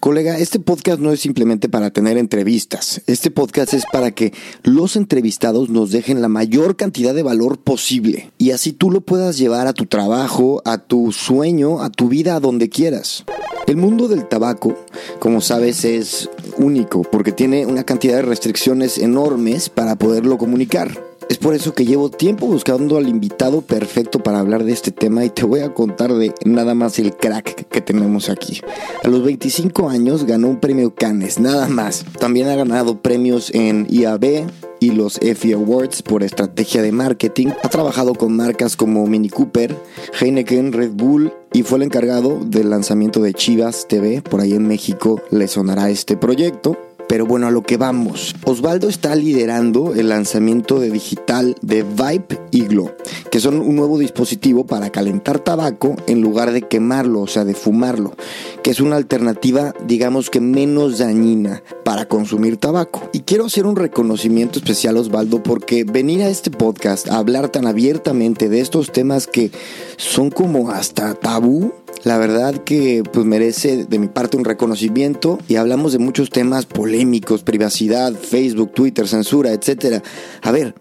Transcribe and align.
Colega, 0.00 0.38
este 0.38 0.60
podcast 0.60 0.98
no 0.98 1.12
es 1.12 1.20
simplemente 1.20 1.68
para 1.68 1.90
tener 1.90 2.16
entrevistas. 2.16 3.02
Este 3.06 3.30
podcast 3.30 3.74
es 3.74 3.84
para 3.92 4.12
que 4.12 4.32
los 4.62 4.96
entrevistados 4.96 5.68
nos 5.68 5.90
dejen 5.90 6.22
la 6.22 6.28
mayor 6.28 6.74
cantidad 6.76 7.14
de 7.14 7.22
valor 7.22 7.58
posible 7.58 8.32
y 8.38 8.52
así 8.52 8.72
tú 8.72 8.90
lo 8.90 9.02
puedas 9.02 9.36
llevar 9.36 9.66
a 9.66 9.74
tu 9.74 9.84
trabajo, 9.84 10.62
a 10.64 10.78
tu 10.78 11.12
sueño, 11.12 11.82
a 11.82 11.90
tu 11.90 12.08
vida, 12.08 12.36
a 12.36 12.40
donde 12.40 12.70
quieras. 12.70 13.26
El 13.66 13.76
mundo 13.76 14.08
del 14.08 14.26
tabaco, 14.26 14.74
como 15.18 15.42
sabes, 15.42 15.84
es 15.84 16.30
único 16.56 17.02
porque 17.02 17.32
tiene 17.32 17.66
una 17.66 17.84
cantidad 17.84 18.16
de 18.16 18.22
restricciones 18.22 18.96
enormes 18.96 19.68
para 19.68 19.96
poderlo 19.96 20.38
comunicar. 20.38 21.09
Es 21.30 21.38
por 21.38 21.54
eso 21.54 21.74
que 21.74 21.86
llevo 21.86 22.10
tiempo 22.10 22.48
buscando 22.48 22.96
al 22.96 23.08
invitado 23.08 23.60
perfecto 23.60 24.18
para 24.18 24.40
hablar 24.40 24.64
de 24.64 24.72
este 24.72 24.90
tema 24.90 25.24
y 25.24 25.30
te 25.30 25.44
voy 25.44 25.60
a 25.60 25.72
contar 25.72 26.12
de 26.12 26.34
nada 26.44 26.74
más 26.74 26.98
el 26.98 27.14
crack 27.14 27.68
que 27.68 27.80
tenemos 27.80 28.28
aquí. 28.28 28.60
A 29.04 29.06
los 29.06 29.22
25 29.22 29.88
años 29.88 30.24
ganó 30.24 30.48
un 30.48 30.58
premio 30.58 30.92
Cannes, 30.92 31.38
nada 31.38 31.68
más. 31.68 32.04
También 32.18 32.48
ha 32.48 32.56
ganado 32.56 33.00
premios 33.00 33.54
en 33.54 33.86
IAB, 33.88 34.48
y 34.80 34.90
los 34.90 35.18
EFI 35.18 35.52
Awards 35.52 36.02
por 36.02 36.24
estrategia 36.24 36.82
de 36.82 36.90
marketing. 36.90 37.48
Ha 37.62 37.68
trabajado 37.68 38.14
con 38.14 38.34
marcas 38.34 38.76
como 38.76 39.06
Mini 39.06 39.28
Cooper, 39.28 39.76
Heineken, 40.18 40.72
Red 40.72 40.92
Bull 40.94 41.32
y 41.52 41.62
fue 41.62 41.78
el 41.78 41.84
encargado 41.84 42.40
del 42.44 42.70
lanzamiento 42.70 43.20
de 43.20 43.34
Chivas 43.34 43.86
TV. 43.86 44.22
Por 44.22 44.40
ahí 44.40 44.54
en 44.54 44.66
México 44.66 45.22
le 45.30 45.46
sonará 45.46 45.90
este 45.90 46.16
proyecto. 46.16 46.76
Pero 47.10 47.26
bueno, 47.26 47.48
a 47.48 47.50
lo 47.50 47.62
que 47.62 47.76
vamos. 47.76 48.36
Osvaldo 48.44 48.88
está 48.88 49.16
liderando 49.16 49.94
el 49.96 50.10
lanzamiento 50.10 50.78
de 50.78 50.92
digital 50.92 51.56
de 51.60 51.82
Vibe 51.82 52.40
y 52.52 52.66
Glow, 52.66 52.92
que 53.32 53.40
son 53.40 53.58
un 53.60 53.74
nuevo 53.74 53.98
dispositivo 53.98 54.64
para 54.64 54.90
calentar 54.90 55.40
tabaco 55.40 55.96
en 56.06 56.20
lugar 56.20 56.52
de 56.52 56.62
quemarlo, 56.62 57.22
o 57.22 57.26
sea, 57.26 57.44
de 57.44 57.54
fumarlo, 57.54 58.14
que 58.62 58.70
es 58.70 58.78
una 58.78 58.94
alternativa, 58.94 59.74
digamos 59.88 60.30
que 60.30 60.40
menos 60.40 60.98
dañina 60.98 61.64
para 61.84 62.06
consumir 62.06 62.58
tabaco. 62.58 63.02
Y 63.12 63.22
quiero 63.22 63.46
hacer 63.46 63.66
un 63.66 63.74
reconocimiento 63.74 64.60
especial, 64.60 64.96
Osvaldo, 64.96 65.42
porque 65.42 65.82
venir 65.82 66.22
a 66.22 66.28
este 66.28 66.52
podcast 66.52 67.08
a 67.08 67.16
hablar 67.16 67.48
tan 67.48 67.66
abiertamente 67.66 68.48
de 68.48 68.60
estos 68.60 68.92
temas 68.92 69.26
que 69.26 69.50
son 69.96 70.30
como 70.30 70.70
hasta 70.70 71.14
tabú, 71.14 71.72
la 72.04 72.18
verdad 72.18 72.54
que 72.64 73.02
pues 73.12 73.26
merece 73.26 73.84
de 73.84 73.98
mi 73.98 74.08
parte 74.08 74.36
un 74.36 74.44
reconocimiento 74.44 75.38
y 75.48 75.56
hablamos 75.56 75.92
de 75.92 75.98
muchos 75.98 76.30
temas 76.30 76.66
polémicos, 76.66 77.42
privacidad, 77.42 78.14
Facebook, 78.14 78.72
Twitter, 78.72 79.06
censura, 79.06 79.52
etcétera. 79.52 80.02
A 80.42 80.50
ver, 80.50 80.74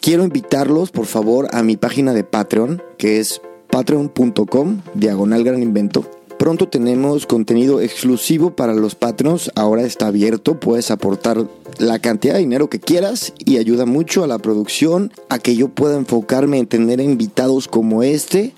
quiero 0.00 0.24
invitarlos 0.24 0.90
por 0.90 1.06
favor 1.06 1.48
a 1.52 1.62
mi 1.62 1.76
página 1.76 2.12
de 2.12 2.24
Patreon, 2.24 2.82
que 2.98 3.18
es 3.18 3.40
patreon.com 3.70 4.82
diagonal 4.94 5.44
gran 5.44 5.62
invento. 5.62 6.08
Pronto 6.38 6.68
tenemos 6.68 7.26
contenido 7.26 7.82
exclusivo 7.82 8.56
para 8.56 8.72
los 8.72 8.94
patrons, 8.94 9.50
ahora 9.56 9.82
está 9.82 10.06
abierto, 10.06 10.58
puedes 10.58 10.90
aportar 10.90 11.46
la 11.76 11.98
cantidad 11.98 12.34
de 12.34 12.40
dinero 12.40 12.70
que 12.70 12.80
quieras 12.80 13.34
y 13.38 13.58
ayuda 13.58 13.84
mucho 13.84 14.24
a 14.24 14.26
la 14.26 14.38
producción, 14.38 15.12
a 15.28 15.38
que 15.38 15.54
yo 15.54 15.68
pueda 15.68 15.98
enfocarme 15.98 16.58
en 16.58 16.66
tener 16.66 17.00
invitados 17.00 17.68
como 17.68 18.02
este 18.02 18.54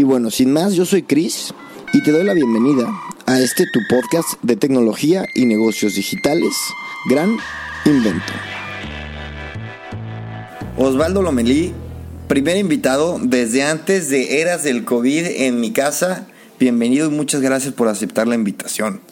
y 0.00 0.02
bueno, 0.02 0.30
sin 0.30 0.50
más, 0.50 0.72
yo 0.72 0.86
soy 0.86 1.02
Chris 1.02 1.52
y 1.92 2.02
te 2.02 2.10
doy 2.10 2.24
la 2.24 2.32
bienvenida 2.32 2.90
a 3.26 3.38
este 3.38 3.66
tu 3.70 3.80
podcast 3.86 4.28
de 4.40 4.56
tecnología 4.56 5.26
y 5.34 5.44
negocios 5.44 5.94
digitales, 5.94 6.54
Gran 7.10 7.36
Invento. 7.84 8.32
Osvaldo 10.78 11.20
Lomelí, 11.20 11.74
primer 12.28 12.56
invitado 12.56 13.18
desde 13.22 13.62
antes 13.62 14.08
de 14.08 14.40
eras 14.40 14.64
del 14.64 14.86
COVID 14.86 15.26
en 15.26 15.60
mi 15.60 15.70
casa. 15.72 16.26
Bienvenido 16.58 17.08
y 17.08 17.10
muchas 17.10 17.42
gracias 17.42 17.74
por 17.74 17.88
aceptar 17.88 18.26
la 18.26 18.36
invitación. 18.36 19.02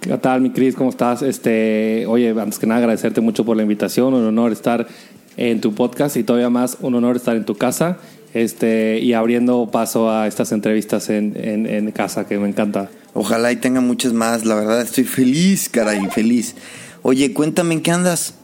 ¿Qué 0.00 0.18
tal, 0.18 0.40
mi 0.40 0.50
Cris? 0.50 0.74
¿Cómo 0.74 0.90
estás? 0.90 1.22
Este, 1.22 2.06
oye, 2.08 2.30
antes 2.30 2.58
que 2.58 2.66
nada 2.66 2.80
agradecerte 2.80 3.20
mucho 3.20 3.44
por 3.44 3.56
la 3.56 3.62
invitación, 3.62 4.14
un 4.14 4.26
honor 4.26 4.50
estar 4.50 4.88
en 5.36 5.60
tu 5.60 5.76
podcast 5.76 6.16
y 6.16 6.24
todavía 6.24 6.50
más 6.50 6.78
un 6.80 6.96
honor 6.96 7.14
estar 7.14 7.36
en 7.36 7.44
tu 7.44 7.54
casa 7.54 7.98
este, 8.34 8.98
y 8.98 9.12
abriendo 9.12 9.70
paso 9.70 10.10
a 10.10 10.26
estas 10.26 10.52
entrevistas 10.52 11.08
en, 11.08 11.34
en, 11.36 11.90
casa, 11.92 12.26
que 12.26 12.36
me 12.38 12.48
encanta. 12.48 12.90
Ojalá 13.14 13.52
y 13.52 13.56
tenga 13.56 13.80
muchas 13.80 14.12
más, 14.12 14.44
la 14.44 14.56
verdad 14.56 14.82
estoy 14.82 15.04
feliz, 15.04 15.68
caray, 15.68 16.06
feliz. 16.10 16.56
Oye, 17.02 17.32
cuéntame 17.32 17.74
en 17.74 17.82
qué 17.82 17.92
andas. 17.92 18.34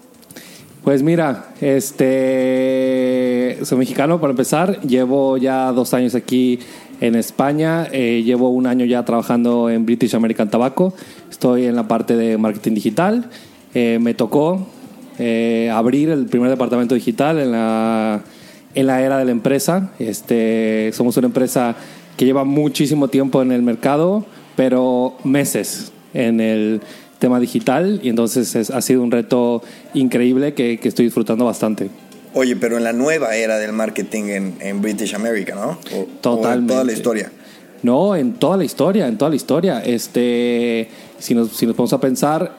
Pues 0.84 1.02
mira, 1.02 1.52
este 1.60 3.58
soy 3.64 3.78
mexicano 3.78 4.20
para 4.20 4.30
empezar, 4.30 4.80
llevo 4.80 5.36
ya 5.36 5.72
dos 5.72 5.92
años 5.92 6.14
aquí 6.14 6.60
en 7.00 7.16
España, 7.16 7.86
eh, 7.92 8.22
llevo 8.24 8.48
un 8.50 8.66
año 8.66 8.86
ya 8.86 9.04
trabajando 9.04 9.68
en 9.68 9.84
British 9.84 10.14
American 10.14 10.50
Tobacco, 10.50 10.94
estoy 11.30 11.66
en 11.66 11.76
la 11.76 11.86
parte 11.86 12.16
de 12.16 12.38
marketing 12.38 12.74
digital, 12.74 13.28
eh, 13.74 13.98
me 14.00 14.14
tocó 14.14 14.66
eh, 15.18 15.70
abrir 15.70 16.08
el 16.10 16.26
primer 16.26 16.48
departamento 16.48 16.94
digital 16.94 17.38
en 17.38 17.52
la 17.52 18.22
en 18.74 18.86
la 18.86 19.02
era 19.02 19.18
de 19.18 19.24
la 19.24 19.30
empresa. 19.30 19.90
Este, 19.98 20.90
somos 20.92 21.16
una 21.16 21.26
empresa 21.26 21.76
que 22.16 22.24
lleva 22.24 22.44
muchísimo 22.44 23.08
tiempo 23.08 23.42
en 23.42 23.52
el 23.52 23.62
mercado, 23.62 24.24
pero 24.56 25.16
meses 25.24 25.92
en 26.14 26.40
el 26.40 26.80
tema 27.18 27.38
digital 27.38 28.00
y 28.02 28.08
entonces 28.08 28.70
ha 28.70 28.80
sido 28.80 29.02
un 29.02 29.10
reto 29.10 29.62
increíble 29.94 30.54
que, 30.54 30.80
estoy 30.82 31.06
disfrutando 31.06 31.44
bastante. 31.44 31.90
Oye, 32.32 32.56
pero 32.56 32.76
en 32.78 32.84
la 32.84 32.92
nueva 32.92 33.34
era 33.36 33.58
del 33.58 33.72
marketing 33.72 34.56
en, 34.60 34.82
British 34.82 35.14
America, 35.14 35.54
¿no? 35.54 35.78
Totalmente. 36.20 36.60
en 36.60 36.66
toda 36.66 36.84
la 36.84 36.92
historia. 36.92 37.32
No, 37.82 38.14
en 38.14 38.34
toda 38.34 38.56
la 38.56 38.64
historia, 38.64 39.08
en 39.08 39.18
toda 39.18 39.30
la 39.30 39.36
historia. 39.36 39.80
Este, 39.80 40.88
si 41.18 41.34
nos, 41.34 41.56
si 41.56 41.66
nos 41.66 41.74
ponemos 41.74 41.92
a 41.92 42.00
pensar, 42.00 42.56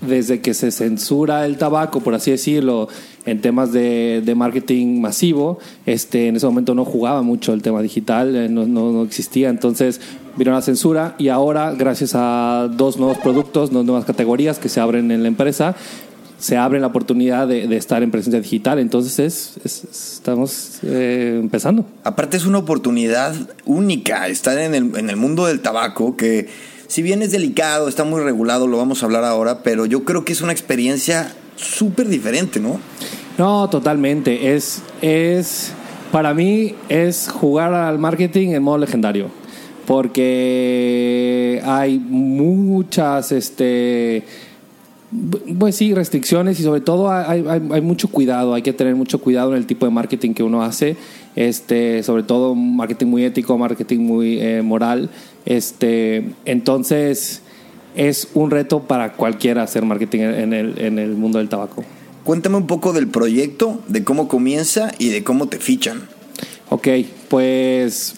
desde 0.00 0.40
que 0.40 0.54
se 0.54 0.70
censura 0.70 1.44
el 1.44 1.56
tabaco, 1.56 2.00
por 2.00 2.14
así 2.14 2.30
decirlo, 2.30 2.88
en 3.26 3.40
temas 3.40 3.72
de, 3.72 4.32
marketing 4.36 5.00
masivo, 5.00 5.58
este, 5.84 6.28
en 6.28 6.36
ese 6.36 6.46
momento 6.46 6.74
no 6.74 6.84
jugaba 6.84 7.22
mucho 7.22 7.52
el 7.52 7.60
tema 7.60 7.82
digital, 7.82 8.34
eh, 8.34 8.48
no, 8.48 8.66
no, 8.66 9.02
existía. 9.02 9.50
Entonces 9.50 10.00
vino 10.36 10.52
la 10.52 10.62
censura 10.62 11.14
y 11.18 11.28
ahora, 11.28 11.72
gracias 11.72 12.12
a 12.14 12.70
dos 12.72 12.98
nuevos 12.98 13.18
productos, 13.18 13.70
dos 13.70 13.84
nuevas 13.84 14.04
categorías 14.04 14.58
que 14.58 14.68
se 14.68 14.80
abren 14.80 15.10
en 15.10 15.22
la 15.22 15.28
empresa, 15.28 15.74
se 16.38 16.56
abre 16.56 16.78
la 16.80 16.86
oportunidad 16.86 17.48
de, 17.48 17.76
estar 17.76 18.02
en 18.02 18.10
presencia 18.10 18.40
digital. 18.40 18.78
Entonces 18.78 19.18
es, 19.64 19.84
estamos 19.84 20.78
eh, 20.84 21.38
empezando. 21.40 21.84
Aparte 22.04 22.36
es 22.36 22.46
una 22.46 22.58
oportunidad 22.58 23.34
única 23.64 24.28
estar 24.28 24.56
en 24.58 24.74
el, 24.74 24.96
en 24.96 25.10
el 25.10 25.16
mundo 25.16 25.46
del 25.46 25.60
tabaco 25.60 26.16
que 26.16 26.48
si 26.88 27.02
bien 27.02 27.22
es 27.22 27.32
delicado, 27.32 27.88
está 27.88 28.04
muy 28.04 28.20
regulado, 28.20 28.68
lo 28.68 28.76
vamos 28.76 29.02
a 29.02 29.06
hablar 29.06 29.24
ahora, 29.24 29.64
pero 29.64 29.86
yo 29.86 30.04
creo 30.04 30.24
que 30.24 30.32
es 30.32 30.40
una 30.40 30.52
experiencia 30.52 31.34
súper 31.56 32.08
diferente, 32.08 32.60
¿no? 32.60 32.80
No, 33.38 33.68
totalmente. 33.68 34.54
Es, 34.54 34.82
es, 35.02 35.72
para 36.12 36.32
mí 36.34 36.74
es 36.88 37.28
jugar 37.28 37.74
al 37.74 37.98
marketing 37.98 38.50
en 38.50 38.62
modo 38.62 38.78
legendario. 38.78 39.28
Porque 39.86 41.62
hay 41.64 41.98
muchas, 41.98 43.30
este, 43.30 44.24
pues 45.58 45.76
sí, 45.76 45.94
restricciones 45.94 46.58
y 46.58 46.64
sobre 46.64 46.80
todo 46.80 47.10
hay, 47.10 47.44
hay, 47.48 47.80
mucho 47.80 48.08
cuidado, 48.08 48.54
hay 48.54 48.62
que 48.62 48.72
tener 48.72 48.96
mucho 48.96 49.20
cuidado 49.20 49.52
en 49.52 49.58
el 49.58 49.66
tipo 49.66 49.86
de 49.86 49.92
marketing 49.92 50.34
que 50.34 50.42
uno 50.42 50.64
hace, 50.64 50.96
este, 51.36 52.02
sobre 52.02 52.24
todo 52.24 52.56
marketing 52.56 53.06
muy 53.06 53.24
ético, 53.24 53.56
marketing 53.56 54.00
muy 54.00 54.40
eh, 54.40 54.62
moral. 54.62 55.08
Este, 55.44 56.32
entonces 56.44 57.42
es 57.96 58.28
un 58.34 58.50
reto 58.50 58.80
para 58.80 59.14
cualquiera 59.14 59.62
hacer 59.62 59.84
marketing 59.84 60.20
en 60.20 60.52
el, 60.52 60.78
en 60.78 60.98
el 60.98 61.14
mundo 61.14 61.38
del 61.38 61.48
tabaco. 61.48 61.84
Cuéntame 62.24 62.56
un 62.56 62.66
poco 62.66 62.92
del 62.92 63.08
proyecto, 63.08 63.80
de 63.88 64.04
cómo 64.04 64.28
comienza 64.28 64.92
y 64.98 65.08
de 65.08 65.24
cómo 65.24 65.48
te 65.48 65.58
fichan. 65.58 66.02
Ok, 66.70 66.88
pues 67.28 68.16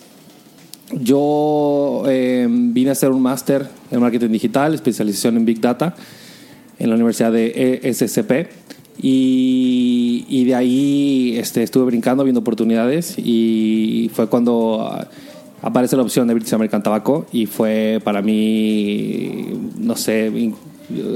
yo 0.92 2.04
em, 2.06 2.72
vine 2.72 2.90
a 2.90 2.92
hacer 2.92 3.10
un 3.10 3.20
máster 3.20 3.69
en 3.90 4.00
marketing 4.00 4.30
digital, 4.30 4.75
especialización 4.75 5.36
en 5.36 5.44
Big 5.44 5.60
Data 5.60 5.94
en 6.78 6.88
la 6.88 6.94
Universidad 6.94 7.32
de 7.32 7.80
ESCP. 7.82 8.50
Y, 9.00 10.25
y 10.28 10.44
de 10.44 10.54
ahí 10.56 11.36
este, 11.38 11.62
estuve 11.62 11.84
brincando, 11.84 12.25
viendo 12.25 12.40
oportunidades 12.40 13.14
y 13.16 14.10
fue 14.12 14.28
cuando 14.28 15.06
aparece 15.62 15.96
la 15.96 16.02
opción 16.02 16.28
de 16.28 16.34
British 16.34 16.55
American 16.55 16.82
Tobacco 16.82 17.26
y 17.32 17.46
fue 17.46 18.00
para 18.05 18.22
mí, 18.22 19.46
no 19.78 19.96
sé, 19.96 20.52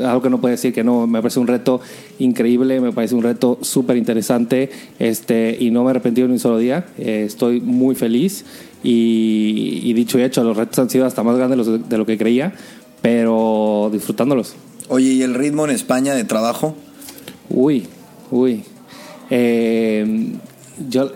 algo 0.05 0.23
que 0.23 0.31
no 0.31 0.41
puedo 0.41 0.53
decir 0.53 0.75
que 0.75 0.85
no, 0.85 1.07
me 1.07 1.21
parece 1.21 1.41
un 1.41 1.47
reto 1.47 1.81
increíble, 2.19 2.81
me 2.81 2.93
parece 2.93 3.15
un 3.15 3.23
reto 3.23 3.59
súper 3.63 3.97
interesante 3.97 4.71
este, 4.99 5.57
y 5.59 5.71
no 5.71 5.83
me 5.83 5.89
he 5.89 5.91
arrepentido 5.91 6.29
ni 6.29 6.35
un 6.35 6.41
solo 6.41 6.59
día, 6.59 6.87
eh, 6.99 7.25
estoy 7.27 7.61
muy 7.61 7.95
feliz 7.95 8.45
y, 8.83 9.93
dicho 9.93 10.19
y 10.19 10.23
hecho, 10.23 10.43
los 10.43 10.57
retos 10.57 10.79
han 10.79 10.91
sido 10.91 11.07
hasta 11.07 11.23
más 11.23 11.37
grandes 11.37 11.89
de 11.89 11.99
lo 11.99 12.05
que 12.05 12.19
creía, 12.19 12.53
pero 13.01 13.91
disfrutándolos. 13.93 14.55
Oye, 14.89 15.13
¿y 15.13 15.23
el 15.23 15.35
ritmo 15.35 15.65
en 15.65 15.71
España 15.71 16.15
de 16.15 16.25
trabajo? 16.25 16.75
Uy, 17.49 17.87
uy. 18.31 18.65
Eh, 19.31 20.33
yo 20.89 21.13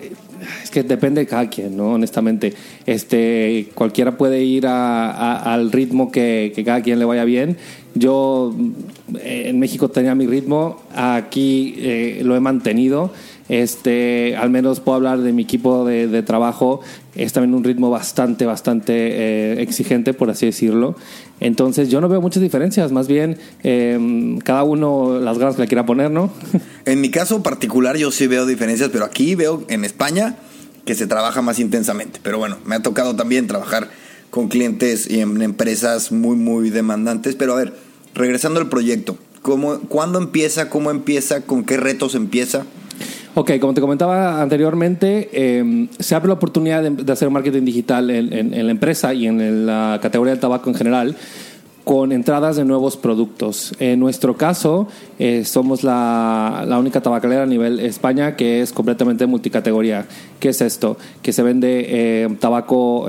es 0.63 0.71
que 0.71 0.83
depende 0.83 1.21
de 1.21 1.27
cada 1.27 1.49
quien, 1.49 1.77
¿no? 1.77 1.95
Honestamente, 1.95 2.55
este, 2.87 3.69
cualquiera 3.75 4.17
puede 4.17 4.43
ir 4.43 4.67
al 4.67 5.73
ritmo 5.73 6.11
que, 6.11 6.53
cada 6.65 6.83
quien 6.83 6.99
le 6.99 7.05
vaya 7.05 7.25
bien. 7.25 7.57
Yo 7.95 8.55
eh, 9.21 9.45
en 9.47 9.59
México 9.59 9.89
tenía 9.89 10.15
mi 10.15 10.27
ritmo, 10.27 10.83
aquí 10.95 11.75
eh, 11.79 12.21
lo 12.25 12.37
he 12.37 12.41
mantenido. 12.41 13.13
Este, 13.49 14.37
al 14.37 14.51
menos 14.51 14.81
puedo 14.81 14.97
hablar 14.97 15.21
de 15.21 15.33
mi 15.33 15.43
equipo 15.43 15.85
de, 15.85 16.23
trabajo. 16.23 16.81
Es 17.15 17.33
también 17.33 17.55
un 17.55 17.65
ritmo 17.65 17.91
bastante, 17.91 18.47
bastante 18.47 18.93
eh, 18.95 19.63
exigente, 19.63 20.15
por 20.15 20.31
así 20.31 20.47
decirlo. 20.47 20.97
Entonces 21.41 21.89
yo 21.89 22.01
no 22.01 22.09
veo 22.09 22.21
muchas 22.21 22.43
diferencias, 22.43 22.93
más 22.93 23.09
bien 23.09 23.39
em, 23.63 24.39
cada 24.39 24.65
uno 24.65 25.19
las 25.21 25.39
ganas 25.39 25.57
que 25.57 25.63
le 25.63 25.69
quiera 25.69 25.87
poner, 25.87 26.11
¿no? 26.11 26.31
En 26.87 27.01
mi 27.01 27.11
caso 27.11 27.43
particular 27.43 27.97
yo 27.97 28.11
sí 28.11 28.27
veo 28.27 28.47
diferencias, 28.47 28.91
pero 28.91 29.05
aquí 29.05 29.35
veo 29.35 29.65
en 29.69 29.85
España 29.85 30.37
que 30.85 30.95
se 30.95 31.07
trabaja 31.07 31.43
más 31.43 31.59
intensamente. 31.59 32.21
Pero 32.23 32.39
bueno, 32.39 32.57
me 32.65 32.77
ha 32.77 32.81
tocado 32.81 33.17
también 33.17 33.47
trabajar 33.47 33.91
con 34.31 34.49
clientes 34.49 35.11
y 35.11 35.21
en 35.21 35.43
empresas 35.43 36.13
muy, 36.13 36.37
muy 36.37 36.71
demandantes. 36.71 37.35
Pero 37.35 37.55
a 37.55 37.57
ver, 37.57 37.75
regresando 38.15 38.61
al 38.61 38.69
proyecto, 38.69 39.19
¿cómo, 39.43 39.81
¿cuándo 39.81 40.19
empieza? 40.19 40.71
¿Cómo 40.71 40.91
empieza? 40.91 41.43
¿Con 41.43 41.65
qué 41.65 41.77
retos 41.77 42.15
empieza? 42.15 42.65
Ok, 43.39 43.59
como 43.61 43.75
te 43.75 43.83
comentaba 43.83 44.41
anteriormente, 44.41 45.59
em, 45.59 45.89
se 45.99 46.15
abre 46.15 46.29
la 46.29 46.35
oportunidad 46.35 46.83
de, 46.83 47.13
hacer 47.13 47.29
marketing 47.29 47.67
digital 47.67 48.09
en, 48.09 48.67
la 48.67 48.71
empresa 48.71 49.13
y 49.13 49.27
en 49.27 49.67
la 49.67 49.99
categoría 50.01 50.33
del 50.33 50.41
tabaco 50.41 50.71
en 50.71 50.75
general 50.75 51.17
con 51.85 52.13
entradas 52.13 52.57
de 52.57 52.65
nuevos 52.65 52.97
productos. 52.97 53.75
En 53.79 54.01
nuestro 54.01 54.39
caso, 54.39 54.89
eh, 55.19 55.45
somos 55.45 55.85
la, 55.85 56.67
única 56.81 57.03
tabacalera 57.03 57.43
a 57.43 57.47
nivel 57.47 57.79
España 57.81 58.37
que 58.37 58.63
es 58.63 58.73
completamente 58.73 59.27
multicategoría. 59.27 60.07
¿Qué 60.41 60.49
es 60.49 60.63
esto? 60.63 60.97
Que 61.21 61.35
se 61.35 61.43
vende 61.43 61.87
eh, 61.91 62.29
tabaco, 62.41 63.07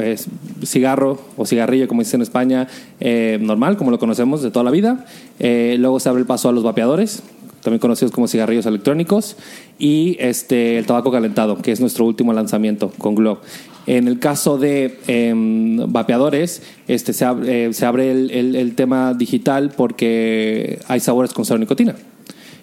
cigarro 0.66 1.22
o 1.38 1.46
cigarrillo, 1.46 1.88
como 1.88 2.02
dice 2.02 2.18
en 2.18 2.24
España, 2.24 2.68
eh, 3.00 3.40
normal, 3.40 3.78
como 3.78 3.92
lo 3.92 3.98
conocemos 3.98 4.42
de 4.42 4.52
toda 4.52 4.66
la 4.66 4.72
vida. 4.72 5.06
luego 5.40 6.02
se 6.02 6.10
abre 6.10 6.20
el 6.20 6.28
paso 6.28 6.50
a 6.50 6.52
los 6.52 6.64
vapeadores, 6.66 7.24
también 7.68 7.82
conocidos 7.82 8.14
como 8.14 8.30
cigarrillos 8.30 8.66
electrónicos, 8.66 9.36
y 9.78 10.16
este, 10.22 10.78
el 10.78 10.86
tabaco 10.86 11.12
calentado, 11.12 11.58
que 11.58 11.74
es 11.74 11.82
nuestro 11.82 12.06
último 12.06 12.32
lanzamiento 12.32 12.94
con 12.98 13.14
Glow. 13.14 13.40
En 13.88 14.08
el 14.08 14.20
caso 14.20 14.58
de 14.58 14.98
em, 15.08 15.92
vapeadores, 15.92 16.62
este, 16.88 17.12
se, 17.12 17.26
abre, 17.26 17.66
eh, 17.66 17.74
se 17.74 17.86
abre 17.86 18.10
el, 18.12 18.56
el, 18.56 18.76
tema 18.76 19.14
digital 19.14 19.74
porque 19.76 20.80
hay 20.88 21.02
sabores 21.02 21.34
con 21.34 21.44
cero 21.44 21.60
nicotina. 21.60 21.94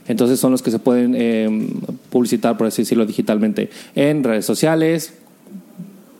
Entonces 0.08 0.40
son 0.40 0.52
los 0.52 0.62
que 0.62 0.70
se 0.70 0.78
pueden 0.78 1.14
em, 1.14 1.68
publicitar, 2.08 2.56
por 2.56 2.66
así 2.66 2.80
decirlo, 2.80 3.04
digitalmente 3.04 3.68
en 3.94 4.24
redes 4.24 4.46
sociales, 4.46 5.12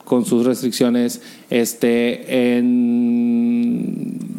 con 0.04 0.26
sus 0.26 0.44
restricciones, 0.44 1.22
este, 1.48 2.58
en 2.58 4.33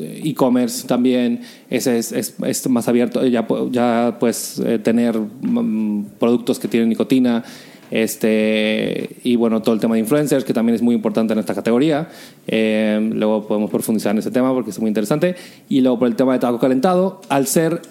e-commerce 0.00 0.86
también, 0.86 1.40
ese 1.68 1.98
es, 1.98 2.12
es, 2.12 2.68
más 2.68 2.88
abierto, 2.88 3.24
ya, 3.26 3.46
ya 3.70 4.16
puedes 4.18 4.58
eh, 4.58 4.78
tener 4.78 5.18
mm, 5.18 6.04
productos 6.18 6.58
que 6.58 6.68
tienen 6.68 6.88
nicotina, 6.88 7.44
este, 7.90 9.16
y 9.24 9.36
bueno, 9.36 9.62
todo 9.62 9.74
el 9.74 9.80
tema 9.80 9.94
de 9.94 10.00
influencers, 10.00 10.44
que 10.44 10.54
también 10.54 10.76
es 10.76 10.82
muy 10.82 10.94
importante 10.94 11.32
en 11.32 11.40
esta 11.40 11.54
categoría. 11.54 12.08
Eh, 12.46 13.10
luego 13.12 13.46
podemos 13.46 13.70
profundizar 13.70 14.12
en 14.12 14.18
ese 14.18 14.30
tema 14.30 14.52
porque 14.54 14.70
es 14.70 14.78
muy 14.78 14.88
interesante. 14.88 15.34
Y 15.68 15.80
luego 15.80 15.98
por 15.98 16.08
el 16.08 16.16
tema 16.16 16.32
de 16.32 16.38
tabaco 16.38 16.60
calentado, 16.60 17.20
al 17.28 17.46
ser 17.46 17.82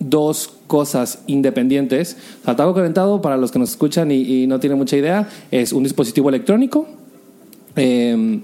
dos 0.00 0.52
cosas 0.66 1.22
independientes, 1.28 2.16
el 2.46 2.56
tabaco 2.56 2.74
calentado, 2.74 3.22
para 3.22 3.36
los 3.36 3.52
que 3.52 3.60
nos 3.60 3.70
escuchan 3.70 4.10
y, 4.10 4.46
no 4.46 4.58
tienen 4.58 4.76
mucha 4.76 4.96
idea, 4.96 5.28
es 5.50 5.72
un 5.72 5.84
dispositivo 5.84 6.28
electrónico. 6.28 6.88
Eh, 7.76 8.40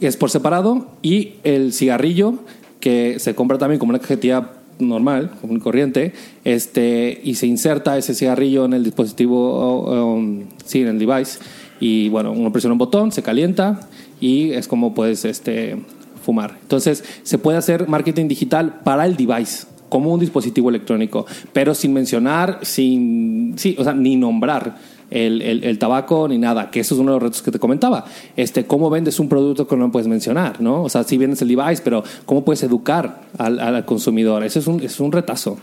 es 0.00 0.16
por 0.16 0.30
separado 0.30 0.88
y 1.02 1.34
el 1.44 1.72
cigarrillo 1.72 2.34
que 2.80 3.18
se 3.18 3.34
compra 3.34 3.58
también 3.58 3.78
como 3.78 3.90
una 3.90 3.98
cajetilla 3.98 4.50
normal, 4.78 5.30
como 5.40 5.54
un 5.54 5.60
corriente, 5.60 6.12
este, 6.44 7.20
y 7.24 7.34
se 7.36 7.46
inserta 7.46 7.96
ese 7.96 8.14
cigarrillo 8.14 8.64
en 8.64 8.74
el 8.74 8.84
dispositivo, 8.84 10.14
um, 10.14 10.44
sí, 10.64 10.82
en 10.82 10.88
el 10.88 10.98
device, 10.98 11.38
y 11.80 12.08
bueno, 12.08 12.32
uno 12.32 12.52
presiona 12.52 12.72
un 12.72 12.78
botón, 12.78 13.12
se 13.12 13.22
calienta 13.22 13.80
y 14.20 14.52
es 14.52 14.68
como 14.68 14.94
puedes 14.94 15.24
este, 15.24 15.76
fumar. 16.22 16.58
Entonces, 16.62 17.04
se 17.22 17.38
puede 17.38 17.58
hacer 17.58 17.88
marketing 17.88 18.28
digital 18.28 18.80
para 18.84 19.06
el 19.06 19.16
device 19.16 19.66
como 19.88 20.12
un 20.12 20.20
dispositivo 20.20 20.68
electrónico, 20.68 21.26
pero 21.52 21.74
sin 21.74 21.92
mencionar, 21.92 22.60
sin, 22.62 23.54
sí, 23.56 23.76
o 23.78 23.84
sea, 23.84 23.94
ni 23.94 24.16
nombrar 24.16 24.76
el, 25.10 25.42
el, 25.42 25.78
tabaco 25.78 26.28
ni 26.28 26.38
nada, 26.38 26.70
que 26.70 26.80
eso 26.80 26.94
es 26.94 27.00
uno 27.00 27.12
de 27.12 27.16
los 27.16 27.22
retos 27.22 27.42
que 27.42 27.50
te 27.50 27.58
comentaba. 27.58 28.04
Este, 28.36 28.66
¿Cómo 28.66 28.90
vendes 28.90 29.20
un 29.20 29.28
producto 29.28 29.66
que 29.66 29.76
no 29.76 29.90
puedes 29.92 30.08
mencionar? 30.08 30.60
¿no? 30.60 30.82
O 30.82 30.88
sea, 30.88 31.04
si 31.04 31.16
vendes 31.18 31.42
el 31.42 31.48
device, 31.48 31.82
pero 31.82 32.02
¿cómo 32.24 32.44
puedes 32.44 32.62
educar 32.62 33.22
al, 33.38 33.60
al 33.60 33.84
consumidor? 33.84 34.44
Eso 34.44 34.58
es 34.58 34.66
un, 34.66 34.82
es 34.82 34.98
un 35.00 35.12
retazo. 35.12 35.58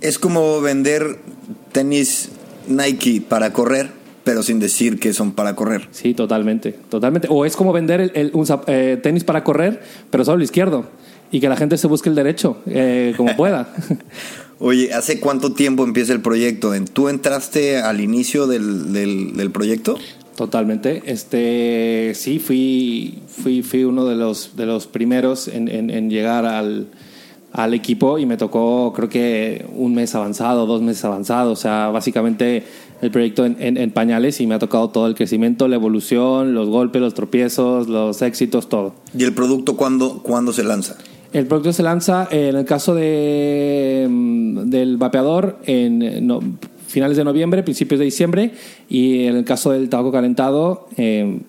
Es 0.00 0.18
como 0.18 0.60
vender 0.60 1.18
tenis 1.72 2.30
Nike 2.68 3.22
para 3.26 3.52
correr, 3.52 3.90
pero 4.24 4.42
sin 4.42 4.58
decir 4.58 4.98
que 4.98 5.12
son 5.12 5.32
para 5.32 5.54
correr. 5.54 5.88
Sí, 5.90 6.14
totalmente, 6.14 6.72
totalmente. 6.72 7.28
O 7.30 7.44
es 7.44 7.56
como 7.56 7.72
vender 7.72 8.12
el, 8.14 8.30
un, 8.34 8.46
eh, 8.66 8.98
tenis 9.02 9.24
para 9.24 9.44
correr, 9.44 9.82
pero 10.10 10.24
solo 10.24 10.38
el 10.38 10.42
izquierdo. 10.42 10.86
Y 11.30 11.40
que 11.40 11.48
la 11.48 11.56
gente 11.56 11.76
se 11.78 11.86
busque 11.86 12.08
el 12.08 12.14
derecho, 12.14 12.58
eh, 12.66 13.14
como 13.16 13.34
pueda. 13.36 13.68
Oye, 14.60 14.92
¿hace 14.94 15.18
cuánto 15.18 15.52
tiempo 15.52 15.84
empieza 15.84 16.12
el 16.12 16.20
proyecto? 16.20 16.72
¿Tú 16.92 17.08
entraste 17.08 17.78
al 17.78 18.00
inicio 18.00 18.46
del, 18.46 18.92
del, 18.92 19.50
proyecto? 19.50 19.98
Totalmente. 20.36 21.02
Este, 21.06 22.12
sí, 22.14 22.38
fui, 22.38 23.18
fui, 23.26 23.62
fui 23.62 23.84
uno 23.84 24.04
de 24.06 24.14
los, 24.14 24.56
de 24.56 24.66
los 24.66 24.86
primeros 24.86 25.48
en, 25.48 25.68
en, 25.68 26.08
llegar 26.10 26.46
al, 26.46 26.86
al, 27.52 27.74
equipo 27.74 28.18
y 28.18 28.26
me 28.26 28.36
tocó, 28.36 28.92
creo 28.94 29.08
que 29.08 29.66
un 29.74 29.94
mes 29.94 30.14
avanzado, 30.14 30.66
dos 30.66 30.82
meses 30.82 31.04
avanzado. 31.04 31.50
O 31.50 31.56
sea, 31.56 31.88
básicamente 31.88 32.62
el 33.02 33.10
proyecto 33.10 33.44
en, 33.44 33.56
en, 33.58 33.90
pañales 33.90 34.40
y 34.40 34.46
me 34.46 34.54
ha 34.54 34.60
tocado 34.60 34.88
todo 34.90 35.08
el 35.08 35.16
crecimiento, 35.16 35.66
la 35.66 35.76
evolución, 35.76 36.54
los 36.54 36.68
golpes, 36.68 37.02
los 37.02 37.14
tropiezos, 37.14 37.88
los 37.88 38.22
éxitos, 38.22 38.68
todo. 38.68 38.94
¿Y 39.18 39.24
el 39.24 39.34
producto 39.34 39.76
cuándo, 39.76 40.22
cuándo 40.22 40.52
se 40.52 40.62
lanza? 40.62 40.96
El 41.34 41.46
producto 41.46 41.72
se 41.72 41.82
lanza 41.82 42.28
eh, 42.30 42.50
en 42.50 42.56
el 42.56 42.64
caso 42.64 42.94
de, 42.94 44.06
mm, 44.08 44.70
del 44.70 44.96
vapeador 44.98 45.58
en 45.66 46.58
finales 46.86 47.16
de 47.16 47.24
noviembre, 47.24 47.64
principios 47.64 47.98
de 47.98 48.04
diciembre, 48.04 48.52
y 48.88 49.24
en 49.24 49.34
el 49.34 49.44
caso 49.44 49.72
del 49.72 49.88
tabaco 49.88 50.12
calentado, 50.12 50.86
eh, 50.96 51.40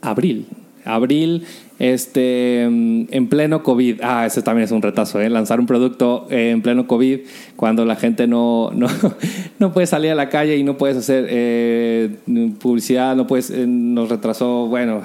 abril. 0.00 0.46
Abril, 0.86 1.44
este, 1.78 2.66
mm, 2.66 3.08
en 3.10 3.28
pleno 3.28 3.62
COVID. 3.62 4.00
Ah, 4.02 4.24
ese 4.24 4.40
también 4.40 4.64
es 4.64 4.72
un 4.72 4.80
retazo, 4.80 5.20
¿eh? 5.20 5.28
Lanzar 5.28 5.60
un 5.60 5.66
producto 5.66 6.26
en 6.30 6.62
pleno 6.62 6.86
COVID 6.86 7.20
cuando 7.56 7.84
la 7.84 7.96
gente 7.96 8.26
no, 8.26 8.70
no, 8.74 8.86
no 9.58 9.72
puede 9.74 9.86
salir 9.86 10.12
a 10.12 10.14
la 10.14 10.30
calle 10.30 10.56
y 10.56 10.64
no 10.64 10.78
puedes 10.78 10.96
hacer 10.96 11.26
eh, 11.28 12.08
publicidad, 12.58 13.16
no 13.16 13.26
puedes, 13.26 13.50
nos 13.50 14.08
retrasó, 14.08 14.66
bueno, 14.66 15.02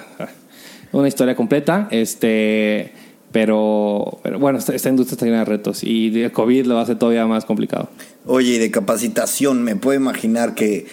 una 0.93 1.09
historia 1.09 1.35
completa. 1.35 1.89
Este 1.91 3.06
pero, 3.31 4.19
pero 4.23 4.39
bueno, 4.39 4.57
esta, 4.59 4.89
industria 4.89 5.15
está 5.15 5.25
llena 5.25 5.39
de 5.39 5.45
retos 5.45 5.83
y 5.83 6.21
el 6.21 6.31
COVID 6.31 6.65
lo 6.65 6.79
hace 6.79 6.95
todavía 6.95 7.25
más 7.27 7.45
complicado. 7.45 7.89
Oye, 8.25 8.53
y 8.53 8.57
de 8.57 8.71
capacitación, 8.71 9.63
me 9.63 9.75
puedo 9.75 9.99
imaginar 9.99 10.55
que 10.55 10.85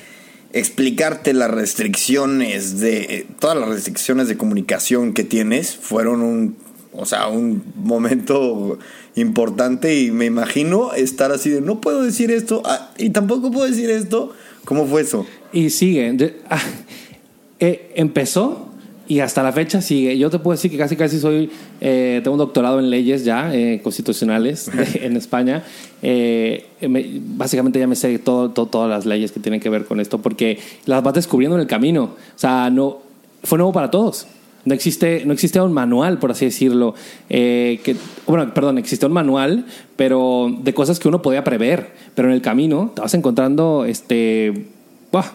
explicarte 0.53 1.33
las 1.33 1.51
restricciones 1.51 2.81
de 2.81 3.27
todas 3.41 3.57
las 3.57 3.69
restricciones 3.69 4.29
de 4.29 4.37
comunicación 4.37 5.13
que 5.13 5.25
tienes 5.25 5.75
fueron 5.75 6.23
un 6.23 6.57
o 6.93 7.07
sea 7.07 7.27
un 7.27 7.65
momento 7.75 8.79
importante 9.17 10.01
y 10.01 10.13
me 10.13 10.27
imagino 10.27 10.93
estar 10.93 11.33
así 11.33 11.51
de 11.51 11.61
no 11.61 11.81
puedo 11.81 12.05
decir 12.05 12.31
esto 12.31 12.63
ah, 12.67 12.93
y 12.97 13.11
tampoco 13.11 13.51
puedo 13.51 13.69
decir 13.69 13.91
esto 13.91 14.33
cómo 14.65 14.87
fue 14.87 15.03
eso 15.03 15.27
y 15.53 15.71
sigue 15.71 16.37
ah, 16.49 16.63
eh, 17.59 17.91
empezó 17.97 18.74
y 19.07 19.21
hasta 19.21 19.43
la 19.43 19.53
fecha 19.53 19.81
sigue. 19.81 20.17
Yo 20.19 20.31
te 20.31 20.39
puedo 20.39 20.57
decir 20.57 20.71
que 20.71 20.79
casi 20.79 20.97
casi 20.97 21.19
soy, 21.19 21.51
eh, 21.81 22.21
tengo 22.23 22.35
un 22.35 22.39
doctorado 22.39 22.79
en 22.79 22.91
leyes 22.91 23.25
ya 23.25 23.55
eh, 23.55 23.81
constitucionales 23.83 24.71
en 24.95 25.17
España. 25.17 25.63
Eh, 26.03 26.67
básicamente 27.37 27.79
ya 27.79 27.87
me 27.87 27.97
sé 27.97 28.19
todo, 28.19 28.51
todas 28.51 28.89
las 28.89 29.07
leyes 29.07 29.33
que 29.33 29.41
tienen 29.41 29.61
que 29.61 29.69
ver 29.69 29.85
con 29.85 30.01
esto 30.01 30.19
porque 30.19 30.59
las 30.87 31.03
vas 31.03 31.15
descubriendo 31.15 31.57
en 31.57 31.63
el 31.63 31.69
camino. 31.69 32.03
O 32.05 32.39
sea, 32.39 32.71
no, 32.71 33.01
fue 33.43 33.59
nuevo 33.59 33.73
para 33.73 33.91
todos. 33.91 34.27
No 34.65 34.73
existe, 34.73 35.25
no 35.27 35.35
existe 35.35 35.61
un 35.61 35.73
manual, 35.73 36.19
por 36.19 36.31
así 36.31 36.47
decirlo. 36.47 36.95
Eh, 37.29 37.81
que, 37.85 37.97
bueno, 38.27 38.55
perdón, 38.55 38.79
existe 38.79 39.05
un 39.05 39.13
manual, 39.13 39.67
pero 39.97 40.51
de 40.63 40.73
cosas 40.73 40.99
que 40.99 41.09
uno 41.09 41.21
podía 41.21 41.45
prever. 41.45 41.93
Pero 42.15 42.29
en 42.29 42.35
el 42.35 42.41
camino 42.41 42.93
te 42.95 43.03
vas 43.03 43.13
encontrando 43.13 43.85
este, 43.85 44.69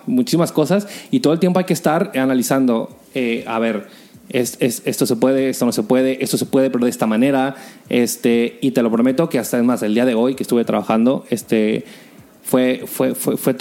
muchísimas 0.07 0.51
cosas 0.51 0.87
y 1.11 1.19
todo 1.19 1.33
el 1.33 1.39
tiempo 1.39 1.59
hay 1.59 1.65
que 1.65 1.73
estar 1.73 2.11
analizando, 2.15 2.89
eh, 3.13 3.43
a 3.47 3.59
ver, 3.59 3.87
es, 4.29 4.57
esto 4.59 5.05
se 5.05 5.15
puede, 5.15 5.49
esto 5.49 5.65
no 5.65 5.71
se 5.71 5.83
puede, 5.83 6.23
esto 6.23 6.37
se 6.37 6.45
puede, 6.45 6.69
pero 6.69 6.85
de 6.85 6.91
esta 6.91 7.07
manera. 7.07 7.55
Este, 7.89 8.57
y 8.61 8.71
te 8.71 8.81
lo 8.81 8.91
prometo 8.91 9.29
que 9.29 9.39
hasta 9.39 9.57
es 9.57 9.63
más, 9.63 9.81
el 9.81 9.93
día 9.93 10.05
de 10.05 10.15
hoy 10.15 10.35
que 10.35 10.43
estuve 10.43 10.65
trabajando, 10.65 11.25
este, 11.29 11.85
fue, 12.49 12.83
fue, 12.87 13.13
fue, 13.13 13.37
fue, 13.37 13.53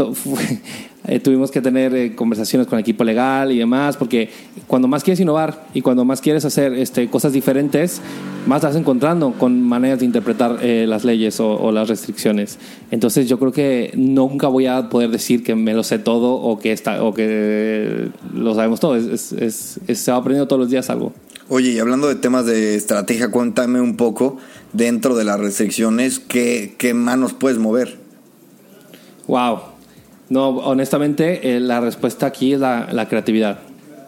eh, 1.06 1.20
tuvimos 1.20 1.50
que 1.50 1.60
tener 1.60 1.94
eh, 1.94 2.14
conversaciones 2.14 2.66
con 2.66 2.78
el 2.78 2.80
equipo 2.80 3.04
legal 3.04 3.52
y 3.52 3.58
demás, 3.58 3.98
porque 3.98 4.30
cuando 4.66 4.88
más 4.88 5.04
quieres 5.04 5.20
innovar 5.20 5.66
y 5.74 5.82
cuando 5.82 6.06
más 6.06 6.22
quieres 6.22 6.46
hacer 6.46 6.72
este, 6.72 7.08
cosas 7.08 7.34
diferentes, 7.34 8.00
más 8.46 8.58
estás 8.58 8.76
encontrando 8.76 9.32
con 9.32 9.60
maneras 9.60 9.98
de 9.98 10.06
interpretar 10.06 10.58
eh, 10.62 10.86
las 10.88 11.04
leyes 11.04 11.38
o, 11.38 11.70
las 11.70 11.88
restricciones. 11.88 12.58
Entonces 12.90 13.28
yo 13.28 13.38
creo 13.38 13.52
que 13.52 13.92
nunca 13.94 14.48
voy 14.48 14.66
a 14.66 14.88
poder 14.88 15.10
decir 15.10 15.42
que 15.42 15.54
me 15.54 15.74
lo 15.74 15.82
sé 15.82 15.98
todo 15.98 16.34
o 16.34 16.58
que, 16.58 16.72
está, 16.72 17.04
o 17.04 17.12
que 17.12 18.08
lo 18.32 18.54
sabemos 18.54 18.80
todo. 18.80 18.96
Es, 18.96 19.32
es, 19.32 19.80
se 19.92 20.10
va 20.10 20.16
aprendiendo 20.16 20.48
todos 20.48 20.60
los 20.60 20.70
días 20.70 20.88
algo. 20.88 21.12
Oye, 21.50 21.72
y 21.72 21.78
hablando 21.78 22.08
de 22.08 22.14
temas 22.14 22.46
de 22.46 22.74
estrategia, 22.74 23.30
cuéntame 23.30 23.80
un 23.82 23.96
poco 23.96 24.38
dentro 24.72 25.14
de 25.14 25.24
las 25.24 25.38
restricciones, 25.38 26.18
¿qué, 26.18 26.74
qué 26.78 26.94
manos 26.94 27.34
puedes 27.34 27.58
mover? 27.58 28.07
Wow. 29.28 29.58
No, 30.30 30.48
honestamente, 30.48 31.56
eh, 31.56 31.60
la 31.60 31.80
respuesta 31.80 32.26
aquí 32.26 32.52
es 32.52 32.60
la, 32.60 33.06
creatividad. 33.08 33.60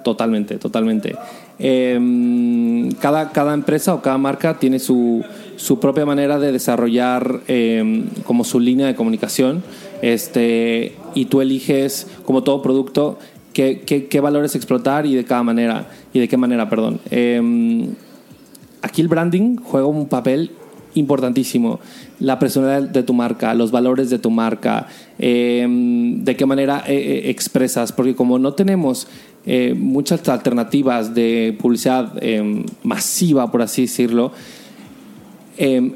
Totalmente, 0.03 0.57
totalmente. 0.57 1.15
Em, 1.59 2.91
cada, 2.93 3.31
cada 3.33 3.55
empresa 3.55 3.95
o 3.95 4.01
cada 4.01 4.19
marca 4.19 4.59
tiene 4.59 4.79
su, 4.79 5.23
su 5.57 5.79
propia 5.79 6.07
manera 6.07 6.39
de 6.39 6.53
desarrollar 6.53 7.41
em, 7.49 8.07
como 8.25 8.45
su 8.45 8.59
línea 8.59 8.87
de 8.87 8.95
comunicación 8.95 9.63
este, 10.01 10.95
y 11.15 11.27
tú 11.27 11.43
eliges, 11.43 12.07
como 12.25 12.43
todo 12.43 12.63
producto, 12.63 13.19
qué, 13.53 13.83
qué, 13.85 14.07
qué 14.07 14.21
valores 14.21 14.55
explotar 14.55 15.05
y 15.05 15.15
de 15.15 15.25
cada 15.25 15.43
manera, 15.43 15.87
y 16.15 16.21
de 16.21 16.29
qué 16.29 16.39
manera, 16.39 16.71
perdón. 16.71 17.01
Em, 17.11 17.91
aquí 18.81 19.03
el 19.03 19.09
branding 19.09 19.57
juega 19.57 19.87
un 19.87 20.09
papel 20.09 20.53
importantísimo. 20.95 21.81
La 22.19 22.39
personalidad 22.39 22.89
de 22.89 23.03
tu 23.03 23.15
marca, 23.15 23.55
los 23.55 23.71
valores 23.71 24.11
de 24.11 24.19
tu 24.19 24.31
marca, 24.31 24.87
em, 25.19 26.25
de 26.25 26.37
qué 26.37 26.47
manera 26.47 26.85
eh, 26.87 26.95
eh, 26.95 27.31
expresas, 27.31 27.93
porque 27.93 28.15
como 28.15 28.39
no 28.39 28.55
tenemos 28.55 29.07
eh, 29.47 29.75
muchas 29.77 30.29
alternativas 30.29 31.15
de 31.15 31.57
publicidad 31.61 32.13
em, 32.23 32.65
masiva, 32.83 33.51
por 33.51 33.63
así 33.63 33.83
decirlo, 33.83 34.33
em, 35.57 35.93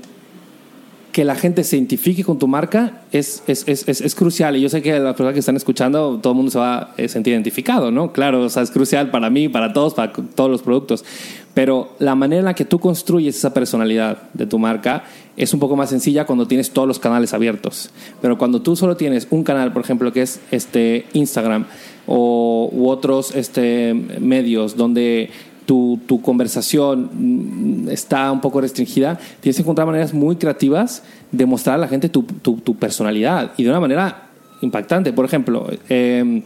que 1.14 1.24
la 1.24 1.36
gente 1.36 1.62
se 1.62 1.76
identifique 1.76 2.24
con 2.24 2.40
tu 2.40 2.48
marca 2.48 3.02
es, 3.12 3.44
es, 3.46 3.62
es, 3.68 3.86
es, 3.86 4.14
crucial. 4.16 4.56
Y 4.56 4.60
yo 4.60 4.68
sé 4.68 4.82
que 4.82 4.98
las 4.98 5.14
personas 5.14 5.32
que 5.32 5.38
están 5.38 5.54
escuchando, 5.54 6.18
todo 6.20 6.32
el 6.32 6.36
mundo 6.36 6.50
se 6.50 6.58
va 6.58 6.92
a 6.98 7.08
sentir 7.08 7.34
identificado, 7.34 7.92
¿no? 7.92 8.12
Claro, 8.12 8.42
o 8.42 8.48
sea, 8.48 8.64
es 8.64 8.72
crucial 8.72 9.12
para 9.12 9.30
mí, 9.30 9.48
para 9.48 9.72
todos, 9.72 9.94
para 9.94 10.12
todos 10.12 10.50
los 10.50 10.62
productos. 10.62 11.04
Pero 11.54 11.94
la 12.00 12.16
manera 12.16 12.40
en 12.40 12.46
la 12.46 12.54
que 12.54 12.64
tú 12.64 12.80
construyes 12.80 13.36
esa 13.36 13.54
personalidad 13.54 14.24
de 14.32 14.46
tu 14.46 14.58
marca 14.58 15.04
es 15.36 15.54
un 15.54 15.60
poco 15.60 15.76
más 15.76 15.90
sencilla 15.90 16.26
cuando 16.26 16.48
tienes 16.48 16.72
todos 16.72 16.88
los 16.88 16.98
canales 16.98 17.32
abiertos. 17.32 17.90
Pero 18.20 18.36
cuando 18.36 18.60
tú 18.60 18.74
solo 18.74 18.96
tienes 18.96 19.28
un 19.30 19.44
canal, 19.44 19.72
por 19.72 19.82
ejemplo, 19.84 20.12
que 20.12 20.22
es 20.22 20.40
este 20.50 21.06
Instagram 21.12 21.66
o, 22.08 22.68
u 22.72 22.88
otros 22.88 23.36
este, 23.36 23.94
medios 23.94 24.76
donde 24.76 25.30
tu, 25.66 25.98
tu, 26.06 26.20
conversación 26.20 27.86
está 27.90 28.30
un 28.30 28.40
poco 28.40 28.60
restringida, 28.60 29.18
tienes 29.40 29.56
que 29.56 29.62
encontrar 29.62 29.86
maneras 29.86 30.12
muy 30.12 30.36
creativas 30.36 31.02
de 31.32 31.46
mostrar 31.46 31.76
a 31.76 31.78
la 31.78 31.88
gente 31.88 32.08
tu, 32.08 32.22
tu, 32.22 32.56
tu 32.58 32.76
personalidad 32.76 33.52
y 33.56 33.64
de 33.64 33.70
una 33.70 33.80
manera 33.80 34.28
impactante. 34.60 35.12
Por 35.12 35.24
ejemplo, 35.24 35.68
eh, 35.88 36.42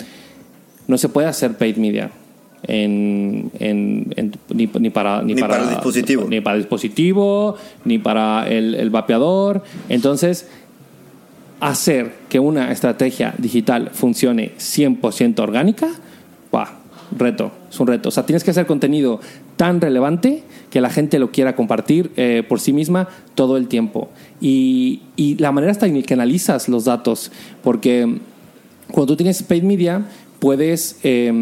no 0.86 0.98
se 0.98 1.08
puede 1.08 1.28
hacer 1.28 1.56
paid 1.56 1.76
media 1.76 2.10
en, 2.62 3.50
en, 3.60 4.32
ni, 4.48 4.66
para 4.66 5.22
ni, 5.22 5.34
para, 5.36 5.62
el 5.62 5.68
dispositivo 5.68 6.26
ni 6.28 6.40
para 6.40 6.56
el 6.56 6.62
dispositivo 6.62 7.56
ni 7.84 7.98
para 7.98 8.48
el, 8.48 8.74
el 8.74 8.90
vapeador 8.90 9.62
entonces 9.88 10.48
hacer 11.60 12.14
que 12.28 12.40
una 12.40 12.72
estrategia 12.72 13.34
digital 13.38 13.90
funcione 13.92 14.52
100% 14.58 15.38
orgánica 15.38 15.88
reto 17.16 17.52
es 17.70 17.78
un 17.80 17.86
reto 17.86 18.08
o 18.08 18.12
sea 18.12 18.26
tienes 18.26 18.44
que 18.44 18.50
hacer 18.50 18.66
contenido 18.66 19.20
tan 19.56 19.80
relevante 19.80 20.42
que 20.70 20.80
la 20.80 20.90
gente 20.90 21.18
lo 21.18 21.30
quiera 21.30 21.56
compartir 21.56 22.10
eh, 22.16 22.42
por 22.48 22.60
sí 22.60 22.72
misma 22.72 23.08
todo 23.34 23.56
el 23.56 23.68
tiempo 23.68 24.08
y, 24.40 25.02
y 25.16 25.36
la 25.36 25.52
manera 25.52 25.70
hasta 25.70 25.86
en 25.86 26.02
que 26.02 26.14
analizas 26.14 26.68
los 26.68 26.84
datos 26.84 27.32
porque 27.62 28.18
cuando 28.90 29.06
tú 29.06 29.16
tienes 29.16 29.42
paid 29.42 29.62
media 29.62 30.04
puedes 30.40 30.98
eh, 31.02 31.32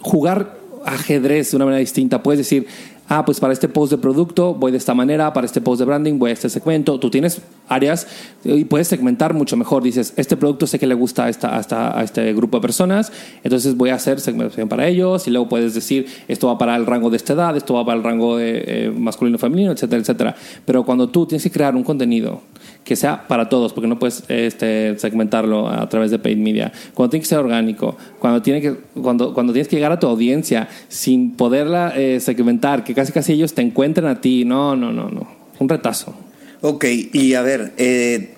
jugar 0.00 0.56
ajedrez 0.86 1.50
de 1.50 1.56
una 1.56 1.66
manera 1.66 1.80
distinta. 1.80 2.22
Puedes 2.22 2.38
decir, 2.38 2.66
ah, 3.08 3.24
pues 3.24 3.40
para 3.40 3.52
este 3.52 3.68
post 3.68 3.92
de 3.92 3.98
producto 3.98 4.54
voy 4.54 4.72
de 4.72 4.78
esta 4.78 4.94
manera, 4.94 5.32
para 5.32 5.46
este 5.46 5.60
post 5.60 5.80
de 5.80 5.84
branding 5.84 6.18
voy 6.18 6.30
a 6.30 6.32
este 6.32 6.48
segmento. 6.48 6.98
Tú 6.98 7.10
tienes 7.10 7.40
áreas 7.68 8.06
y 8.44 8.64
puedes 8.64 8.88
segmentar 8.88 9.34
mucho 9.34 9.56
mejor. 9.56 9.82
Dices, 9.82 10.12
este 10.16 10.36
producto 10.36 10.66
sé 10.66 10.78
que 10.78 10.86
le 10.86 10.94
gusta 10.94 11.24
a, 11.24 11.98
a, 11.98 12.02
este 12.02 12.32
grupo 12.34 12.58
de 12.58 12.62
personas, 12.62 13.12
entonces 13.42 13.76
voy 13.76 13.90
a 13.90 13.94
hacer 13.94 14.20
segmentación 14.20 14.68
para 14.68 14.86
ellos 14.86 15.26
y 15.26 15.30
luego 15.30 15.48
puedes 15.48 15.74
decir, 15.74 16.06
esto 16.28 16.46
va 16.48 16.58
para 16.58 16.76
el 16.76 16.86
rango 16.86 17.10
de 17.10 17.16
esta 17.16 17.32
edad, 17.32 17.56
esto 17.56 17.74
va 17.74 17.84
para 17.84 17.98
el 17.98 18.04
rango 18.04 18.36
de 18.36 18.64
eh, 18.66 18.90
masculino, 18.90 19.38
femenino, 19.38 19.72
etcétera, 19.72 20.00
etcétera. 20.00 20.36
Pero 20.64 20.84
cuando 20.84 21.08
tú 21.08 21.26
tienes 21.26 21.42
que 21.42 21.50
crear 21.50 21.74
un 21.74 21.84
contenido 21.84 22.42
que 22.86 22.94
sea 22.94 23.26
para 23.26 23.48
todos, 23.48 23.72
porque 23.72 23.88
no 23.88 23.98
puedes 23.98 24.22
este, 24.28 24.96
segmentarlo 24.96 25.68
a 25.68 25.88
través 25.88 26.12
de 26.12 26.20
paid 26.20 26.38
media. 26.38 26.72
Cuando 26.94 27.10
tiene 27.10 27.22
que 27.22 27.28
ser 27.28 27.38
orgánico, 27.38 27.96
cuando, 28.20 28.40
tiene 28.42 28.62
que, 28.62 28.76
cuando, 29.02 29.34
cuando 29.34 29.52
tienes 29.52 29.66
que 29.66 29.74
llegar 29.74 29.90
a 29.90 29.98
tu 29.98 30.06
audiencia 30.06 30.68
sin 30.86 31.32
poderla 31.32 31.92
eh, 31.96 32.20
segmentar, 32.20 32.84
que 32.84 32.94
casi 32.94 33.10
casi 33.10 33.32
ellos 33.32 33.54
te 33.54 33.62
encuentren 33.62 34.06
a 34.06 34.20
ti, 34.20 34.44
no, 34.44 34.76
no, 34.76 34.92
no, 34.92 35.08
no. 35.10 35.26
Un 35.58 35.68
retazo. 35.68 36.14
Ok, 36.60 36.84
y 37.12 37.34
a 37.34 37.42
ver, 37.42 37.72
eh, 37.76 38.36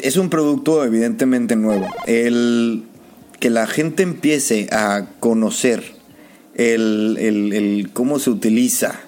es 0.00 0.16
un 0.16 0.30
producto 0.30 0.82
evidentemente 0.82 1.54
nuevo. 1.54 1.88
El 2.06 2.84
que 3.38 3.50
la 3.50 3.66
gente 3.66 4.02
empiece 4.02 4.68
a 4.72 5.10
conocer 5.20 5.84
el, 6.54 7.18
el, 7.20 7.52
el 7.52 7.90
cómo 7.92 8.18
se 8.18 8.30
utiliza. 8.30 8.98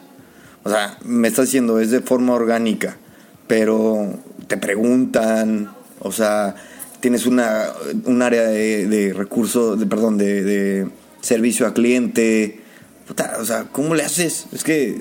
O 0.64 0.68
sea, 0.68 0.98
me 1.02 1.28
está 1.28 1.42
diciendo, 1.42 1.80
es 1.80 1.90
de 1.90 2.00
forma 2.00 2.34
orgánica, 2.34 2.98
pero 3.46 4.18
te 4.50 4.56
preguntan, 4.56 5.70
o 6.00 6.10
sea, 6.10 6.56
tienes 6.98 7.24
una, 7.24 7.68
un 8.04 8.20
área 8.20 8.42
de, 8.42 8.88
de 8.88 9.12
recursos, 9.12 9.78
de, 9.78 9.86
perdón, 9.86 10.18
de, 10.18 10.88
servicio 11.20 11.68
a 11.68 11.72
cliente. 11.72 12.60
o 13.40 13.44
sea, 13.44 13.66
¿cómo 13.70 13.94
le 13.94 14.02
haces? 14.02 14.48
Es 14.52 14.64
que... 14.64 14.98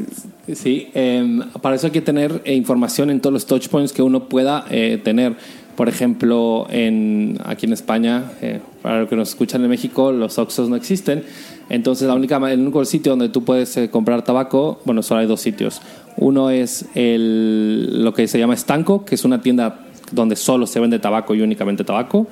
Sí, 0.54 0.90
eh, 0.94 1.40
para 1.64 1.76
eso 1.78 1.88
hay 1.88 1.92
que 1.92 2.02
tener 2.02 2.44
eh, 2.46 2.54
información 2.54 3.10
en 3.10 3.22
todos 3.22 3.34
los 3.34 3.48
touch 3.48 3.70
points 3.70 3.92
que 3.92 4.04
uno 4.04 4.30
pueda 4.30 4.66
eh, 4.70 5.02
tener. 5.04 5.36
Por 5.76 5.90
ejemplo, 5.90 6.68
en, 6.70 7.40
aquí 7.44 7.66
en 7.66 7.74
España, 7.74 8.32
eh, 8.42 8.60
para 8.82 9.02
los 9.02 9.10
que 9.10 9.16
nos 9.16 9.30
escuchan 9.30 9.64
en 9.64 9.70
México, 9.70 10.12
los 10.12 10.38
Oxos 10.38 10.70
no 10.70 10.76
existen. 10.76 11.24
Entonces, 11.70 12.08
la 12.08 12.14
única, 12.14 12.38
el 12.52 12.60
único 12.60 12.84
sitio 12.86 13.12
donde 13.12 13.30
tú 13.30 13.44
puedes 13.44 13.78
comprar 13.92 14.24
tabaco, 14.24 14.82
bueno, 14.86 15.04
solo 15.04 15.22
hay 15.22 15.28
dos 15.28 15.42
sitios. 15.42 15.82
Uno 16.18 16.50
es 16.50 16.86
el, 16.96 18.04
lo 18.04 18.14
que 18.14 18.28
se 18.28 18.40
llama 18.40 18.54
Estanco, 18.54 19.06
que 19.06 19.16
es 19.16 19.26
una 19.26 19.42
tienda 19.42 19.82
donde 20.12 20.36
solo 20.36 20.68
se 20.68 20.80
vende 20.80 21.00
tabaco 21.00 21.36
y 21.36 21.42
únicamente 21.42 21.84
tabaco. 21.84 22.28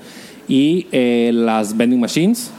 Y 0.48 0.88
eh, 0.92 1.32
las 1.34 1.76
vending 1.76 2.00
machines, 2.00 2.52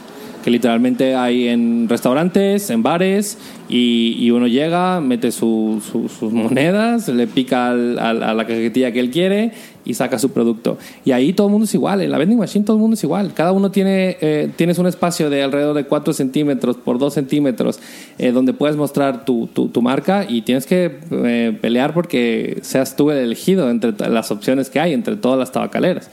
que 0.49 0.53
literalmente 0.53 1.13
hay 1.13 1.47
en 1.47 1.87
restaurantes, 1.87 2.71
en 2.71 2.81
bares, 2.81 3.37
y, 3.69 4.31
uno 4.31 4.47
llega, 4.47 4.99
mete 4.99 5.31
sus 5.31 5.83
monedas, 6.21 7.07
le 7.07 7.27
pica 7.27 7.69
a 7.69 8.13
la 8.33 8.47
cajetilla 8.47 8.91
que 8.91 8.99
él 8.99 9.11
quiere 9.11 9.51
y 9.85 9.93
saca 9.93 10.17
su 10.17 10.31
producto. 10.31 10.79
Y 11.05 11.11
ahí 11.11 11.33
todo 11.33 11.47
el 11.47 11.51
mundo 11.51 11.65
es 11.65 11.73
igual, 11.75 12.01
en 12.01 12.09
la 12.09 12.17
vending 12.17 12.39
machine 12.39 12.65
todo 12.65 12.77
el 12.77 12.81
mundo 12.81 12.95
es 12.95 13.03
igual. 13.03 13.33
Cada 13.35 13.51
uno 13.51 13.69
tiene, 13.69 14.17
eh, 14.21 14.49
tienes 14.55 14.79
un 14.79 14.87
espacio 14.87 15.29
de 15.29 15.43
alrededor 15.43 15.75
de 15.75 15.83
4 15.83 16.13
centímetros 16.13 16.77
por 16.77 16.97
2 16.97 17.13
centímetros 17.13 17.79
eh, 18.17 18.31
donde 18.31 18.53
puedes 18.53 18.75
mostrar 18.75 19.25
tu, 19.25 19.47
tu, 19.47 19.81
marca 19.83 20.25
y 20.27 20.41
tienes 20.41 20.65
que 20.65 20.97
eh, 21.11 21.57
pelear 21.61 21.93
porque 21.93 22.57
seas 22.61 22.95
tú 22.95 23.11
el 23.11 23.19
elegido 23.19 23.69
entre 23.69 23.93
las 24.09 24.31
opciones 24.31 24.71
que 24.71 24.79
hay, 24.79 24.93
entre 24.93 25.15
todas 25.15 25.37
las 25.37 25.51
tabacaleras. 25.51 26.09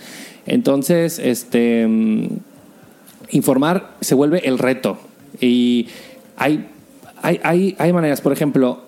Entonces, 0.47 1.19
este 1.19 1.87
mm, 1.87 2.27
informar 3.31 3.95
se 4.01 4.15
vuelve 4.15 4.47
el 4.49 4.59
reto. 4.59 4.99
Y 5.41 5.89
hay, 6.37 6.67
hay, 7.23 7.41
hay, 7.43 7.77
hay 7.79 7.93
maneras, 7.93 8.21
por 8.21 8.33
ejemplo, 8.33 8.81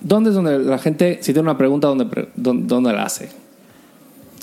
¿dónde 0.00 0.30
es 0.30 0.36
donde 0.36 0.58
la 0.58 0.78
gente, 0.78 1.18
si 1.20 1.32
tiene 1.32 1.48
una 1.48 1.58
pregunta, 1.58 1.88
dónde, 1.88 2.06
dónde, 2.36 2.92
la 2.92 3.04
hace? 3.04 3.28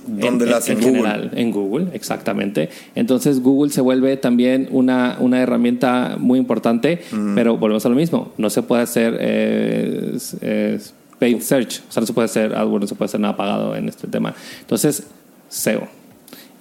¿Dónde 0.07 0.45
en, 0.45 0.51
las 0.51 0.67
en 0.67 0.77
en 0.77 0.83
Google? 0.83 0.95
general, 0.97 1.31
en 1.35 1.51
Google, 1.51 1.87
exactamente. 1.93 2.69
Entonces 2.95 3.39
Google 3.41 3.71
se 3.71 3.81
vuelve 3.81 4.17
también 4.17 4.67
una, 4.71 5.17
una 5.19 5.39
herramienta 5.41 6.15
muy 6.19 6.39
importante, 6.39 7.01
pero 7.35 7.57
volvemos 7.57 7.85
a 7.85 7.89
lo 7.89 7.95
mismo, 7.95 8.31
no 8.37 8.49
se 8.49 8.63
puede 8.63 8.81
hacer 8.81 9.15
eh, 9.19 10.11
es- 10.15 10.33
es 10.41 10.93
paid 11.19 11.39
search, 11.41 11.81
o 11.87 11.91
sea, 11.91 12.01
no 12.01 12.07
se 12.07 12.13
puede 12.13 12.25
hacer 12.25 12.55
AdWords, 12.55 12.81
no 12.81 12.87
se 12.87 12.95
puede 12.95 13.05
hacer 13.05 13.19
nada 13.19 13.37
pagado 13.37 13.75
en 13.75 13.87
este 13.89 14.07
tema. 14.07 14.33
Entonces, 14.61 15.05
SEO. 15.49 15.87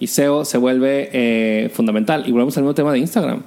Y 0.01 0.07
SEO 0.07 0.43
se 0.43 0.57
vuelve 0.57 1.09
eh, 1.13 1.69
fundamental. 1.73 2.25
Y 2.27 2.31
volvemos 2.31 2.57
al 2.57 2.63
mismo 2.63 2.75
tema 2.75 2.91
de 2.91 2.99
Instagram. 2.99 3.43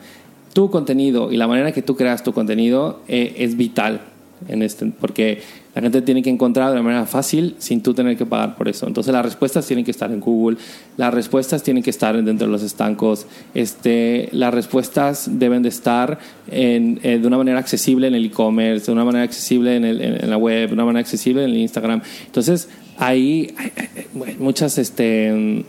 Tu 0.55 0.71
contenido 0.71 1.31
y 1.31 1.37
la 1.37 1.47
manera 1.49 1.73
que 1.73 1.83
tú 1.83 1.97
creas 1.97 2.23
tu 2.23 2.33
contenido 2.33 3.01
eh, 3.09 3.35
es 3.39 3.57
vital 3.59 4.01
en 4.49 4.63
este, 4.63 4.87
porque 5.01 5.41
la 5.75 5.81
gente 5.81 6.03
tiene 6.03 6.23
que 6.23 6.29
encontrar 6.29 6.67
de 6.69 6.75
una 6.75 6.83
manera 6.83 7.07
fácil 7.07 7.55
sin 7.59 7.83
tú 7.83 7.95
tener 7.95 8.17
que 8.17 8.27
pagar 8.27 8.57
por 8.57 8.69
eso. 8.69 8.87
Entonces 8.87 9.13
las 9.13 9.25
respuestas 9.25 9.67
tienen 9.67 9.85
que 9.85 9.91
estar 9.91 10.13
en 10.13 10.21
Google, 10.21 10.59
las 10.99 11.15
respuestas 11.15 11.63
tienen 11.63 11.83
que 11.83 11.91
estar 11.91 12.15
dentro 12.23 12.47
de 12.47 12.53
los 12.53 12.63
estancos, 12.63 13.27
este, 13.55 14.29
las 14.33 14.53
respuestas 14.53 15.29
deben 15.39 15.63
de 15.63 15.71
estar 15.71 16.19
en, 16.51 17.01
eh, 17.03 17.19
de 17.19 17.27
una 17.27 17.39
manera 17.39 17.59
accesible 17.59 18.07
en 18.09 18.15
el 18.15 18.27
e-commerce, 18.27 18.87
de 18.87 18.93
una 18.93 19.05
manera 19.05 19.25
accesible 19.25 19.77
en, 19.77 19.85
el- 19.85 20.01
en- 20.03 20.25
en 20.25 20.31
la 20.31 20.37
web, 20.37 20.69
de 20.69 20.75
una 20.75 20.85
manera 20.85 21.01
accesible 21.01 21.43
en 21.45 21.51
el 21.51 21.57
Instagram. 21.57 22.03
Entonces 22.27 22.69
ahí 22.99 23.55
hay, 23.57 23.73
hay- 23.77 24.07
hay, 24.27 24.37
muchas 24.39 24.77
este, 24.79 25.65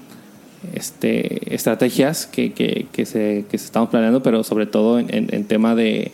este, 0.74 1.54
estrategias 1.54 2.26
que, 2.26 2.54
que, 2.54 2.88
que 2.92 3.06
se, 3.06 3.46
que 3.50 3.58
se 3.58 3.66
estamos 3.66 3.90
planeando, 3.90 4.24
pero 4.24 4.44
sobre 4.44 4.66
todo 4.66 5.00
en, 5.00 5.08
en- 5.10 5.46
tema 5.46 5.76
de, 5.76 6.12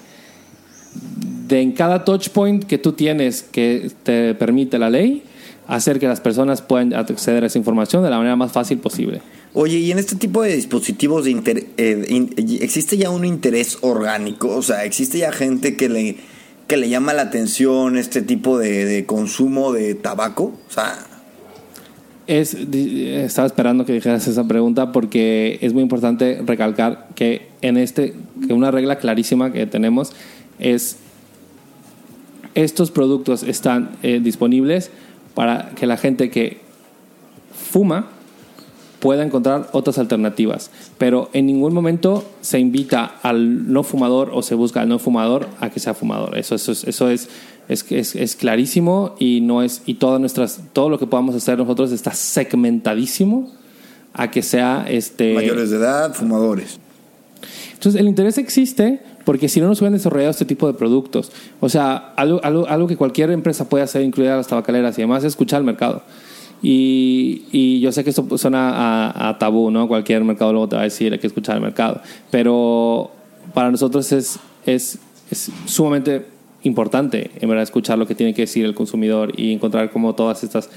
de 1.47 1.61
en 1.61 1.71
cada 1.71 2.03
touch 2.05 2.29
point 2.29 2.63
que 2.63 2.77
tú 2.77 2.93
tienes 2.93 3.43
que 3.43 3.91
te 4.03 4.33
permite 4.35 4.77
la 4.79 4.89
ley, 4.89 5.23
hacer 5.67 5.99
que 5.99 6.07
las 6.07 6.19
personas 6.19 6.61
puedan 6.61 6.93
acceder 6.93 7.43
a 7.43 7.47
esa 7.47 7.57
información 7.57 8.03
de 8.03 8.09
la 8.09 8.17
manera 8.17 8.35
más 8.35 8.51
fácil 8.51 8.77
posible. 8.79 9.21
Oye, 9.53 9.77
y 9.79 9.91
en 9.91 9.99
este 9.99 10.15
tipo 10.15 10.41
de 10.41 10.55
dispositivos 10.55 11.25
de 11.25 11.31
inter- 11.31 11.65
eh, 11.77 12.27
existe 12.61 12.97
ya 12.97 13.09
un 13.09 13.25
interés 13.25 13.77
orgánico, 13.81 14.47
o 14.49 14.61
sea, 14.61 14.85
existe 14.85 15.17
ya 15.19 15.31
gente 15.31 15.75
que 15.75 15.89
le 15.89 16.17
que 16.67 16.77
le 16.77 16.87
llama 16.87 17.11
la 17.13 17.23
atención 17.23 17.97
este 17.97 18.21
tipo 18.21 18.57
de, 18.57 18.85
de 18.85 19.05
consumo 19.05 19.73
de 19.73 19.93
tabaco, 19.93 20.53
o 20.69 20.71
sea, 20.71 21.05
Es, 22.31 22.53
estaba 22.53 23.45
esperando 23.45 23.85
que 23.85 23.91
dijeras 23.91 24.25
esa 24.25 24.47
pregunta 24.47 24.93
porque 24.93 25.59
es 25.61 25.73
muy 25.73 25.83
importante 25.83 26.41
recalcar 26.45 27.09
que 27.13 27.49
en 27.61 27.75
este, 27.75 28.13
que 28.47 28.53
una 28.53 28.71
regla 28.71 28.99
clarísima 28.99 29.51
que 29.51 29.67
tenemos 29.67 30.13
es 30.57 30.95
estos 32.55 32.89
productos 32.89 33.43
están 33.43 33.89
eh, 34.01 34.21
disponibles 34.23 34.91
para 35.33 35.71
que 35.71 35.85
la 35.85 35.97
gente 35.97 36.29
que 36.29 36.61
fuma 37.53 38.07
pueda 39.01 39.25
encontrar 39.25 39.67
otras 39.73 39.97
alternativas. 39.97 40.71
Pero 40.97 41.29
en 41.33 41.47
ningún 41.47 41.73
momento 41.73 42.23
se 42.39 42.59
invita 42.59 43.15
al 43.23 43.73
no 43.73 43.83
fumador 43.83 44.31
o 44.33 44.41
se 44.41 44.55
busca 44.55 44.79
al 44.79 44.87
no 44.87 44.99
fumador 44.99 45.49
a 45.59 45.69
que 45.69 45.81
sea 45.81 45.93
fumador. 45.93 46.37
Eso, 46.37 46.55
eso, 46.55 46.71
es, 46.71 46.85
eso 46.85 47.09
es, 47.09 47.27
es, 47.67 47.85
es, 47.91 48.15
es 48.15 48.35
clarísimo 48.35 49.15
y 49.19 49.41
no 49.41 49.63
es 49.63 49.81
y 49.85 49.95
todas 49.95 50.19
nuestras 50.19 50.61
todo 50.73 50.89
lo 50.89 50.99
que 50.99 51.07
podamos 51.07 51.35
hacer 51.35 51.57
nosotros 51.57 51.91
está 51.91 52.13
segmentadísimo 52.13 53.51
a 54.13 54.29
que 54.29 54.41
sea 54.41 54.85
este 54.87 55.33
mayores 55.33 55.69
de 55.69 55.77
edad, 55.77 56.13
fumadores. 56.13 56.79
entonces, 57.73 57.99
el 57.99 58.07
interés 58.07 58.37
existe 58.37 59.01
porque 59.23 59.49
si 59.49 59.61
no, 59.61 59.67
no 59.67 59.75
se 59.75 59.83
hubieran 59.83 59.93
desarrollado 59.93 60.31
este 60.31 60.45
tipo 60.45 60.67
de 60.67 60.73
productos. 60.73 61.31
O 61.59 61.69
sea, 61.69 62.13
algo, 62.15 62.41
algo, 62.43 62.67
algo 62.67 62.87
que 62.87 62.97
cualquier 62.97 63.31
empresa 63.31 63.69
puede 63.69 63.83
hacer, 63.83 64.01
incluida 64.01 64.35
las 64.35 64.47
tabacaleras 64.47 64.97
y 64.97 65.01
demás, 65.01 65.23
es 65.23 65.29
escuchar 65.29 65.57
al 65.57 65.63
mercado. 65.63 66.01
Y, 66.61 67.43
y 67.51 67.79
yo 67.79 67.91
sé 67.91 68.03
que 68.03 68.11
esto 68.11 68.37
suena 68.37 68.69
a, 69.09 69.29
a 69.29 69.37
tabú, 69.39 69.71
¿no? 69.71 69.87
Cualquier 69.87 70.23
mercado 70.23 70.51
luego 70.51 70.69
te 70.69 70.75
va 70.75 70.81
a 70.81 70.85
decir 70.85 71.11
hay 71.13 71.19
que 71.19 71.27
escuchar 71.27 71.55
al 71.55 71.61
mercado. 71.61 72.01
Pero 72.29 73.11
para 73.53 73.71
nosotros 73.71 74.11
es, 74.11 74.39
es, 74.65 74.99
es 75.29 75.51
sumamente 75.65 76.25
importante, 76.63 77.31
en 77.39 77.49
verdad, 77.49 77.63
escuchar 77.63 77.97
lo 77.97 78.05
que 78.07 78.15
tiene 78.15 78.33
que 78.33 78.43
decir 78.43 78.65
el 78.65 78.75
consumidor 78.75 79.33
y 79.37 79.51
encontrar 79.53 79.89
como 79.91 80.13
todas 80.15 80.43
estas 80.43 80.69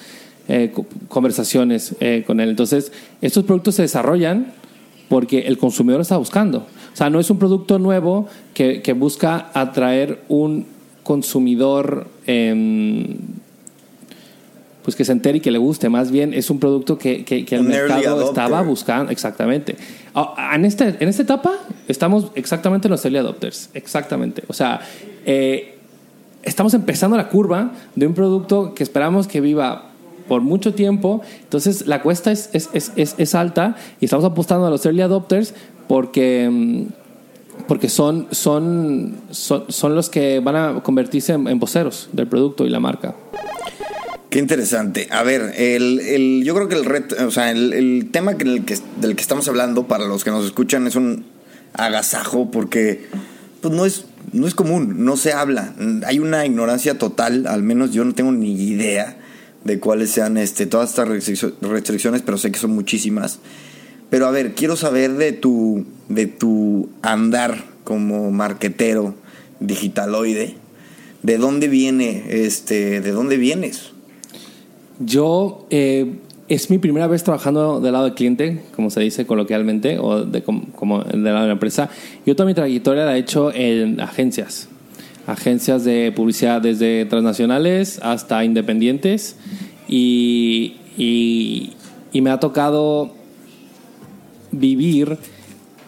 eh, 0.48 0.70
co- 0.74 0.86
conversaciones 1.08 1.94
eh, 2.00 2.24
con 2.26 2.40
él. 2.40 2.48
Entonces, 2.50 2.92
estos 3.20 3.44
productos 3.44 3.74
se 3.76 3.82
desarrollan 3.82 4.52
porque 5.08 5.40
el 5.40 5.58
consumidor 5.58 6.00
está 6.00 6.16
buscando. 6.16 6.58
O 6.92 6.96
sea, 6.96 7.10
no 7.10 7.20
es 7.20 7.28
un 7.30 7.38
producto 7.38 7.78
nuevo 7.78 8.26
que, 8.54 8.80
que 8.82 8.92
busca 8.94 9.50
atraer 9.52 10.20
un 10.28 10.66
consumidor 11.02 12.06
em, 12.26 13.16
pues 14.82 14.96
que 14.96 15.04
se 15.04 15.12
entere 15.12 15.38
y 15.38 15.40
que 15.40 15.50
le 15.50 15.58
guste. 15.58 15.88
Más 15.88 16.10
bien 16.10 16.34
es 16.34 16.50
un 16.50 16.58
producto 16.60 16.98
que, 16.98 17.24
que- 17.24 17.44
que 17.44 17.54
el 17.56 17.62
mercado 17.64 18.22
estaba 18.28 18.60
buscando. 18.62 19.10
Exactamente. 19.12 19.76
Ah, 20.14 20.52
En, 20.54 20.64
este, 20.64 20.96
en 21.00 21.08
esta 21.08 21.22
etapa 21.22 21.52
estamos 21.88 22.30
exactamente 22.34 22.88
en 22.88 22.92
los 22.92 23.04
early 23.04 23.18
adopters. 23.18 23.70
Exactamente. 23.74 24.42
O 24.46 24.52
sea, 24.52 24.80
eh, 25.24 25.73
estamos 26.44 26.74
empezando 26.74 27.16
la 27.16 27.28
curva 27.28 27.72
de 27.96 28.06
un 28.06 28.14
producto 28.14 28.74
que 28.74 28.82
esperamos 28.82 29.26
que 29.26 29.40
viva 29.40 29.90
por 30.28 30.40
mucho 30.40 30.74
tiempo. 30.74 31.20
Entonces 31.42 31.86
la 31.86 32.00
cuesta 32.02 32.32
es, 32.32 32.50
es, 32.52 32.70
es, 32.72 33.14
es- 33.18 33.34
alta 33.34 33.76
y 34.00 34.06
estamos 34.06 34.24
apostando 34.24 34.66
a 34.66 34.70
los 34.70 34.84
early 34.86 35.02
adopters 35.02 35.54
porque, 35.88 36.48
mm, 36.50 36.82
porque 37.68 37.88
son, 37.88 38.28
son, 38.30 39.16
son, 39.30 39.94
los 39.94 40.08
que 40.08 40.40
van 40.40 40.56
a 40.56 40.82
convertirse 40.82 41.32
en, 41.34 41.46
en 41.48 41.58
voceros 41.58 42.08
del 42.12 42.26
producto 42.26 42.66
y 42.66 42.70
la 42.70 42.80
marca. 42.80 43.14
Qué 44.30 44.38
interesante. 44.40 45.08
A 45.12 45.22
ver, 45.22 45.52
el, 45.56 46.00
el- 46.00 46.42
yo 46.44 46.54
creo 46.54 46.68
que 46.68 46.74
el 46.74 46.84
reto, 46.84 47.14
o 47.26 47.30
sea, 47.30 47.50
el, 47.50 47.72
el 47.72 48.08
tema 48.10 48.36
que, 48.36 48.44
del 48.44 49.14
que 49.14 49.22
estamos 49.22 49.46
hablando 49.48 49.86
para 49.86 50.06
los 50.06 50.24
que 50.24 50.30
nos 50.30 50.44
escuchan 50.44 50.86
es 50.86 50.96
un 50.96 51.24
agasajo 51.74 52.50
porque 52.50 53.06
pues 53.64 53.74
no 53.74 53.86
es, 53.86 54.04
no 54.32 54.46
es 54.46 54.54
común, 54.54 55.06
no 55.06 55.16
se 55.16 55.32
habla. 55.32 55.74
Hay 56.06 56.18
una 56.18 56.44
ignorancia 56.44 56.98
total, 56.98 57.46
al 57.46 57.62
menos 57.62 57.92
yo 57.92 58.04
no 58.04 58.12
tengo 58.12 58.30
ni 58.30 58.52
idea 58.52 59.16
de 59.64 59.80
cuáles 59.80 60.10
sean 60.10 60.36
este, 60.36 60.66
todas 60.66 60.90
estas 60.90 61.08
restriccio- 61.08 61.54
restricciones, 61.62 62.20
pero 62.20 62.36
sé 62.36 62.52
que 62.52 62.58
son 62.58 62.72
muchísimas. 62.72 63.38
Pero 64.10 64.26
a 64.26 64.30
ver, 64.30 64.54
quiero 64.54 64.76
saber 64.76 65.14
de 65.14 65.32
tu, 65.32 65.86
de 66.10 66.26
tu 66.26 66.90
andar 67.00 67.64
como 67.84 68.30
marquetero 68.30 69.14
digitaloide. 69.60 70.56
¿De 71.22 71.38
dónde 71.38 71.68
viene 71.68 72.24
este, 72.28 73.00
de 73.00 73.10
dónde 73.12 73.38
vienes? 73.38 73.92
Yo 75.00 75.66
eh, 75.70 76.18
es 76.48 76.70
mi 76.70 76.78
primera 76.78 77.06
vez 77.06 77.24
trabajando 77.24 77.80
del 77.80 77.92
lado 77.92 78.04
del 78.04 78.14
cliente, 78.14 78.62
como 78.74 78.90
se 78.90 79.00
dice 79.00 79.26
coloquialmente, 79.26 79.98
o 79.98 80.24
de, 80.24 80.42
como, 80.42 80.66
como 80.72 81.02
del 81.02 81.24
lado 81.24 81.40
de 81.40 81.46
la 81.46 81.52
empresa. 81.52 81.88
Yo 82.26 82.36
toda 82.36 82.46
mi 82.46 82.54
trayectoria 82.54 83.04
la 83.04 83.16
he 83.16 83.20
hecho 83.20 83.52
en 83.52 84.00
agencias, 84.00 84.68
agencias 85.26 85.84
de 85.84 86.12
publicidad 86.14 86.60
desde 86.60 87.06
transnacionales 87.06 87.98
hasta 88.02 88.44
independientes 88.44 89.36
y, 89.88 90.76
y, 90.98 91.72
y 92.12 92.20
me 92.20 92.30
ha 92.30 92.40
tocado 92.40 93.12
vivir 94.52 95.18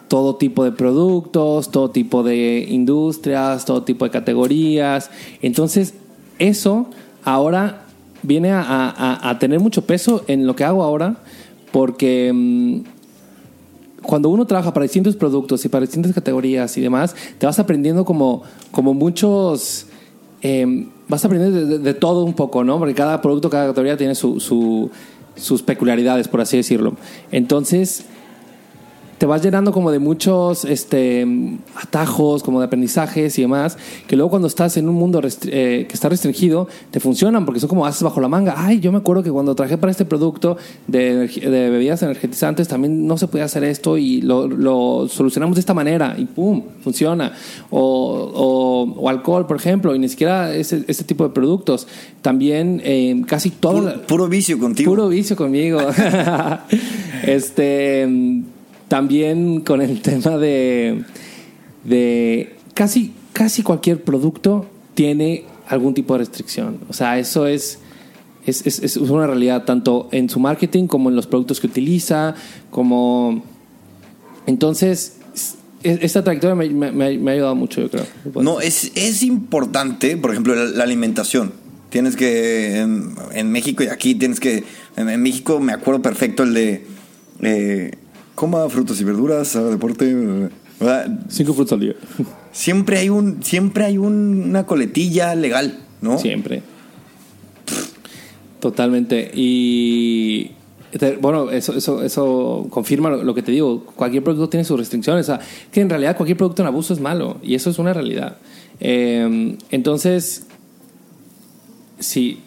todo 0.07 0.37
tipo 0.37 0.63
de 0.63 0.71
productos, 0.71 1.69
todo 1.69 1.91
tipo 1.91 2.23
de 2.23 2.65
industrias, 2.69 3.65
todo 3.65 3.83
tipo 3.83 4.05
de 4.05 4.11
categorías. 4.11 5.11
Entonces, 5.41 5.93
eso 6.39 6.89
ahora 7.23 7.86
viene 8.27 8.51
a, 8.51 8.61
a- 8.61 9.29
a 9.29 9.39
tener 9.39 9.59
mucho 9.59 9.83
peso 9.85 10.23
en 10.27 10.45
lo 10.45 10.55
que 10.55 10.63
hago 10.65 10.83
ahora, 10.83 11.15
porque 11.71 12.31
mm, 12.33 12.79
cuando 14.03 14.29
uno 14.29 14.45
trabaja 14.45 14.73
para 14.73 14.83
distintos 14.83 15.15
productos 15.15 15.63
y 15.65 15.69
para 15.69 15.85
distintas 15.85 16.13
categorías 16.13 16.77
y 16.77 16.81
demás, 16.81 17.15
te 17.37 17.45
vas 17.45 17.57
aprendiendo 17.59 18.05
como, 18.05 18.43
como 18.71 18.93
muchos... 18.93 19.87
eh, 20.41 20.87
vas 21.07 21.23
aprendiendo 21.25 21.57
de, 21.59 21.65
de- 21.65 21.79
de 21.79 21.93
todo 21.93 22.23
un 22.25 22.33
poco, 22.33 22.63
¿no? 22.63 22.77
Porque 22.79 22.93
cada 22.93 23.21
producto, 23.21 23.49
cada 23.49 23.67
categoría 23.67 23.97
tiene 23.97 24.13
su- 24.15 24.39
su- 24.39 24.89
sus 25.35 25.61
peculiaridades, 25.61 26.27
por 26.27 26.41
así 26.41 26.57
decirlo. 26.57 26.95
Entonces, 27.31 28.05
te 29.17 29.25
vas 29.25 29.41
llenando 29.41 29.71
como 29.71 29.91
de 29.91 29.99
muchos 29.99 30.63
este, 30.65 31.25
atajos, 31.75 32.43
como 32.43 32.59
de 32.59 32.65
aprendizajes 32.67 33.37
y 33.39 33.41
demás, 33.41 33.77
que 34.07 34.15
luego 34.15 34.29
cuando 34.29 34.47
estás 34.47 34.77
en 34.77 34.87
un 34.87 34.95
mundo 34.95 35.21
eh, 35.23 35.85
que 35.87 35.93
está 35.93 36.07
restringido, 36.09 36.67
te 36.91 36.99
funcionan 36.99 37.43
porque 37.45 37.59
son 37.59 37.69
como 37.69 37.85
haces 37.85 38.03
bajo 38.03 38.21
la 38.21 38.27
manga. 38.27 38.53
Ay, 38.57 38.79
yo 38.79 38.91
me 38.91 38.99
acuerdo 38.99 39.23
que 39.23 39.31
cuando 39.31 39.55
trabajé 39.55 39.77
para 39.77 39.91
este 39.91 40.05
producto 40.05 40.57
de, 40.87 41.27
de 41.27 41.69
bebidas 41.69 42.03
energizantes 42.03 42.67
también 42.67 43.07
no 43.07 43.17
se 43.17 43.27
podía 43.27 43.45
hacer 43.45 43.63
esto 43.63 43.97
y 43.97 44.21
lo, 44.21 44.47
lo 44.47 45.07
solucionamos 45.09 45.55
de 45.55 45.61
esta 45.61 45.73
manera 45.73 46.15
y 46.17 46.25
¡pum! 46.25 46.61
Funciona. 46.83 47.33
O, 47.69 47.79
o- 48.35 49.01
o 49.01 49.09
alcohol, 49.09 49.47
por 49.47 49.57
ejemplo, 49.57 49.95
y 49.95 49.99
ni 49.99 50.09
siquiera 50.09 50.53
ese, 50.53 50.83
este 50.87 51.03
tipo 51.03 51.23
de 51.23 51.31
productos. 51.31 51.87
También 52.21 52.81
eh, 52.83 53.21
casi 53.27 53.49
todo... 53.49 53.79
Puro, 53.81 54.01
puro 54.07 54.27
vicio 54.27 54.59
contigo. 54.59 54.91
Puro 54.91 55.07
vicio 55.09 55.35
conmigo. 55.35 55.79
este 57.23 58.43
también 58.87 59.61
con 59.61 59.81
el 59.81 60.01
tema 60.01 60.37
de, 60.37 61.03
de 61.83 62.55
casi, 62.73 63.13
casi 63.33 63.63
cualquier 63.63 64.03
producto 64.03 64.65
tiene 64.93 65.45
algún 65.67 65.93
tipo 65.93 66.13
de 66.13 66.19
restricción. 66.19 66.79
O 66.89 66.93
sea, 66.93 67.19
eso 67.19 67.47
es, 67.47 67.79
es, 68.45 68.65
es, 68.65 68.97
una 68.97 69.27
realidad 69.27 69.65
tanto 69.65 70.07
en 70.11 70.29
su 70.29 70.39
marketing 70.39 70.87
como 70.87 71.09
en 71.09 71.15
los 71.15 71.27
productos 71.27 71.59
que 71.59 71.67
utiliza, 71.67 72.35
como... 72.71 73.43
Entonces, 74.45 75.17
es- 75.83 75.99
esta 76.01 76.23
trayectoria 76.23 76.55
me, 76.55 77.03
ha 77.03 77.33
ayudado 77.33 77.55
mucho, 77.55 77.81
yo 77.81 77.89
creo. 77.89 78.05
No, 78.41 78.61
es, 78.61 78.91
es 78.95 79.23
importante, 79.23 80.15
por 80.17 80.31
ejemplo, 80.31 80.55
la, 80.55 80.83
alimentación. 80.83 81.51
Tienes 81.89 82.15
que, 82.15 82.79
en, 82.79 83.51
México 83.51 83.83
y 83.83 83.87
aquí 83.87 84.15
tienes 84.15 84.39
que, 84.39 84.63
en, 84.95 85.09
en 85.09 85.21
México 85.21 85.59
me 85.59 85.73
acuerdo 85.73 86.01
perfecto 86.01 86.43
el 86.43 86.53
de, 86.53 86.85
eh, 87.41 87.91
coma 88.37 88.69
frutas 88.69 89.01
y 89.01 89.03
verduras, 89.03 89.55
haga 89.55 89.71
deporte, 89.71 90.13
¿verdad? 90.79 91.19
Cinco 91.27 91.55
frutos 91.55 91.73
al 91.73 91.79
día. 91.79 91.95
Siempre 92.51 92.99
hay 92.99 93.09
un, 93.09 93.41
siempre 93.43 93.83
hay 93.85 93.97
un- 93.97 94.43
una 94.49 94.63
coletilla 94.67 95.33
legal, 95.33 95.79
¿no? 96.01 96.19
Siempre. 96.19 96.61
Totalmente. 98.59 99.31
Y 99.33 100.51
te- 100.99 101.15
bueno, 101.17 101.49
eso, 101.49 101.73
eso, 101.75 102.03
eso 102.03 102.67
confirma 102.69 103.09
lo, 103.09 103.23
lo 103.23 103.33
que 103.33 103.41
te 103.41 103.51
digo. 103.51 103.83
Cualquier 103.95 104.23
producto 104.23 104.49
tiene 104.49 104.63
sus 104.65 104.77
restricciones. 104.79 105.27
O 105.29 105.35
sea, 105.35 105.39
que 105.71 105.81
en 105.81 105.89
realidad 105.89 106.15
cualquier 106.15 106.37
producto 106.37 106.61
en 106.61 106.67
abuso 106.67 106.93
es 106.93 106.99
malo. 106.99 107.37
Y 107.41 107.55
eso 107.55 107.71
es 107.71 107.79
una 107.79 107.91
realidad. 107.93 108.37
Eh, 108.79 109.57
entonces, 109.71 110.45
sí. 111.99 112.41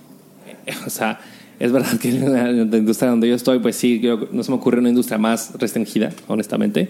O 0.87 0.91
sea, 0.91 1.19
es 1.61 1.71
verdad 1.71 1.97
que 1.99 2.09
en 2.09 2.33
la, 2.33 2.51
en 2.51 2.71
la 2.71 2.77
industria 2.77 3.11
donde 3.11 3.29
yo 3.29 3.37
estoy, 3.37 3.61
pues 3.61 3.77
sí, 3.77 4.01
que 4.01 4.19
no 4.33 4.43
se 4.43 4.51
me 4.51 4.57
ocurre 4.57 4.81
una 4.81 4.89
industria 4.89 5.19
más 5.19 5.53
restringida, 5.59 6.11
honestamente. 6.27 6.89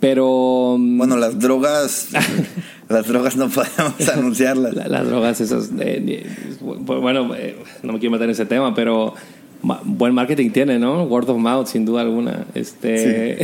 Pero. 0.00 0.76
mm, 0.78 0.98
Bueno, 0.98 1.16
las 1.16 1.38
drogas, 1.38 2.08
las 2.88 3.06
drogas 3.06 3.36
no 3.36 3.48
podemos 3.48 4.08
anunciarlas. 4.14 4.74
La- 4.74 4.88
las 4.88 5.06
drogas, 5.06 5.40
esas. 5.40 5.70
eh, 5.80 6.26
bueno, 6.60 7.34
eh, 7.34 7.56
no 7.82 7.92
me 7.94 7.98
quiero 7.98 8.12
meter 8.12 8.24
en 8.26 8.30
ese 8.32 8.46
tema, 8.46 8.74
pero 8.74 9.14
ma- 9.62 9.80
buen 9.84 10.12
marketing 10.14 10.50
tiene, 10.50 10.78
¿no? 10.78 11.04
Word 11.04 11.30
of 11.30 11.38
mouth, 11.38 11.66
sin 11.66 11.84
duda 11.86 12.02
alguna. 12.02 12.44
Este. 12.54 13.38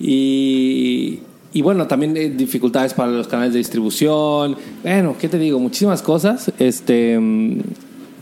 y. 0.00 1.20
Y 1.52 1.62
bueno, 1.62 1.88
también 1.88 2.16
eh, 2.16 2.30
dificultades 2.30 2.94
para 2.94 3.10
los 3.10 3.26
canales 3.26 3.52
de 3.52 3.58
distribución. 3.58 4.56
Bueno, 4.84 5.16
¿qué 5.20 5.28
te 5.28 5.36
digo? 5.36 5.58
Muchísimas 5.58 6.00
cosas. 6.00 6.52
Este. 6.60 7.18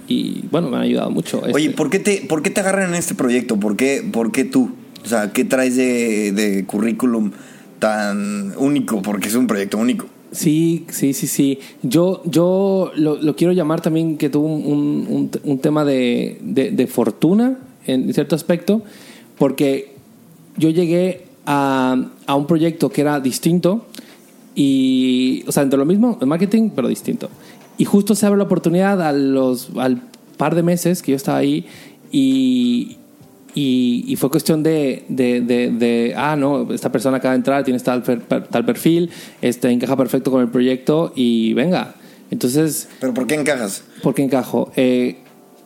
Y 0.08 0.44
bueno, 0.50 0.68
me 0.70 0.76
han 0.78 0.82
ayudado 0.84 1.10
mucho. 1.10 1.40
Oye, 1.40 1.66
Este, 1.66 1.76
¿por 1.76 1.90
qué 1.90 1.98
te, 1.98 2.22
por 2.28 2.42
qué 2.42 2.50
te 2.50 2.60
agarran 2.60 2.88
en 2.88 2.94
este 2.94 3.14
proyecto? 3.14 3.60
¿Por 3.60 3.76
qué, 3.76 4.02
por 4.10 4.32
qué 4.32 4.44
tú? 4.44 4.70
O 5.04 5.06
sea, 5.08 5.32
¿qué 5.32 5.44
traes 5.44 5.76
de, 5.76 6.32
de 6.32 6.64
currículum 6.64 7.30
tan 7.78 8.54
único? 8.58 9.02
Porque 9.02 9.28
es 9.28 9.34
un 9.34 9.46
proyecto 9.46 9.78
único. 9.78 10.06
Sí, 10.32 10.84
sí, 10.90 11.12
sí, 11.14 11.26
sí. 11.26 11.58
Yo, 11.82 12.22
yo 12.24 12.90
lo, 12.96 13.16
lo 13.16 13.36
quiero 13.36 13.52
llamar 13.52 13.80
también 13.80 14.16
que 14.18 14.28
tuvo 14.28 14.46
un, 14.46 14.62
un- 14.66 15.06
un- 15.08 15.30
un 15.44 15.58
tema 15.58 15.84
de, 15.84 16.38
de- 16.42 16.70
de 16.70 16.86
fortuna 16.86 17.58
en 17.86 18.12
cierto 18.12 18.34
aspecto, 18.34 18.82
porque 19.38 19.94
yo 20.56 20.68
llegué 20.70 21.24
a, 21.46 21.96
a 22.26 22.34
un 22.34 22.46
proyecto 22.46 22.90
que 22.90 23.00
era 23.02 23.20
distinto 23.20 23.86
y, 24.54 25.44
o 25.46 25.52
sea, 25.52 25.62
entre 25.62 25.78
lo 25.78 25.86
mismo, 25.86 26.18
el 26.20 26.26
marketing, 26.26 26.70
pero 26.74 26.88
distinto. 26.88 27.30
Y 27.78 27.84
justo 27.84 28.14
se 28.14 28.26
abre 28.26 28.36
la 28.38 28.44
oportunidad 28.44 29.00
a 29.00 29.12
los, 29.12 29.70
al 29.76 30.02
par 30.36 30.54
de 30.54 30.62
meses 30.62 31.00
que 31.02 31.12
yo 31.12 31.16
estaba 31.16 31.38
ahí 31.38 31.64
y, 32.12 32.96
y, 33.54 34.04
y 34.06 34.16
fue 34.16 34.30
cuestión 34.30 34.62
de, 34.62 35.04
de, 35.08 35.40
de- 35.40 35.70
de, 35.70 36.14
ah, 36.16 36.36
no, 36.36 36.72
esta 36.72 36.90
persona 36.92 37.16
acaba 37.18 37.32
de 37.32 37.38
entrar, 37.38 37.64
tiene 37.64 37.78
tal, 37.80 38.02
per- 38.02 38.22
tal 38.22 38.64
perfil, 38.64 39.10
este, 39.42 39.70
encaja 39.70 39.96
perfecto 39.96 40.30
con 40.30 40.40
el 40.42 40.48
proyecto 40.48 41.12
y 41.14 41.54
venga. 41.54 41.94
Entonces, 42.30 42.88
¿Pero 43.00 43.14
por 43.14 43.26
qué 43.26 43.36
encajas? 43.36 43.84
¿por 44.02 44.14
qué 44.14 44.22
encajo? 44.22 44.70
Eh, 44.76 45.18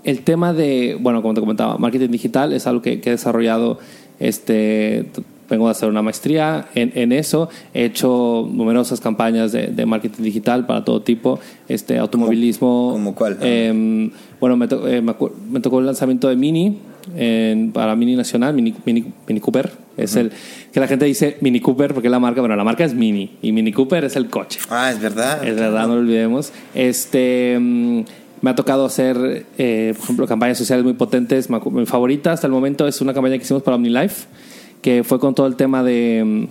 el 0.04 0.22
tema 0.22 0.52
de, 0.52 0.96
bueno, 1.00 1.22
como 1.22 1.34
te 1.34 1.40
comentaba, 1.40 1.76
marketing 1.78 2.10
digital 2.10 2.52
es 2.52 2.66
algo 2.66 2.82
que, 2.82 3.00
que 3.00 3.08
he 3.10 3.12
desarrollado, 3.12 3.78
este, 4.20 5.06
vengo 5.50 5.68
a 5.68 5.72
hacer 5.72 5.88
una 5.88 6.00
maestría 6.02 6.66
en, 6.74 6.92
en 6.94 7.12
eso, 7.12 7.48
he 7.74 7.84
hecho 7.84 8.48
numerosas 8.50 9.00
campañas 9.00 9.52
de, 9.52 9.66
de 9.68 9.86
marketing 9.86 10.22
digital 10.22 10.66
para 10.66 10.84
todo 10.84 11.02
tipo, 11.02 11.38
este, 11.68 11.98
automovilismo. 11.98 12.90
¿Cómo 12.92 13.14
cuál? 13.14 13.38
Eh, 13.42 14.10
bueno, 14.40 14.56
me, 14.56 14.68
to- 14.68 14.88
eh, 14.88 15.02
me, 15.02 15.60
tocó 15.60 15.80
el 15.80 15.86
lanzamiento 15.86 16.28
de 16.28 16.36
Mini 16.36 16.78
en- 17.16 17.72
para 17.72 17.94
Mini 17.96 18.16
Nacional, 18.16 18.54
Mini, 18.54 18.74
Mini, 18.86 19.04
Mini 19.26 19.40
Cooper. 19.40 19.70
Es 19.96 20.16
el 20.16 20.32
que 20.72 20.80
la 20.80 20.88
gente 20.88 21.04
dice 21.04 21.36
Mini 21.42 21.60
Cooper 21.60 21.92
porque 21.92 22.08
la 22.08 22.18
marca, 22.18 22.40
bueno, 22.40 22.56
la 22.56 22.64
marca 22.64 22.82
es 22.84 22.94
Mini 22.94 23.36
y 23.42 23.52
Mini 23.52 23.72
Cooper 23.72 24.04
es 24.04 24.16
el 24.16 24.28
coche. 24.30 24.58
Ah, 24.70 24.90
es 24.90 24.98
verdad. 25.00 25.46
Es 25.46 25.54
verdad, 25.56 25.86
no 25.86 25.96
lo 25.96 26.00
olvidemos. 26.00 26.50
Este, 26.74 27.58
mm, 27.60 28.00
me 28.40 28.50
ha 28.50 28.54
tocado 28.54 28.86
hacer, 28.86 29.44
eh, 29.58 29.92
por 29.96 30.04
ejemplo, 30.04 30.26
campañas 30.26 30.56
sociales 30.58 30.82
muy 30.84 30.94
potentes. 30.94 31.48
Mi 31.50 31.86
favorita 31.86 32.32
hasta 32.32 32.46
el 32.46 32.52
momento 32.52 32.88
es 32.88 33.00
una 33.02 33.12
campaña 33.12 33.36
que 33.36 33.44
hicimos 33.44 33.62
para 33.62 33.76
OmniLife, 33.76 34.26
que 34.82 35.02
fue 35.04 35.18
con 35.18 35.34
todo 35.34 35.46
el 35.46 35.56
tema 35.56 35.82
de, 35.82 36.48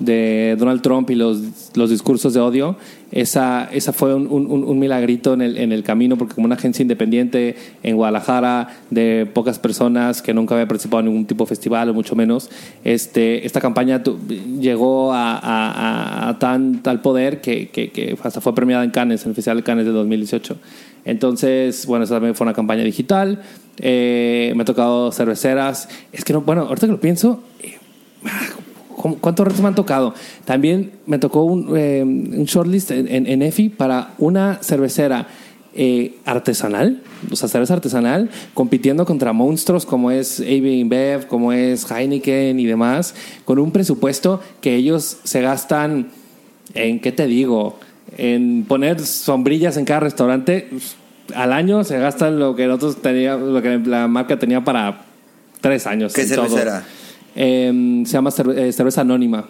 de 0.00 0.56
Donald 0.58 0.82
Trump 0.82 1.08
y 1.10 1.14
los, 1.14 1.70
los 1.74 1.90
discursos 1.90 2.34
de 2.34 2.40
odio. 2.40 2.76
Esa, 3.12 3.68
esa 3.72 3.92
fue 3.92 4.12
un, 4.12 4.26
un- 4.28 4.78
milagrito 4.80 5.34
en 5.34 5.42
el, 5.42 5.56
en 5.58 5.70
el 5.70 5.84
camino, 5.84 6.16
porque 6.18 6.34
como 6.34 6.46
una 6.46 6.56
agencia 6.56 6.82
independiente 6.82 7.54
en 7.84 7.94
Guadalajara, 7.94 8.68
de 8.90 9.24
pocas 9.32 9.60
personas 9.60 10.20
que 10.20 10.34
nunca 10.34 10.56
había 10.56 10.66
participado 10.66 11.00
en 11.00 11.06
ningún 11.06 11.26
tipo 11.26 11.44
de 11.44 11.48
festival, 11.50 11.88
o 11.90 11.94
mucho 11.94 12.16
menos, 12.16 12.50
este, 12.82 13.46
esta 13.46 13.60
campaña 13.60 14.02
tu- 14.02 14.18
llegó 14.58 15.12
a- 15.12 16.28
a 16.30 16.38
tan 16.40 16.82
tal 16.82 17.00
poder 17.02 17.40
que, 17.40 17.68
que- 17.68 17.90
que 17.90 18.16
hasta 18.24 18.40
fue 18.40 18.52
premiada 18.54 18.82
en 18.82 18.90
Cannes, 18.90 19.22
en 19.24 19.28
el 19.28 19.34
Festival 19.36 19.58
de 19.58 19.62
Cannes 19.62 19.84
de 19.86 19.92
2018. 19.92 20.56
Entonces, 21.04 21.86
bueno, 21.86 22.04
esa 22.04 22.14
también 22.14 22.34
fue 22.34 22.44
una 22.46 22.54
campaña 22.54 22.82
digital. 22.82 23.42
Eh, 23.78 24.52
me 24.56 24.62
ha 24.62 24.64
tocado 24.64 25.12
cerveceras. 25.12 25.88
Es 26.12 26.24
que 26.24 26.32
no, 26.32 26.40
bueno, 26.40 26.62
ahorita 26.62 26.86
que 26.86 26.92
lo 26.92 27.00
pienso, 27.00 27.42
eh, 27.62 27.74
¿Cómo- 28.96 29.18
¿Cuántos 29.18 29.46
retos 29.46 29.60
me 29.60 29.68
han 29.68 29.74
tocado? 29.74 30.14
También 30.46 30.92
me 31.06 31.18
tocó 31.18 31.42
un, 31.44 31.74
eh, 31.76 32.02
shortlist 32.46 32.90
en, 32.90 33.26
en, 33.26 33.42
EFI 33.42 33.68
para 33.68 34.14
una 34.18 34.60
cervecera 34.62 35.26
artesanal, 36.24 37.02
o 37.30 37.36
sea, 37.36 37.48
cerveza 37.48 37.74
artesanal, 37.74 38.30
compitiendo 38.54 39.04
contra 39.04 39.32
monstruos 39.32 39.84
como 39.84 40.10
es 40.12 40.40
AB 40.40 40.46
InBev, 40.78 41.26
como 41.26 41.52
es 41.52 41.90
Heineken 41.90 42.58
y 42.60 42.64
demás, 42.64 43.14
con 43.44 43.58
un 43.58 43.72
presupuesto 43.72 44.40
que 44.60 44.76
ellos 44.76 45.18
se 45.24 45.42
gastan 45.42 46.08
en, 46.74 47.00
¿qué 47.00 47.12
te 47.12 47.26
digo? 47.26 47.76
En 48.16 48.64
poner 48.66 49.00
sombrillas 49.00 49.76
en 49.76 49.84
cada 49.84 50.00
restaurante. 50.00 50.68
Al 51.34 51.52
año 51.52 51.84
se 51.84 51.98
gastan 51.98 52.38
lo 52.38 52.54
que 52.54 52.66
nosotros 52.66 53.00
teníamos, 53.02 53.48
lo 53.48 53.62
que 53.62 53.78
la 53.78 54.06
marca 54.08 54.38
tenía 54.38 54.62
para 54.62 55.02
tres 55.60 55.86
años. 55.86 56.12
¿Qué 56.12 56.24
todo. 56.26 56.44
cervecera? 56.46 56.84
Eh, 57.34 58.02
se 58.06 58.12
llama 58.12 58.30
cerve- 58.30 58.56
eh, 58.58 58.72
Cerveza 58.72 59.00
Anónima, 59.00 59.48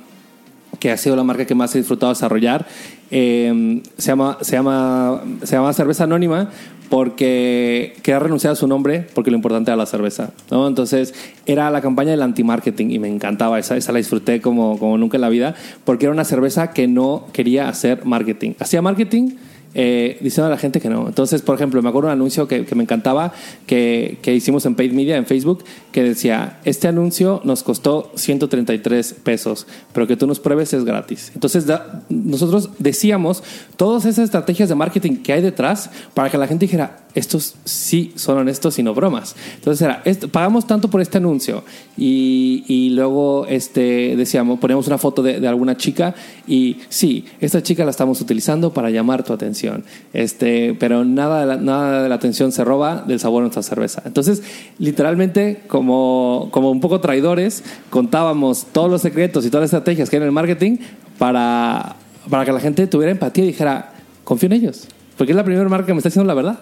que 0.84 0.90
ha 0.90 0.98
sido 0.98 1.16
la 1.16 1.24
marca 1.24 1.46
que 1.46 1.54
más 1.54 1.74
he 1.74 1.78
disfrutado 1.78 2.12
desarrollar. 2.12 2.66
Eh, 3.10 3.80
se, 3.96 4.08
llama, 4.08 4.36
se, 4.42 4.52
llama, 4.52 5.22
se 5.42 5.56
llama 5.56 5.72
Cerveza 5.72 6.04
Anónima 6.04 6.50
porque 6.90 7.94
quería 8.02 8.18
renunciar 8.18 8.52
a 8.52 8.54
su 8.54 8.68
nombre 8.68 9.06
porque 9.14 9.30
lo 9.30 9.36
importante 9.38 9.70
era 9.70 9.78
la 9.78 9.86
cerveza. 9.86 10.32
¿no? 10.50 10.68
Entonces 10.68 11.14
era 11.46 11.70
la 11.70 11.80
campaña 11.80 12.10
del 12.10 12.20
anti-marketing 12.20 12.90
y 12.90 12.98
me 12.98 13.08
encantaba. 13.08 13.58
Esa, 13.58 13.78
esa 13.78 13.92
la 13.92 13.96
disfruté 13.96 14.42
como, 14.42 14.78
como 14.78 14.98
nunca 14.98 15.16
en 15.16 15.22
la 15.22 15.30
vida 15.30 15.54
porque 15.86 16.04
era 16.04 16.12
una 16.12 16.26
cerveza 16.26 16.72
que 16.72 16.86
no 16.86 17.28
quería 17.32 17.70
hacer 17.70 18.04
marketing. 18.04 18.52
Hacía 18.60 18.82
marketing 18.82 19.36
eh, 19.74 20.18
diciendo 20.20 20.46
a 20.46 20.50
la 20.50 20.58
gente 20.58 20.80
que 20.80 20.88
no. 20.88 21.06
Entonces, 21.08 21.42
por 21.42 21.54
ejemplo, 21.56 21.82
me 21.82 21.88
acuerdo 21.88 22.08
un 22.08 22.12
anuncio 22.12 22.46
que, 22.48 22.64
que 22.64 22.74
me 22.74 22.82
encantaba 22.84 23.32
que, 23.66 24.18
que 24.22 24.34
hicimos 24.34 24.64
en 24.66 24.74
Paid 24.74 24.92
Media, 24.92 25.16
en 25.16 25.26
Facebook, 25.26 25.64
que 25.92 26.02
decía, 26.02 26.60
este 26.64 26.88
anuncio 26.88 27.40
nos 27.44 27.62
costó 27.62 28.10
133 28.14 29.14
pesos, 29.22 29.66
pero 29.92 30.06
que 30.06 30.16
tú 30.16 30.26
nos 30.26 30.40
pruebes 30.40 30.72
es 30.72 30.84
gratis. 30.84 31.32
Entonces, 31.34 31.66
nosotros 32.08 32.70
decíamos 32.78 33.42
todas 33.76 34.04
esas 34.04 34.24
estrategias 34.24 34.68
de 34.68 34.74
marketing 34.74 35.16
que 35.16 35.32
hay 35.32 35.42
detrás 35.42 35.90
para 36.14 36.30
que 36.30 36.38
la 36.38 36.46
gente 36.46 36.66
dijera, 36.66 37.00
estos 37.14 37.54
sí 37.64 38.12
son 38.16 38.38
honestos 38.38 38.78
y 38.78 38.82
no 38.82 38.92
bromas. 38.92 39.36
Entonces 39.56 39.82
era, 39.82 40.02
"Est- 40.04 40.26
pagamos 40.26 40.66
tanto 40.66 40.90
por 40.90 41.00
este 41.00 41.18
anuncio 41.18 41.62
y, 41.96 42.64
y 42.66 42.90
luego 42.90 43.46
este, 43.48 44.16
decíamos, 44.16 44.58
ponemos 44.58 44.86
una 44.88 44.98
foto 44.98 45.22
de, 45.22 45.38
de 45.40 45.46
alguna 45.48 45.76
chica 45.76 46.14
y 46.46 46.78
sí, 46.88 47.24
esta 47.40 47.62
chica 47.62 47.84
la 47.84 47.90
estamos 47.92 48.20
utilizando 48.20 48.72
para 48.72 48.90
llamar 48.90 49.22
tu 49.22 49.32
atención, 49.32 49.63
este, 50.12 50.74
pero 50.78 51.04
nada 51.04 51.40
de, 51.40 51.46
la, 51.46 51.56
nada 51.56 52.02
de 52.02 52.08
la 52.08 52.14
atención 52.14 52.52
se 52.52 52.64
roba 52.64 53.04
del 53.06 53.20
sabor 53.20 53.42
de 53.42 53.48
nuestra 53.48 53.62
cerveza. 53.62 54.02
Entonces, 54.04 54.42
literalmente, 54.78 55.62
como, 55.66 56.48
como 56.50 56.70
un 56.70 56.80
poco 56.80 57.00
traidores, 57.00 57.62
contábamos 57.90 58.66
todos 58.72 58.90
los 58.90 59.02
secretos 59.02 59.44
y 59.44 59.50
todas 59.50 59.62
las 59.62 59.68
estrategias 59.68 60.10
que 60.10 60.16
hay 60.16 60.22
en 60.22 60.26
el 60.26 60.32
marketing 60.32 60.78
para, 61.18 61.96
para 62.28 62.44
que 62.44 62.52
la 62.52 62.60
gente 62.60 62.86
tuviera 62.86 63.12
empatía 63.12 63.44
y 63.44 63.48
dijera, 63.48 63.92
confío 64.24 64.46
en 64.46 64.54
ellos, 64.54 64.86
porque 65.16 65.32
es 65.32 65.36
la 65.36 65.44
primera 65.44 65.68
marca 65.68 65.86
que 65.86 65.92
me 65.92 65.98
está 65.98 66.08
diciendo 66.08 66.26
la 66.26 66.34
verdad. 66.34 66.60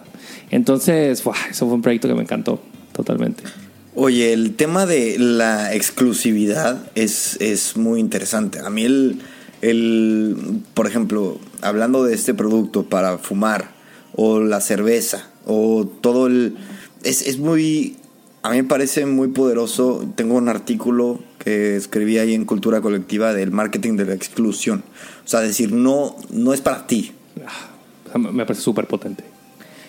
Entonces, 0.50 1.22
¡buah! 1.24 1.36
eso 1.50 1.66
fue 1.66 1.74
un 1.74 1.82
proyecto 1.82 2.08
que 2.08 2.14
me 2.14 2.22
encantó 2.22 2.60
totalmente. 2.92 3.42
Oye, 3.94 4.32
el 4.32 4.54
tema 4.54 4.86
de 4.86 5.18
la 5.18 5.74
exclusividad 5.74 6.82
es, 6.94 7.36
es 7.40 7.76
muy 7.76 8.00
interesante. 8.00 8.60
A 8.60 8.70
mí 8.70 8.84
el, 8.84 9.20
el, 9.62 10.62
por 10.74 10.86
ejemplo, 10.86 11.38
hablando 11.62 12.04
de 12.04 12.14
este 12.14 12.34
producto 12.34 12.82
para 12.84 13.16
fumar 13.18 13.70
o 14.14 14.40
la 14.40 14.60
cerveza, 14.60 15.30
o 15.46 15.86
todo 16.00 16.26
el... 16.26 16.56
Es, 17.02 17.26
es 17.26 17.38
muy... 17.38 17.96
A 18.42 18.50
mí 18.50 18.56
me 18.56 18.64
parece 18.64 19.06
muy 19.06 19.28
poderoso. 19.28 20.04
Tengo 20.16 20.34
un 20.34 20.48
artículo 20.48 21.20
que 21.38 21.76
escribí 21.76 22.18
ahí 22.18 22.34
en 22.34 22.44
Cultura 22.44 22.80
Colectiva 22.80 23.32
del 23.32 23.52
marketing 23.52 23.96
de 23.96 24.06
la 24.06 24.14
exclusión. 24.14 24.82
O 25.24 25.28
sea, 25.28 25.40
decir, 25.40 25.72
no, 25.72 26.16
no 26.30 26.52
es 26.52 26.60
para 26.60 26.86
ti. 26.86 27.12
Ah, 27.46 28.18
Me 28.18 28.44
parece 28.44 28.62
súper 28.62 28.86
potente. 28.86 29.31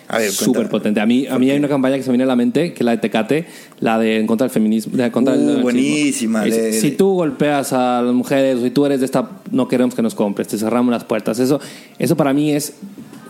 A 0.08 0.18
ver, 0.18 0.30
Súper 0.30 0.68
potente. 0.68 1.00
A 1.00 1.06
mí, 1.06 1.26
a 1.26 1.38
mí 1.38 1.50
hay 1.50 1.58
una 1.58 1.68
campaña 1.68 1.96
que 1.96 2.02
se 2.02 2.10
me 2.10 2.12
viene 2.12 2.24
a 2.24 2.26
la 2.26 2.36
mente, 2.36 2.72
que 2.74 2.80
es 2.80 2.84
la 2.84 2.90
de 2.92 2.98
Tecate, 2.98 3.46
la 3.80 3.98
de 3.98 4.18
en 4.18 4.26
contra 4.26 4.44
del 4.44 4.52
feminismo. 4.52 4.96
De, 4.96 5.10
contra 5.10 5.34
Uh, 5.34 5.38
machismo. 5.38 5.62
buenísima, 5.62 6.44
de- 6.44 6.72
si 6.74 6.90
tú 6.92 7.14
golpeas 7.14 7.72
a 7.72 8.02
las 8.02 8.14
mujeres, 8.14 8.60
si 8.62 8.70
tú 8.70 8.84
eres 8.84 9.00
de 9.00 9.06
esta, 9.06 9.30
no 9.50 9.66
queremos 9.66 9.94
que 9.94 10.02
nos 10.02 10.14
compres, 10.14 10.46
te 10.48 10.58
cerramos 10.58 10.92
las 10.92 11.04
puertas. 11.04 11.38
Eso, 11.38 11.58
eso 11.98 12.16
para 12.16 12.32
mí 12.34 12.52
es 12.52 12.74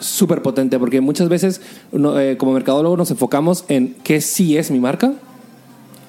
súper 0.00 0.42
potente, 0.42 0.78
porque 0.80 1.00
muchas 1.00 1.28
veces 1.28 1.60
uno, 1.92 2.18
eh, 2.18 2.36
como 2.36 2.52
mercadólogo 2.52 2.96
nos 2.96 3.10
enfocamos 3.12 3.64
en 3.68 3.94
qué 4.02 4.20
sí 4.20 4.56
es 4.56 4.70
mi 4.72 4.80
marca, 4.80 5.12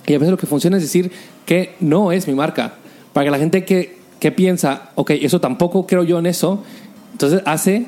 y 0.08 0.14
a 0.14 0.18
veces 0.18 0.32
lo 0.32 0.38
que 0.38 0.48
funciona 0.48 0.78
es 0.78 0.84
decir 0.84 1.12
que 1.46 1.76
no 1.80 2.12
es 2.12 2.28
mi 2.28 2.34
marca. 2.34 2.74
Para 3.14 3.26
que 3.26 3.32
la 3.32 3.38
gente 3.38 3.66
que, 3.66 3.98
que 4.20 4.32
piensa, 4.32 4.90
ok, 4.96 5.12
eso 5.12 5.40
tampoco 5.40 5.86
creo 5.86 6.04
yo 6.04 6.18
en 6.20 6.26
eso, 6.26 6.64
entonces 7.12 7.42
hace 7.46 7.86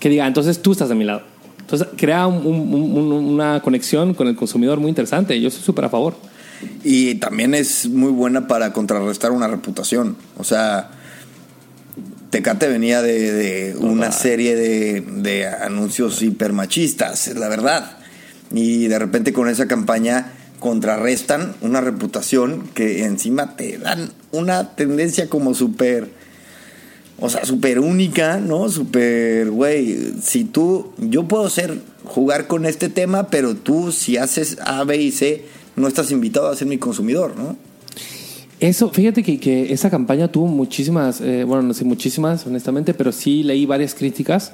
que 0.00 0.08
diga, 0.08 0.26
entonces 0.26 0.62
tú 0.62 0.72
estás 0.72 0.88
de 0.88 0.94
mi 0.94 1.04
lado. 1.04 1.22
Entonces 1.70 1.88
crea 1.96 2.26
un- 2.26 2.44
un- 2.46 2.74
un- 2.74 3.12
una 3.12 3.60
conexión 3.62 4.14
con 4.14 4.26
el 4.26 4.34
consumidor 4.36 4.80
muy 4.80 4.88
interesante. 4.88 5.40
Yo 5.40 5.48
estoy 5.48 5.62
súper 5.62 5.84
a 5.84 5.88
favor. 5.88 6.16
Y 6.84 7.14
también 7.16 7.54
es 7.54 7.88
muy 7.88 8.10
buena 8.12 8.46
para 8.48 8.72
contrarrestar 8.72 9.30
una 9.32 9.46
reputación. 9.48 10.16
O 10.36 10.44
sea, 10.44 10.90
Tecate 12.30 12.68
venía 12.68 13.02
de, 13.02 13.32
de 13.32 13.76
una 13.76 14.12
serie 14.12 14.54
de, 14.56 15.00
de 15.00 15.46
anuncios 15.48 16.22
hipermachistas, 16.22 17.28
es 17.28 17.36
la 17.36 17.48
verdad. 17.48 17.98
Y 18.52 18.86
de 18.88 18.98
repente 18.98 19.32
con 19.32 19.48
esa 19.48 19.66
campaña 19.66 20.32
contrarrestan 20.58 21.54
una 21.60 21.80
reputación 21.80 22.68
que 22.74 23.04
encima 23.04 23.56
te 23.56 23.78
dan 23.78 24.10
una 24.32 24.74
tendencia 24.74 25.28
como 25.28 25.54
súper... 25.54 26.19
O 27.20 27.28
sea, 27.28 27.44
súper 27.44 27.78
única, 27.78 28.38
¿no? 28.38 28.68
Súper, 28.70 29.50
güey, 29.50 30.14
si 30.22 30.44
tú, 30.44 30.92
yo 30.98 31.24
puedo 31.28 31.48
ser, 31.50 31.78
jugar 32.04 32.46
con 32.46 32.64
este 32.64 32.88
tema, 32.88 33.28
pero 33.28 33.54
tú 33.54 33.92
si 33.92 34.16
haces 34.16 34.56
A, 34.64 34.82
B 34.84 34.96
y 34.96 35.10
C, 35.12 35.44
no 35.76 35.86
estás 35.86 36.10
invitado 36.10 36.48
a 36.48 36.56
ser 36.56 36.66
mi 36.66 36.78
consumidor, 36.78 37.36
¿no? 37.36 37.56
Eso, 38.58 38.90
fíjate 38.90 39.22
que, 39.22 39.38
que 39.40 39.72
esa 39.72 39.88
campaña 39.90 40.28
tuvo 40.28 40.46
muchísimas, 40.46 41.20
eh, 41.20 41.44
bueno, 41.44 41.62
no 41.62 41.72
sé 41.74 41.84
muchísimas, 41.84 42.46
honestamente, 42.46 42.92
pero 42.94 43.10
sí 43.12 43.42
leí 43.42 43.64
varias 43.66 43.94
críticas 43.94 44.52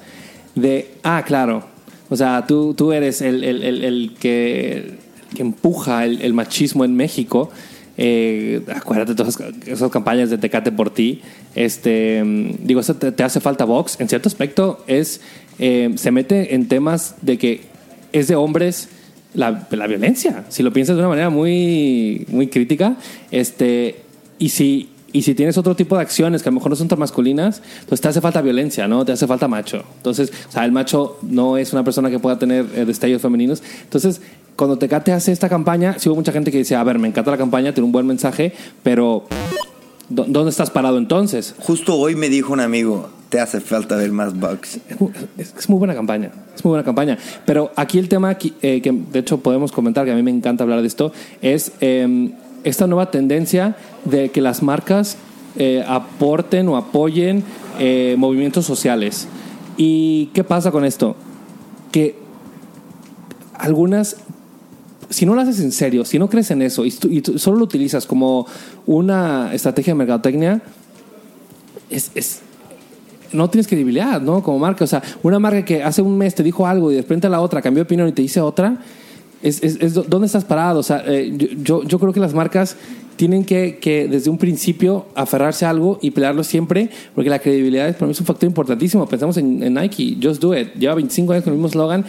de, 0.55 0.91
ah, 1.03 1.23
claro, 1.25 1.65
o 2.09 2.15
sea, 2.15 2.45
tú, 2.47 2.73
tú 2.73 2.93
eres 2.93 3.21
el, 3.21 3.43
el- 3.43 3.63
el- 3.63 3.83
el 3.83 4.13
que, 4.17 4.97
que 5.35 5.41
empuja 5.41 6.05
el, 6.05 6.33
machismo 6.33 6.85
en 6.85 6.95
México. 6.95 7.49
Eh, 7.97 8.61
acuérdate 8.75 9.11
de 9.11 9.15
todas 9.15 9.37
esas, 9.65 9.91
campañas 9.91 10.29
de 10.29 10.37
Tecate 10.37 10.71
por 10.71 10.91
ti. 10.91 11.21
Este, 11.55 12.23
digo, 12.61 12.79
eso 12.79 12.95
te, 12.95 13.11
te 13.11 13.23
hace 13.23 13.39
falta 13.39 13.65
Vox. 13.65 13.99
En 13.99 14.07
cierto 14.07 14.29
aspecto, 14.29 14.83
es 14.87 15.21
eh, 15.59 15.91
se 15.95 16.11
mete 16.11 16.53
en 16.55 16.67
temas 16.67 17.15
de 17.21 17.37
que 17.37 17.61
es 18.13 18.27
de 18.27 18.35
hombres 18.35 18.89
la, 19.33 19.67
la 19.71 19.87
violencia. 19.87 20.45
Si 20.49 20.63
lo 20.63 20.71
piensas 20.71 20.95
de 20.95 21.01
una 21.01 21.09
manera 21.09 21.29
muy, 21.29 22.25
muy 22.29 22.47
crítica, 22.47 22.97
este, 23.31 23.95
y 24.39 24.49
si, 24.49 24.89
y 25.17 25.21
si 25.23 25.33
tienes 25.35 25.57
otro 25.57 25.75
tipo 25.75 25.95
de 25.95 26.01
acciones 26.01 26.43
que 26.43 26.49
a 26.49 26.51
lo 26.51 26.55
mejor 26.55 26.69
no 26.71 26.75
son 26.75 26.87
tan 26.87 26.99
masculinas, 26.99 27.61
pues 27.89 28.01
te 28.01 28.07
hace 28.07 28.21
falta 28.21 28.41
violencia, 28.41 28.87
¿no? 28.87 29.03
Te 29.05 29.11
hace 29.13 29.25
falta 29.27 29.47
macho. 29.47 29.83
Entonces, 29.97 30.31
o 30.47 30.51
sea, 30.51 30.65
el 30.65 30.71
macho 30.71 31.17
no 31.23 31.57
es 31.57 31.73
una 31.73 31.83
persona 31.83 32.09
que 32.09 32.19
pueda 32.19 32.37
tener 32.37 32.65
eh, 32.75 32.85
destellos 32.85 33.21
femeninos. 33.21 33.63
Entonces, 33.83 34.21
cuando 34.55 34.77
Tecate 34.77 35.11
hace 35.13 35.31
esta 35.31 35.49
campaña, 35.49 35.95
sí 35.97 36.09
hubo 36.09 36.15
mucha 36.17 36.31
gente 36.31 36.51
que 36.51 36.57
dice, 36.59 36.75
a 36.75 36.83
ver, 36.83 36.99
me 36.99 37.07
encanta 37.07 37.31
la 37.31 37.37
campaña, 37.37 37.73
tiene 37.73 37.85
un 37.85 37.91
buen 37.91 38.05
mensaje, 38.05 38.53
pero 38.83 39.23
¿dó- 40.09 40.25
¿dónde 40.27 40.49
estás 40.51 40.69
parado 40.71 40.97
entonces? 40.97 41.55
Justo 41.59 41.95
hoy 41.97 42.15
me 42.15 42.29
dijo 42.29 42.53
un 42.53 42.59
amigo, 42.59 43.09
te 43.29 43.39
hace 43.39 43.59
falta 43.61 43.95
ver 43.95 44.11
más 44.11 44.33
bugs. 44.39 44.79
Es 44.89 44.99
muy, 44.99 45.11
es- 45.37 45.69
muy 45.69 45.77
buena 45.79 45.93
campaña, 45.95 46.31
es 46.55 46.63
muy 46.63 46.71
buena 46.71 46.83
campaña. 46.83 47.17
Pero 47.45 47.71
aquí 47.75 47.99
el 47.99 48.07
tema 48.09 48.37
eh, 48.61 48.81
que 48.81 48.91
de 49.11 49.19
hecho 49.19 49.39
podemos 49.39 49.71
comentar, 49.71 50.05
que 50.05 50.11
a 50.11 50.15
mí 50.15 50.23
me 50.23 50.31
encanta 50.31 50.63
hablar 50.63 50.81
de 50.81 50.87
esto, 50.87 51.11
es 51.41 51.71
eh, 51.81 52.31
esta 52.63 52.87
nueva 52.87 53.11
tendencia 53.11 53.75
de 54.05 54.29
que 54.29 54.41
las 54.41 54.61
marcas 54.63 55.17
eh, 55.57 55.83
aporten 55.87 56.67
o 56.69 56.77
apoyen 56.77 57.43
eh, 57.79 58.15
movimientos 58.17 58.65
sociales. 58.65 59.27
¿Y 59.77 60.27
qué 60.33 60.43
pasa 60.43 60.71
con 60.71 60.85
esto? 60.85 61.15
Que 61.91 62.15
algunas 63.53 64.17
si 65.09 65.25
no 65.25 65.35
lo 65.35 65.41
haces 65.41 65.61
en 65.61 65.71
serio, 65.71 66.03
si 66.03 66.19
no 66.19 66.29
crees 66.29 66.51
en 66.51 66.61
eso 66.61 66.83
y, 66.85 66.91
tú- 66.91 67.39
solo 67.39 67.57
lo 67.59 67.63
utilizas 67.63 68.05
como 68.05 68.45
una 68.85 69.53
estrategia 69.53 69.93
de 69.93 69.97
mercadotecnia, 69.99 70.61
es, 71.89 72.11
es- 72.13 72.41
no 73.31 73.49
tienes 73.49 73.67
credibilidad, 73.67 74.19
¿no? 74.21 74.43
Como 74.43 74.59
marca. 74.59 74.83
O 74.83 74.87
sea, 74.87 75.01
una 75.23 75.39
marca 75.39 75.63
que 75.63 75.81
hace 75.83 76.01
un 76.01 76.17
mes 76.17 76.35
te 76.35 76.43
dijo 76.43 76.67
algo 76.67 76.91
y 76.91 76.95
de 76.95 77.01
repente 77.01 77.29
la 77.29 77.39
otra 77.39 77.61
cambió 77.61 77.83
de 77.83 77.85
opinión 77.85 78.07
y 78.09 78.11
te 78.11 78.21
dice 78.21 78.41
otra, 78.41 78.77
es, 79.43 79.63
es- 79.63 79.77
es 79.81 79.93
¿dónde 79.93 80.25
estás 80.25 80.45
parado? 80.45 80.79
O 80.79 80.83
sea, 80.83 81.03
eh, 81.07 81.33
yo, 81.63 81.83
yo, 81.83 81.99
creo 81.99 82.13
que 82.13 82.19
las 82.19 82.33
marcas 82.33 82.75
tienen 83.15 83.43
que, 83.45 83.79
que 83.79 84.07
desde 84.07 84.29
un 84.29 84.37
principio 84.37 85.07
aferrarse 85.15 85.65
a 85.65 85.69
algo 85.71 85.97
y 86.01 86.11
pelearlo 86.11 86.43
siempre, 86.43 86.89
porque 87.15 87.29
la 87.29 87.39
credibilidad 87.39 87.87
es, 87.89 87.95
para 87.95 88.05
mí 88.07 88.11
es 88.11 88.19
un 88.19 88.25
factor 88.27 88.47
importantísimo. 88.47 89.07
Pensamos 89.07 89.37
en, 89.37 89.63
en 89.63 89.73
Nike, 89.73 90.17
Just 90.21 90.41
Do 90.41 90.57
It, 90.57 90.73
lleva 90.75 90.95
25 90.95 91.33
años 91.33 91.43
con 91.43 91.53
el 91.53 91.57
mismo 91.57 91.67
eslogan 91.67 92.05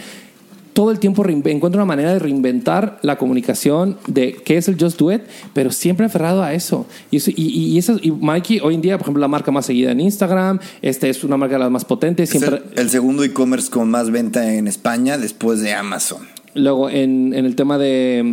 todo 0.71 0.91
el 0.91 0.99
tiempo 0.99 1.25
encuentra 1.27 1.79
una 1.81 1.85
manera 1.85 2.13
de 2.13 2.19
reinventar 2.19 2.99
la 3.01 3.17
comunicación 3.17 3.97
de 4.07 4.33
qué 4.45 4.55
es 4.55 4.69
el 4.69 4.77
Just 4.79 4.97
Do 4.97 5.11
It, 5.11 5.23
pero 5.51 5.71
siempre 5.71 6.05
aferrado 6.05 6.41
a 6.41 6.53
eso. 6.53 6.85
Y, 7.11 7.17
eso- 7.17 7.31
y, 7.35 7.47
y- 7.73 7.77
eso, 7.77 7.97
y 8.01 8.11
Mikey, 8.11 8.61
hoy 8.61 8.75
en 8.75 8.81
día, 8.81 8.97
por 8.97 9.05
ejemplo, 9.05 9.19
la 9.19 9.27
marca 9.27 9.51
más 9.51 9.65
seguida 9.65 9.91
en 9.91 9.99
Instagram, 9.99 10.59
este 10.81 11.09
es 11.09 11.21
una 11.25 11.35
marca 11.35 11.55
de 11.55 11.59
las 11.59 11.71
más 11.71 11.83
potentes. 11.83 12.29
Es 12.33 12.39
Siempre, 12.39 12.61
el, 12.75 12.79
el 12.79 12.89
segundo 12.89 13.23
e-commerce 13.25 13.69
con 13.69 13.89
más 13.89 14.09
venta 14.09 14.53
en 14.53 14.67
España 14.69 15.17
después 15.17 15.59
de 15.59 15.73
Amazon. 15.73 16.19
Luego, 16.55 16.89
en, 16.89 17.33
en 17.35 17.45
el 17.45 17.55
tema 17.55 17.77
de, 17.77 18.23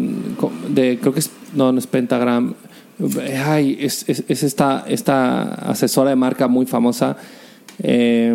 creo 0.74 1.12
que 1.12 1.20
es, 1.20 1.30
no, 1.54 1.72
no 1.72 1.78
es 1.78 1.86
Pentagram, 1.86 2.54
ay, 3.44 3.76
es, 3.80 4.08
es, 4.08 4.24
es 4.28 4.42
esta, 4.42 4.84
esta 4.88 5.42
asesora 5.70 6.10
de 6.10 6.16
marca 6.16 6.48
muy 6.48 6.66
famosa. 6.66 7.16
eh, 7.82 8.32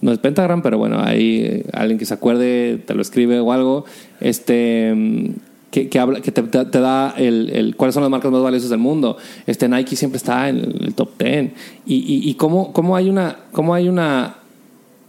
no 0.00 0.12
es 0.12 0.18
Pentagram, 0.18 0.60
pero 0.62 0.76
bueno, 0.78 1.00
ahí 1.02 1.40
eh, 1.44 1.66
alguien 1.72 1.98
que 1.98 2.04
se 2.04 2.12
acuerde 2.14 2.78
te 2.86 2.94
lo 2.94 3.00
escribe 3.02 3.40
o 3.40 3.52
algo. 3.52 3.84
Este. 4.20 4.92
mm, 4.94 5.26
Que, 5.70 5.88
que 5.88 5.98
habla, 5.98 6.20
que 6.20 6.30
te, 6.30 6.40
te- 6.42 6.78
da 6.80 7.14
el, 7.16 7.50
el- 7.50 7.74
cuáles 7.74 7.94
son 7.94 8.02
las 8.04 8.10
marcas 8.10 8.30
más 8.30 8.42
valiosas 8.42 8.70
del 8.70 8.78
mundo. 8.78 9.16
Este 9.44 9.68
Nike 9.68 9.96
siempre 9.96 10.18
está 10.18 10.48
en 10.48 10.58
el, 10.58 10.84
el 10.84 10.94
top 10.94 11.18
10. 11.18 11.50
Y, 11.86 11.94
y, 11.96 12.30
y 12.30 12.34
cómo, 12.34 12.72
cómo 12.72 12.94
hay 12.94 13.08
una, 13.10 13.38
cómo 13.50 13.74
hay 13.74 13.88
una, 13.88 14.36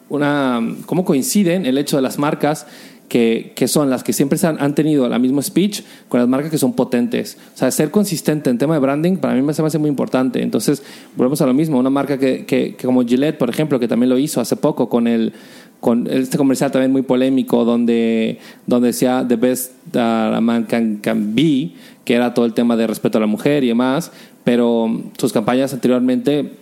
una 0.09 0.61
cómo 0.87 1.03
coinciden 1.05 1.65
el 1.67 1.77
hecho 1.77 1.97
de 1.97 2.01
las 2.01 2.17
marcas 2.17 2.65
que, 3.07 3.53
que 3.55 3.67
son 3.67 3.89
las 3.89 4.03
que 4.03 4.13
siempre 4.13 4.39
han, 4.43 4.59
han 4.59 4.75
tenido 4.75 5.07
la 5.07 5.19
misma 5.19 5.41
speech 5.41 5.81
con 6.09 6.19
las 6.19 6.29
marcas 6.29 6.51
que 6.51 6.57
son 6.57 6.73
potentes. 6.73 7.37
O 7.53 7.57
sea, 7.57 7.71
ser 7.71 7.91
consistente 7.91 8.49
en 8.49 8.57
tema 8.57 8.73
de 8.73 8.79
branding 8.79 9.17
para 9.17 9.33
mí 9.33 9.41
me 9.41 9.51
hace 9.51 9.77
muy 9.77 9.89
importante. 9.89 10.41
Entonces, 10.41 10.83
volvemos 11.15 11.41
a 11.41 11.45
lo 11.45 11.53
mismo. 11.53 11.77
Una 11.77 11.89
marca 11.89 12.17
que, 12.17 12.45
que, 12.45 12.75
que 12.75 12.85
como 12.85 13.05
Gillette, 13.05 13.37
por 13.37 13.49
ejemplo, 13.49 13.79
que 13.79 13.87
también 13.87 14.09
lo 14.09 14.17
hizo 14.17 14.41
hace 14.41 14.55
poco 14.55 14.89
con 14.89 15.07
el 15.07 15.33
con 15.79 16.07
este 16.07 16.37
comercial 16.37 16.71
también 16.71 16.91
muy 16.91 17.03
polémico 17.03 17.63
donde, 17.63 18.39
donde 18.65 18.87
decía 18.87 19.23
The 19.27 19.35
best 19.35 19.95
a 19.95 20.39
man 20.41 20.63
can, 20.63 20.95
can 20.95 21.35
be, 21.35 21.73
que 22.03 22.15
era 22.15 22.33
todo 22.33 22.45
el 22.45 22.53
tema 22.53 22.75
de 22.75 22.87
respeto 22.87 23.19
a 23.19 23.21
la 23.21 23.27
mujer 23.27 23.63
y 23.63 23.67
demás, 23.67 24.11
pero 24.43 25.03
sus 25.17 25.31
campañas 25.31 25.73
anteriormente 25.73 26.53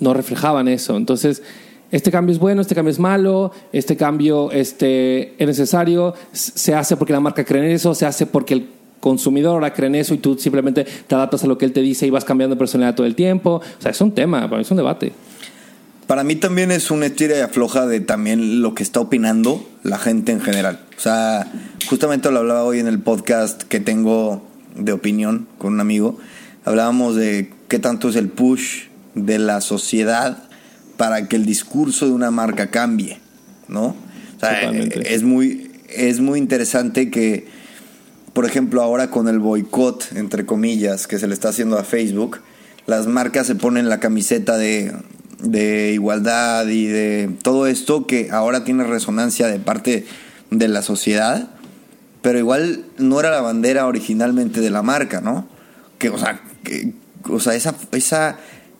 no 0.00 0.14
reflejaban 0.14 0.66
eso. 0.66 0.96
Entonces, 0.96 1.44
este 1.90 2.10
cambio 2.10 2.32
es 2.32 2.38
bueno, 2.38 2.60
este 2.60 2.74
cambio 2.74 2.90
es 2.90 2.98
malo, 2.98 3.52
este 3.72 3.96
cambio 3.96 4.50
este, 4.52 5.34
es 5.42 5.46
necesario, 5.46 6.14
se 6.32 6.74
hace 6.74 6.96
porque 6.96 7.12
la 7.12 7.20
marca 7.20 7.44
cree 7.44 7.64
en 7.64 7.72
eso, 7.72 7.94
se 7.94 8.04
hace 8.04 8.26
porque 8.26 8.54
el 8.54 8.68
consumidor 9.00 9.54
ahora 9.54 9.72
cree 9.72 9.86
en 9.86 9.94
eso 9.94 10.14
y 10.14 10.18
tú 10.18 10.36
simplemente 10.38 10.84
te 10.84 11.14
adaptas 11.14 11.44
a 11.44 11.46
lo 11.46 11.56
que 11.56 11.64
él 11.64 11.72
te 11.72 11.80
dice 11.80 12.06
y 12.06 12.10
vas 12.10 12.24
cambiando 12.24 12.56
de 12.56 12.58
personalidad 12.58 12.94
todo 12.94 13.06
el 13.06 13.14
tiempo. 13.14 13.62
O 13.78 13.82
sea, 13.82 13.90
es 13.90 14.00
un 14.00 14.12
tema, 14.12 14.42
para 14.42 14.56
mí 14.56 14.62
es 14.62 14.70
un 14.70 14.76
debate. 14.76 15.12
Para 16.06 16.24
mí 16.24 16.36
también 16.36 16.72
es 16.72 16.90
una 16.90 17.06
estira 17.06 17.36
y 17.36 17.40
afloja 17.40 17.86
de 17.86 18.00
también 18.00 18.62
lo 18.62 18.74
que 18.74 18.82
está 18.82 19.00
opinando 19.00 19.66
la 19.82 19.98
gente 19.98 20.32
en 20.32 20.40
general. 20.40 20.80
O 20.96 21.00
sea, 21.00 21.50
justamente 21.88 22.30
lo 22.30 22.38
hablaba 22.38 22.64
hoy 22.64 22.80
en 22.80 22.86
el 22.86 22.98
podcast 22.98 23.62
que 23.62 23.78
tengo 23.78 24.42
de 24.74 24.92
opinión 24.92 25.46
con 25.58 25.74
un 25.74 25.80
amigo. 25.80 26.18
Hablábamos 26.64 27.14
de 27.14 27.52
qué 27.68 27.78
tanto 27.78 28.08
es 28.08 28.16
el 28.16 28.28
push 28.28 28.84
de 29.14 29.38
la 29.38 29.60
sociedad 29.60 30.47
para 30.98 31.26
que 31.28 31.36
el 31.36 31.46
discurso 31.46 32.04
de 32.04 32.12
una 32.12 32.30
marca 32.30 32.70
cambie, 32.70 33.18
¿no? 33.68 33.96
O 34.36 34.40
sea, 34.40 34.60
Totalmente. 34.60 35.14
es 35.14 35.22
muy, 35.22 35.70
es 35.88 36.20
muy 36.20 36.38
interesante 36.38 37.10
que, 37.10 37.46
por 38.34 38.44
ejemplo, 38.44 38.82
ahora 38.82 39.08
con 39.08 39.28
el 39.28 39.38
boicot, 39.38 40.12
entre 40.14 40.44
comillas, 40.44 41.06
que 41.06 41.18
se 41.18 41.26
le 41.26 41.32
está 41.32 41.48
haciendo 41.48 41.78
a 41.78 41.84
Facebook, 41.84 42.40
las 42.86 43.06
marcas 43.06 43.46
se 43.46 43.54
ponen 43.54 43.88
la 43.88 44.00
camiseta 44.00 44.58
de 44.58 44.92
de 45.38 45.92
igualdad 45.92 46.66
y 46.66 46.86
de 46.86 47.30
todo 47.42 47.66
esto 47.66 48.06
que 48.06 48.30
ahora 48.30 48.64
tiene 48.64 48.84
resonancia 48.84 49.46
de 49.46 49.58
parte 49.58 50.06
de 50.50 50.68
la 50.68 50.82
sociedad, 50.82 51.50
pero 52.22 52.38
igual 52.38 52.84
no 52.98 53.20
era 53.20 53.30
la 53.30 53.40
bandera 53.40 53.86
originalmente 53.86 54.60
de 54.60 54.70
la 54.70 54.82
marca, 54.82 55.20
¿no? 55.20 55.48
Que, 55.98 56.10
o 56.10 56.18
sea, 56.18 56.40
que, 56.64 56.92
o 57.28 57.40
sea 57.40 57.54
esa, 57.54 57.74
esa 57.92 58.38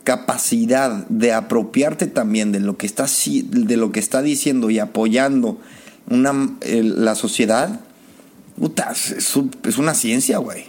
capacidad 0.09 1.07
de 1.09 1.35
apropiarte 1.35 2.07
también 2.07 2.51
de 2.51 2.61
lo 2.61 2.79
que 2.79 2.87
está, 2.87 3.05
de 3.42 3.77
lo 3.77 3.92
que 3.92 4.01
está 4.01 4.23
diciendo 4.23 4.71
y 4.71 4.79
apoyando 4.79 5.59
una, 6.09 6.57
la 6.62 7.14
sociedad, 7.14 7.81
puta, 8.59 8.90
es, 8.90 9.37
una 9.79 9.92
ciencia, 9.92 10.38
güey. 10.38 10.64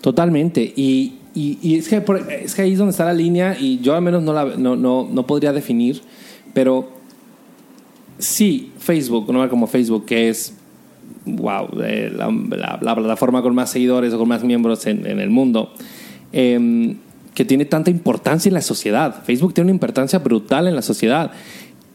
Totalmente. 0.00 0.62
Y, 0.76 1.14
y, 1.34 1.76
es, 1.76 1.88
que 1.88 2.04
es 2.44 2.54
que 2.54 2.62
ahí 2.62 2.74
es 2.74 2.78
donde 2.78 2.92
está 2.92 3.04
la 3.04 3.14
línea 3.14 3.58
y 3.58 3.80
yo 3.80 3.96
al 3.96 4.02
menos 4.02 4.22
no, 4.22 4.32
la, 4.32 4.44
no, 4.44 4.76
no, 4.76 5.08
no 5.12 5.26
podría 5.26 5.52
definir, 5.52 6.02
pero 6.54 6.88
sí, 8.20 8.70
Facebook, 8.78 9.28
una 9.28 9.48
como 9.48 9.66
Facebook, 9.66 10.06
que 10.06 10.28
es, 10.28 10.54
wow, 11.26 11.68
la, 11.74 12.78
la, 12.80 12.94
plataforma 12.94 13.42
con 13.42 13.56
más 13.56 13.70
seguidores 13.70 14.14
o 14.14 14.18
con 14.18 14.28
más 14.28 14.44
miembros 14.44 14.86
en, 14.86 15.04
en 15.04 15.18
el 15.18 15.30
mundo, 15.30 15.72
eh, 16.32 16.94
que 17.34 17.44
tiene 17.44 17.64
tanta 17.64 17.90
importancia 17.90 18.48
en 18.48 18.54
la 18.54 18.62
sociedad. 18.62 19.22
Facebook 19.24 19.54
tiene 19.54 19.66
una 19.66 19.74
importancia 19.74 20.18
brutal 20.18 20.68
en 20.68 20.76
la 20.76 20.82
sociedad. 20.82 21.32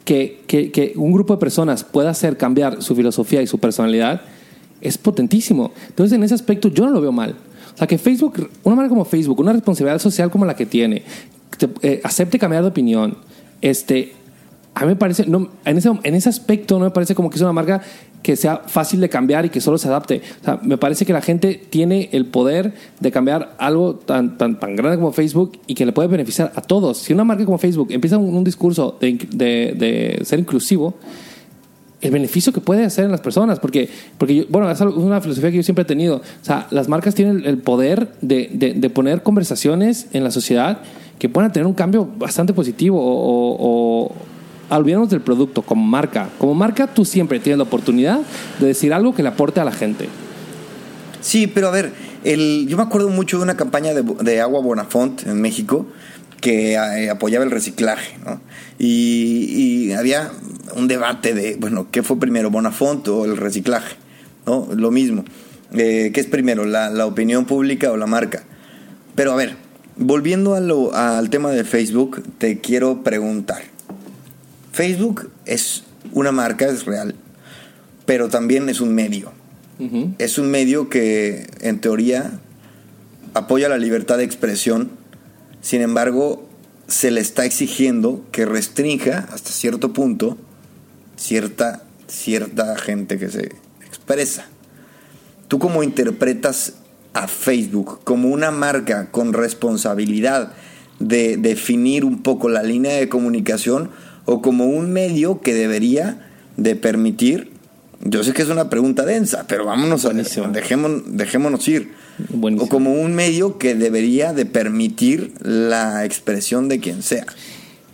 Que, 0.05 0.43
que, 0.47 0.93
un 0.95 1.11
grupo 1.11 1.33
de 1.33 1.39
personas 1.39 1.83
pueda 1.83 2.11
hacer 2.11 2.37
cambiar 2.37 2.81
su 2.81 2.95
filosofía 2.95 3.41
y 3.41 3.47
su 3.47 3.59
personalidad 3.59 4.21
es 4.79 4.97
potentísimo. 4.97 5.73
Entonces, 5.89 6.15
en 6.15 6.23
ese 6.23 6.33
aspecto, 6.33 6.69
yo 6.69 6.85
no 6.85 6.91
lo 6.91 7.01
veo 7.01 7.11
mal. 7.11 7.35
O 7.73 7.77
sea, 7.77 7.87
que 7.87 7.97
Facebook, 7.97 8.49
una 8.63 8.75
marca 8.77 8.89
como 8.89 9.03
Facebook, 9.03 9.39
una 9.41 9.51
responsabilidad 9.51 9.99
social 9.99 10.31
como 10.31 10.45
la 10.45 10.55
que 10.55 10.65
tiene, 10.65 11.03
eh, 11.81 11.99
acepte 12.03 12.39
cambiar 12.39 12.63
de 12.63 12.69
opinión, 12.69 13.17
este, 13.61 14.13
a 14.73 14.81
mí 14.81 14.87
me 14.87 14.95
parece, 14.95 15.25
no, 15.25 15.49
en, 15.65 15.77
ese, 15.77 15.89
en 16.03 16.15
ese 16.15 16.29
aspecto 16.29 16.79
no 16.79 16.85
me 16.85 16.91
parece 16.91 17.13
como 17.13 17.29
que 17.29 17.35
es 17.35 17.41
una 17.41 17.51
marca 17.51 17.81
que 18.27 18.35
sea 18.35 18.57
fácil 18.67 18.99
de 18.99 19.07
cambiar 19.07 19.45
y 19.45 19.49
que 19.49 19.61
solo 19.61 19.77
se 19.77 19.87
adapte. 19.87 20.21
O 20.41 20.43
sea, 20.43 20.59
me 20.61 20.77
parece 20.77 21.05
que 21.05 21.13
la 21.13 21.21
gente 21.21 21.61
tiene 21.69 22.09
el 22.11 22.25
poder 22.25 22.73
de 22.99 23.09
cambiar 23.09 23.55
algo 23.57 23.95
tan, 23.95 24.37
tan, 24.37 24.59
tan 24.59 24.75
grande 24.75 24.97
como 24.97 25.13
Facebook 25.13 25.57
y 25.65 25.75
que 25.75 25.85
le 25.85 25.93
puede 25.93 26.09
beneficiar 26.09 26.51
a 26.53 26.59
todos. 26.59 26.97
Si 26.97 27.13
una 27.13 27.23
marca 27.23 27.45
como 27.45 27.57
Facebook 27.57 27.87
empieza 27.89 28.17
un, 28.17 28.35
un 28.35 28.43
discurso 28.43 28.97
de, 28.99 29.13
de, 29.31 29.75
de 29.77 30.25
ser 30.25 30.39
inclusivo, 30.39 30.95
el 32.01 32.11
beneficio 32.11 32.51
que 32.51 32.59
puede 32.59 32.83
hacer 32.83 33.05
en 33.05 33.11
las 33.11 33.21
personas, 33.21 33.61
porque, 33.61 33.87
porque 34.17 34.45
bueno, 34.49 34.69
es 34.69 34.81
una 34.81 35.21
filosofía 35.21 35.49
que 35.49 35.55
yo 35.55 35.63
siempre 35.63 35.83
he 35.83 35.85
tenido. 35.85 36.17
O 36.17 36.45
sea, 36.45 36.67
las 36.69 36.89
marcas 36.89 37.15
tienen 37.15 37.45
el 37.45 37.59
poder 37.59 38.09
de, 38.19 38.49
de, 38.53 38.89
poner 38.89 39.23
conversaciones 39.23 40.07
en 40.11 40.25
la 40.25 40.31
sociedad 40.31 40.79
que 41.17 41.29
puedan 41.29 41.53
tener 41.53 41.65
un 41.65 41.75
cambio 41.75 42.05
bastante 42.17 42.51
positivo 42.51 42.99
o, 42.99 43.55
o, 43.57 44.11
olvidarnos 44.75 45.09
del 45.09 45.21
producto 45.21 45.61
como 45.61 45.85
marca. 45.85 46.29
Como 46.37 46.53
marca 46.53 46.87
tú 46.87 47.05
siempre 47.05 47.39
tienes 47.39 47.57
la 47.57 47.63
oportunidad 47.63 48.19
de 48.59 48.67
decir 48.67 48.93
algo 48.93 49.15
que 49.15 49.23
le 49.23 49.29
aporte 49.29 49.59
a 49.59 49.65
la 49.65 49.71
gente. 49.71 50.09
Sí, 51.21 51.47
pero 51.47 51.69
a 51.69 51.71
ver, 51.71 51.93
yo 52.23 52.77
me 52.77 52.83
acuerdo 52.83 53.09
mucho 53.09 53.37
de 53.37 53.43
una 53.43 53.57
campaña 53.57 53.93
de, 53.93 54.03
de 54.03 54.41
Agua 54.41 54.61
Bonafont 54.61 55.25
en 55.25 55.41
México 55.41 55.85
que 56.41 56.73
eh, 56.73 57.09
apoyaba 57.09 57.45
el 57.45 57.51
reciclaje, 57.51 58.17
¿no? 58.25 58.39
Y, 58.79 59.91
había 59.93 60.31
un 60.75 60.87
debate 60.87 61.33
de, 61.33 61.55
bueno, 61.55 61.87
¿qué 61.91 62.03
fue 62.03 62.19
primero, 62.19 62.51
Bonafont 62.51 63.07
o 63.07 63.25
el 63.25 63.37
reciclaje? 63.37 63.95
¿No? 64.45 64.67
Lo 64.75 64.91
mismo. 64.91 65.25
Eh, 65.73 66.11
¿Qué 66.13 66.19
es 66.19 66.27
primero, 66.27 66.65
la, 66.65 67.05
opinión 67.05 67.45
pública 67.45 67.91
o 67.91 67.97
la 67.97 68.05
marca? 68.05 68.43
Pero 69.15 69.33
a 69.33 69.35
ver, 69.35 69.55
volviendo 69.95 70.53
al 70.55 71.29
tema 71.29 71.49
de 71.49 71.63
Facebook, 71.63 72.23
te 72.37 72.59
quiero 72.59 73.03
preguntar. 73.03 73.63
Facebook 74.77 75.29
es 75.45 75.83
una 76.13 76.31
marca, 76.31 76.67
es 76.67 76.85
real, 76.85 77.15
pero 78.05 78.29
también 78.29 78.69
es 78.69 78.79
un 78.79 78.95
medio. 78.95 79.33
Es 80.17 80.39
un 80.39 80.49
medio 80.49 80.89
que, 80.89 81.45
en 81.61 81.81
teoría, 81.81 82.39
apoya 83.35 83.69
la 83.69 83.77
libertad 83.77 84.17
de 84.17 84.23
expresión 84.23 84.89
sin 85.67 85.81
embargo, 85.81 86.47
se 86.87 87.11
le 87.11 87.19
está 87.19 87.43
exigiendo 87.43 88.25
que 88.31 88.45
restrinja 88.45 89.27
hasta 89.33 89.49
cierto 89.49 89.91
punto 89.91 90.37
cierta, 91.17 91.83
cierta 92.07 92.77
gente 92.77 93.17
que 93.17 93.27
se 93.29 93.51
expresa. 93.85 94.47
¿Tú 95.49 95.59
cómo 95.59 95.83
interpretas 95.83 96.75
a 97.13 97.27
Facebook 97.27 97.99
como 98.05 98.29
una 98.29 98.51
marca 98.51 99.11
con 99.11 99.33
responsabilidad 99.33 100.53
de 100.99 101.35
definir 101.35 102.05
un 102.05 102.23
poco 102.23 102.47
la 102.47 102.63
línea 102.63 102.95
de 102.95 103.09
comunicación 103.09 103.89
o 104.27 104.41
como 104.41 104.65
un 104.65 104.91
medio 104.91 105.41
que 105.41 105.55
debería 105.55 106.27
de 106.57 106.75
permitir? 106.75 107.51
Yo 108.03 108.23
sé 108.23 108.33
que 108.33 108.43
es 108.43 108.49
una 108.49 108.69
pregunta 108.69 109.05
densa, 109.05 109.45
pero 109.47 109.65
vámonos 109.65 110.05
a 110.05 110.13
dejémonos, 110.13 111.03
dejémonos 111.07 111.67
ir 111.67 111.91
o 112.31 112.67
como 112.67 112.93
un 112.93 113.15
medio 113.15 113.57
que 113.57 113.73
debería 113.73 114.33
de 114.33 114.45
permitir 114.45 115.33
la 115.41 116.05
expresión 116.05 116.67
de 116.67 116.79
quien 116.79 117.01
sea. 117.01 117.25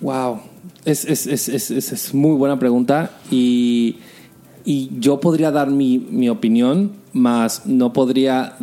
Wow, 0.02 0.42
es, 0.86 1.06
es, 1.06 1.28
es, 1.28 1.50
es 1.72 2.14
muy 2.14 2.36
buena 2.36 2.60
pregunta 2.60 3.12
y, 3.32 3.98
y 4.66 4.90
yo 5.00 5.20
podría 5.20 5.52
dar 5.52 5.70
mi, 5.70 6.00
mi, 6.00 6.30
opinión, 6.30 6.92
más 7.14 7.66
no 7.66 7.94
podría 7.94 8.58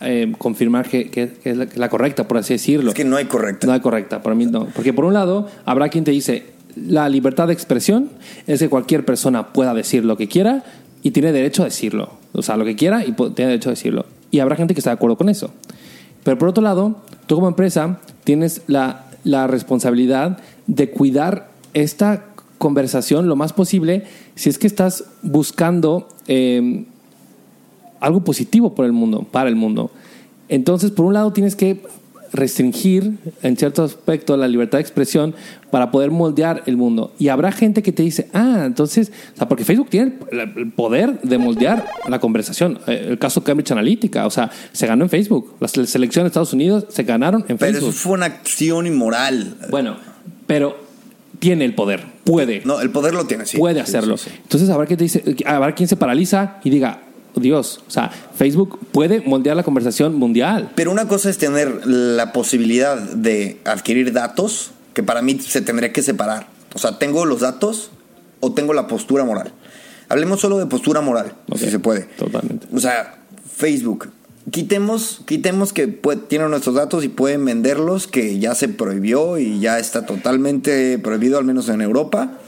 eh, 0.00 0.32
confirmar 0.38 0.88
que, 0.88 1.10
que, 1.10 1.32
es 1.44 1.56
la, 1.56 1.68
la, 1.74 1.88
correcta, 1.88 2.28
por 2.28 2.38
así 2.38 2.54
decirlo. 2.54 2.90
Es 2.90 2.94
que 2.94 3.04
no 3.04 3.16
hay 3.16 3.26
correcta. 3.26 3.66
No 3.66 3.72
hay 3.72 3.80
correcta, 3.80 4.22
para 4.22 4.34
mí 4.34 4.46
no. 4.46 4.66
Porque 4.74 4.92
por 4.92 5.04
un 5.04 5.14
lado, 5.14 5.48
habrá 5.64 5.88
quien 5.88 6.04
te 6.04 6.10
dice, 6.10 6.55
la 6.76 7.08
libertad 7.08 7.46
de 7.48 7.54
expresión 7.54 8.10
es 8.46 8.60
que 8.60 8.68
cualquier 8.68 9.04
persona 9.04 9.52
pueda 9.52 9.74
decir 9.74 10.04
lo 10.04 10.16
que 10.16 10.28
quiera 10.28 10.64
y 11.02 11.10
tiene 11.10 11.32
derecho 11.32 11.62
a 11.62 11.66
decirlo. 11.66 12.10
O 12.32 12.42
sea, 12.42 12.56
lo 12.56 12.64
que 12.64 12.76
quiera 12.76 13.04
y 13.04 13.12
tiene 13.12 13.50
derecho 13.50 13.70
a 13.70 13.72
decirlo. 13.72 14.06
Y 14.30 14.40
habrá 14.40 14.56
gente 14.56 14.74
que 14.74 14.80
está 14.80 14.90
de 14.90 14.94
acuerdo 14.94 15.16
con 15.16 15.28
eso. 15.28 15.50
Pero 16.22 16.38
por 16.38 16.48
otro 16.48 16.62
lado, 16.62 16.96
tú 17.26 17.36
como 17.36 17.48
empresa 17.48 18.00
tienes 18.24 18.62
la, 18.66 19.02
responsabilidad 19.48 20.38
de 20.66 20.90
cuidar 20.90 21.50
esta 21.74 22.26
conversación 22.58 23.28
lo 23.28 23.36
más 23.36 23.52
posible 23.52 24.04
si 24.36 24.48
es 24.48 24.58
que 24.58 24.66
estás 24.68 25.04
buscando 25.22 26.08
eh, 26.28 26.84
algo 28.00 28.22
positivo 28.22 28.74
por 28.74 28.84
el 28.84 28.92
mundo, 28.92 29.26
para 29.30 29.48
el 29.48 29.56
mundo. 29.56 29.90
Entonces, 30.48 30.90
por 30.90 31.06
un 31.06 31.14
lado, 31.14 31.32
tienes 31.32 31.56
que 31.56 31.82
restringir 32.32 33.18
en 33.42 33.56
cierto 33.56 33.84
aspecto 33.84 34.36
la 34.36 34.48
libertad 34.48 34.78
de 34.78 34.82
expresión 34.82 35.34
para 35.70 35.90
poder 35.90 36.10
moldear 36.10 36.62
el 36.66 36.76
mundo. 36.76 37.14
Y 37.18 37.28
habrá 37.28 37.52
gente 37.52 37.82
que 37.82 37.92
te 37.92 38.02
dice, 38.02 38.28
ah, 38.32 38.64
entonces, 38.66 39.12
o 39.34 39.36
sea, 39.36 39.48
porque 39.48 39.64
Facebook 39.64 39.90
tiene 39.90 40.14
el 40.30 40.72
poder 40.72 41.20
de 41.22 41.38
moldear 41.38 41.86
la 42.08 42.18
conversación. 42.18 42.78
Eh, 42.86 43.06
el 43.10 43.18
caso 43.18 43.42
Cambridge 43.42 43.72
Analytica, 43.72 44.26
o 44.26 44.30
sea, 44.30 44.50
se 44.72 44.86
ganó 44.86 45.04
en 45.04 45.10
Facebook. 45.10 45.54
Las 45.60 45.72
selecciones 45.72 46.24
de 46.24 46.28
Estados 46.28 46.52
Unidos 46.52 46.86
se 46.88 47.02
ganaron 47.02 47.44
en 47.48 47.58
Facebook. 47.58 47.80
Pero 47.80 47.90
eso 47.90 47.92
fue 47.92 48.12
una 48.12 48.26
acción 48.26 48.86
inmoral. 48.86 49.56
Bueno, 49.70 49.96
pero 50.46 50.76
tiene 51.38 51.64
el 51.64 51.74
poder, 51.74 52.04
puede. 52.24 52.62
No, 52.64 52.80
el 52.80 52.90
poder 52.90 53.14
lo 53.14 53.26
tiene, 53.26 53.46
sí. 53.46 53.58
Puede 53.58 53.80
hacerlo. 53.80 54.16
Entonces 54.42 54.68
habrá 54.70 54.86
quien 54.86 54.98
te 54.98 55.04
dice, 55.04 55.22
habrá 55.44 55.74
quien 55.74 55.88
se 55.88 55.96
paraliza 55.96 56.58
y 56.64 56.70
diga, 56.70 57.02
Dios. 57.40 57.80
O 57.86 57.90
sea, 57.90 58.10
Facebook 58.10 58.78
puede 58.92 59.20
moldear 59.20 59.56
la 59.56 59.62
conversación 59.62 60.14
mundial. 60.14 60.70
Pero 60.74 60.90
una 60.90 61.08
cosa 61.08 61.30
es 61.30 61.38
tener 61.38 61.86
la 61.86 62.32
posibilidad 62.32 62.96
de 62.98 63.60
adquirir 63.64 64.12
datos, 64.12 64.72
que 64.94 65.02
para 65.02 65.22
mí 65.22 65.38
se 65.38 65.60
tendría 65.60 65.92
que 65.92 66.02
separar. 66.02 66.48
O 66.74 66.78
sea, 66.78 66.98
tengo 66.98 67.24
los 67.24 67.40
datos 67.40 67.90
o 68.40 68.52
tengo 68.52 68.72
la 68.72 68.86
postura 68.86 69.24
moral. 69.24 69.52
Hablemos 70.08 70.40
solo 70.40 70.58
de 70.58 70.66
postura 70.66 71.00
moral, 71.00 71.32
si 71.56 71.70
se 71.70 71.78
puede. 71.78 72.02
Totalmente. 72.02 72.66
O 72.72 72.78
sea, 72.78 73.18
Facebook. 73.56 74.10
Quitemos, 74.50 75.22
quitemos 75.26 75.72
que 75.72 75.88
tienen 76.28 76.50
nuestros 76.50 76.76
datos 76.76 77.02
y 77.02 77.08
pueden 77.08 77.44
venderlos, 77.44 78.06
que 78.06 78.38
ya 78.38 78.54
se 78.54 78.68
prohibió 78.68 79.38
y 79.38 79.58
ya 79.58 79.80
está 79.80 80.06
totalmente 80.06 80.98
prohibido, 81.00 81.38
al 81.38 81.44
menos 81.44 81.68
en 81.68 81.80
Europa. 81.80 82.38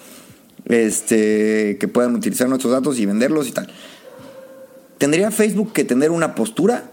Este, 0.67 1.79
que 1.81 1.89
puedan 1.89 2.15
utilizar 2.15 2.49
nuestros 2.49 2.73
datos 2.73 2.99
y 2.99 3.07
venderlos 3.07 3.49
y 3.49 3.53
tal. 3.53 3.69
¿Tendría 4.99 5.31
Facebook 5.31 5.73
que 5.73 5.85
tener 5.85 6.11
una 6.11 6.35
postura? 6.35 6.91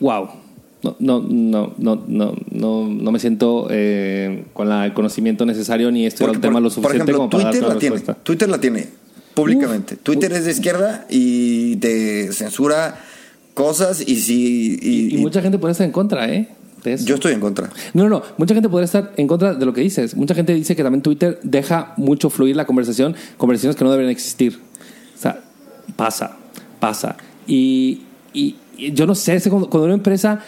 Wow. 0.00 0.28
No, 0.82 0.96
no, 0.98 1.20
no, 1.20 1.74
no, 1.78 2.04
no, 2.06 2.88
no, 2.88 3.12
me 3.12 3.18
siento 3.18 3.66
eh, 3.70 4.44
con 4.52 4.70
el 4.70 4.92
conocimiento 4.92 5.44
necesario 5.44 5.90
ni 5.90 6.06
esto 6.06 6.30
el 6.30 6.40
tema 6.40 6.60
lo 6.60 6.70
suficiente 6.70 7.12
por 7.12 7.22
ejemplo, 7.22 7.38
Twitter 7.38 7.68
la 7.68 7.78
tiene. 7.78 8.00
Twitter 8.22 8.48
la 8.48 8.60
tiene 8.60 8.88
públicamente. 9.34 9.96
Twitter 9.96 10.32
es 10.32 10.44
de 10.44 10.50
izquierda 10.52 11.06
y 11.08 11.76
te 11.76 12.32
censura 12.32 13.00
cosas 13.54 14.00
y 14.06 14.16
si 14.16 15.10
y, 15.12 15.16
mucha 15.18 15.42
gente 15.42 15.58
puede 15.58 15.72
estar 15.72 15.86
en 15.86 15.92
contra, 15.92 16.32
¿eh? 16.32 16.48
Yo 17.04 17.16
estoy 17.16 17.32
en 17.32 17.40
contra. 17.40 17.70
No, 17.94 18.04
no, 18.04 18.08
no. 18.08 18.22
Mucha 18.36 18.54
gente 18.54 18.68
podría 18.68 18.84
estar 18.84 19.12
en 19.16 19.26
contra 19.26 19.54
de 19.54 19.66
lo 19.66 19.72
que 19.72 19.80
dices. 19.80 20.14
Mucha 20.14 20.34
gente 20.34 20.54
dice 20.54 20.76
que 20.76 20.84
también 20.84 21.02
Twitter 21.02 21.40
deja 21.42 21.94
mucho 21.96 22.30
fluir 22.30 22.54
la 22.54 22.64
conversación, 22.64 23.16
conversaciones 23.36 23.76
que 23.76 23.84
no 23.84 23.90
deberían 23.90 24.12
existir. 24.12 24.60
Pasa, 25.94 26.36
pasa. 26.80 27.16
Y, 27.46 28.02
y, 28.32 28.56
yo 28.92 29.06
no 29.06 29.14
sé, 29.14 29.40
cuando, 29.48 29.68
una 29.84 29.94
empresa, 29.94 30.40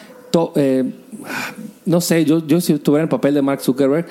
eh, 0.56 0.84
no 1.86 2.00
sé, 2.00 2.24
yo, 2.24 2.46
yo 2.46 2.60
si 2.60 2.72
estuviera 2.74 3.02
el 3.04 3.08
papel 3.08 3.34
de 3.34 3.42
Mark 3.42 3.60
Zuckerberg, 3.60 4.06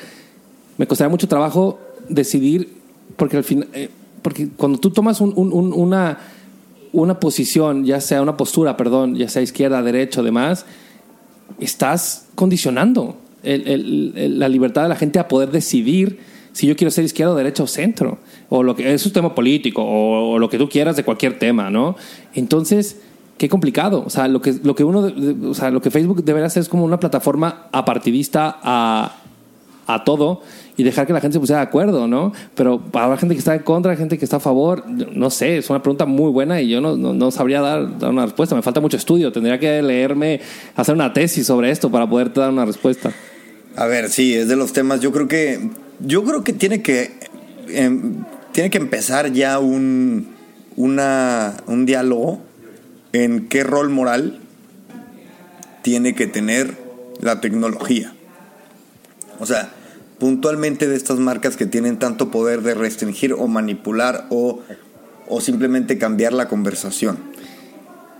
me 0.77 0.87
costaría 0.87 1.09
mucho 1.09 1.27
trabajo 1.27 1.79
decidir, 2.09 2.73
porque 3.15 3.37
al 3.37 3.43
final, 3.43 3.67
eh, 3.73 3.89
porque 4.21 4.49
cuando 4.49 4.79
tú 4.79 4.89
tomas 4.91 5.21
un- 5.21 5.33
un- 5.35 5.53
un- 5.53 5.73
una, 5.73 6.17
una 6.93 7.19
posición, 7.19 7.85
ya 7.85 8.01
sea 8.01 8.21
una 8.21 8.37
postura, 8.37 8.77
perdón, 8.77 9.15
ya 9.15 9.29
sea 9.29 9.41
izquierda, 9.41 9.81
derecha 9.83 10.21
demás, 10.21 10.65
estás 11.59 12.25
condicionando 12.35 13.17
la 13.43 14.49
libertad 14.49 14.83
de 14.83 14.89
la 14.89 14.95
gente 14.95 15.19
a 15.19 15.27
poder 15.27 15.51
decidir 15.51 16.19
si 16.51 16.67
yo 16.67 16.75
quiero 16.75 16.91
ser 16.91 17.05
izquierda, 17.05 17.35
derecha 17.35 17.63
o 17.63 17.67
centro, 17.67 18.17
o 18.49 18.63
lo 18.63 18.75
que 18.75 18.93
es 18.93 19.05
un 19.05 19.13
tema 19.13 19.35
político, 19.35 19.83
o, 19.83 20.39
lo 20.39 20.49
que 20.49 20.57
tú 20.57 20.69
quieras 20.69 20.95
de 20.95 21.03
cualquier 21.03 21.37
tema, 21.39 21.69
¿no? 21.69 21.95
Entonces, 22.33 23.01
qué 23.37 23.49
complicado. 23.49 24.03
O 24.05 24.09
sea, 24.09 24.27
lo 24.27 24.41
que, 24.41 24.55
lo 24.63 24.75
que 24.75 24.83
uno, 24.83 25.11
o 25.49 25.53
sea, 25.53 25.69
lo 25.71 25.81
que 25.81 25.91
Facebook 25.91 26.23
debería 26.23 26.47
hacer 26.47 26.61
es 26.61 26.69
como 26.69 26.85
una 26.85 26.99
plataforma 26.99 27.67
apartidista 27.71 28.57
a, 28.61 29.17
a 29.87 30.03
todo 30.03 30.41
y 30.75 30.83
dejar 30.83 31.07
que 31.07 31.13
la 31.13 31.21
gente 31.21 31.33
se 31.33 31.39
pusiera 31.39 31.59
de 31.59 31.67
acuerdo, 31.67 32.07
¿no? 32.07 32.33
Pero 32.53 32.81
la 32.93 33.17
gente 33.17 33.33
que 33.33 33.39
está 33.39 33.55
en 33.55 33.63
contra, 33.63 33.95
gente 33.95 34.17
que 34.17 34.25
está 34.25 34.37
a 34.37 34.39
favor, 34.39 34.85
no 34.87 35.29
sé, 35.29 35.57
es 35.57 35.69
una 35.69 35.81
pregunta 35.81 36.05
muy 36.05 36.31
buena 36.31 36.61
y 36.61 36.69
yo 36.69 36.81
no, 36.81 36.95
no, 36.95 37.13
no 37.13 37.31
sabría 37.31 37.61
dar, 37.61 37.97
dar 37.97 38.11
una 38.11 38.25
respuesta. 38.25 38.55
Me 38.55 38.61
falta 38.61 38.79
mucho 38.79 38.97
estudio, 38.97 39.31
tendría 39.31 39.59
que 39.59 39.81
leerme, 39.81 40.39
hacer 40.75 40.93
una 40.93 41.13
tesis 41.13 41.47
sobre 41.47 41.71
esto 41.71 41.89
para 41.89 42.07
poderte 42.07 42.39
dar 42.39 42.51
una 42.51 42.65
respuesta. 42.65 43.11
A 43.77 43.85
ver, 43.85 44.09
sí, 44.09 44.33
es 44.33 44.47
de 44.47 44.55
los 44.55 44.73
temas. 44.73 45.01
Yo 45.01 45.11
creo 45.11 45.27
que. 45.27 45.69
Yo 45.99 46.23
creo 46.23 46.43
que 46.43 46.51
tiene 46.51 46.81
que. 46.81 47.11
em, 47.69 48.23
tiene 48.51 48.69
que 48.69 48.77
empezar 48.77 49.31
ya 49.31 49.59
un. 49.59 50.35
Una, 50.75 51.57
un 51.65 51.87
diálogo 51.87 52.39
en 53.11 53.47
qué 53.47 53.63
rol 53.63 53.89
moral 53.89 54.37
tiene 55.81 56.13
que 56.13 56.27
tener 56.27 56.77
la 57.19 57.41
tecnología. 57.41 58.13
O 59.39 59.47
sea, 59.47 59.71
puntualmente 60.19 60.87
de 60.87 60.95
estas 60.95 61.17
marcas 61.17 61.57
que 61.57 61.65
tienen 61.65 61.97
tanto 61.97 62.29
poder 62.29 62.61
de 62.61 62.75
restringir 62.75 63.33
o 63.33 63.47
manipular 63.47 64.27
o, 64.29 64.59
o 65.27 65.41
simplemente 65.41 65.97
cambiar 65.97 66.33
la 66.33 66.47
conversación. 66.47 67.17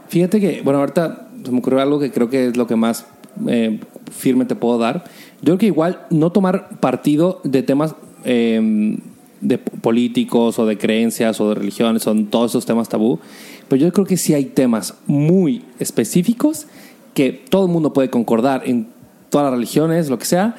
Fíjate 0.10 0.40
que, 0.40 0.62
bueno, 0.64 0.80
ahorita 0.80 1.28
se 1.44 1.52
me 1.52 1.60
ocurrió 1.60 1.82
algo 1.82 2.00
que 2.00 2.12
creo 2.12 2.30
que 2.30 2.48
es 2.48 2.58
lo 2.58 2.66
que 2.66 2.76
más 2.76 3.06
eh, 3.48 3.80
firme 4.12 4.46
te 4.46 4.56
puedo 4.56 4.80
dar. 4.80 5.04
Yo 5.42 5.46
creo 5.46 5.58
que 5.60 5.66
igual 5.68 6.08
no 6.10 6.32
tomar 6.32 6.80
partido 6.80 7.40
de 7.44 7.62
temas 7.62 7.94
eh, 8.24 8.98
de 9.42 9.58
políticos 9.58 10.58
o 10.60 10.66
de 10.66 10.78
creencias 10.78 11.40
o 11.42 11.50
de 11.50 11.56
religiones, 11.56 12.04
son 12.04 12.28
todos 12.28 12.52
esos 12.52 12.66
temas 12.66 12.90
tabú. 12.90 13.20
Pero 13.68 13.82
yo 13.82 13.92
creo 13.94 14.06
que 14.06 14.18
sí 14.18 14.34
hay 14.34 14.46
temas 14.46 14.96
muy 15.08 15.64
específicos 15.80 16.68
que 17.14 17.32
todo 17.34 17.66
el 17.66 17.72
mundo 17.72 17.94
puede 17.94 18.10
concordar 18.10 18.64
en 18.66 18.88
todas 19.30 19.46
las 19.46 19.54
religiones, 19.54 20.10
lo 20.10 20.18
que 20.20 20.26
sea, 20.26 20.56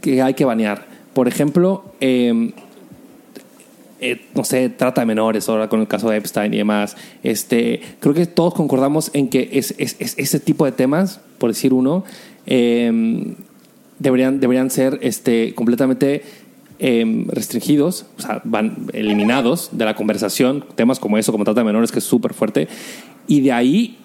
que 0.00 0.22
hay 0.22 0.34
que 0.34 0.44
banear. 0.44 0.86
Por 1.14 1.28
ejemplo, 1.28 1.84
eh, 2.00 2.52
eh, 4.00 4.20
no 4.34 4.44
sé, 4.44 4.68
trata 4.68 5.02
de 5.02 5.06
menores 5.06 5.48
ahora 5.48 5.68
con 5.68 5.80
el 5.80 5.86
caso 5.86 6.10
de 6.10 6.16
Epstein 6.16 6.52
y 6.54 6.56
demás. 6.58 6.96
Este, 7.22 7.80
creo 8.00 8.14
que 8.14 8.26
todos 8.26 8.54
concordamos 8.54 9.10
en 9.14 9.28
que 9.28 9.48
es, 9.52 9.74
es- 9.78 9.96
es- 10.00 10.14
ese 10.18 10.40
tipo 10.40 10.64
de 10.64 10.72
temas, 10.72 11.20
por 11.38 11.50
decir 11.50 11.72
uno, 11.72 12.04
eh, 12.46 13.34
deberían, 14.00 14.40
deberían 14.40 14.70
ser 14.70 14.98
este, 15.02 15.54
completamente 15.54 16.22
eh, 16.78 17.24
restringidos, 17.28 18.06
o 18.18 18.22
sea, 18.22 18.40
van 18.44 18.86
eliminados 18.92 19.70
de 19.72 19.84
la 19.84 19.94
conversación, 19.94 20.64
temas 20.74 20.98
como 20.98 21.18
eso, 21.18 21.32
como 21.32 21.44
trata 21.44 21.60
de 21.60 21.64
menores, 21.66 21.92
que 21.92 21.98
es 21.98 22.04
súper 22.04 22.34
fuerte, 22.34 22.68
y 23.26 23.40
de 23.40 23.52
ahí 23.52 23.98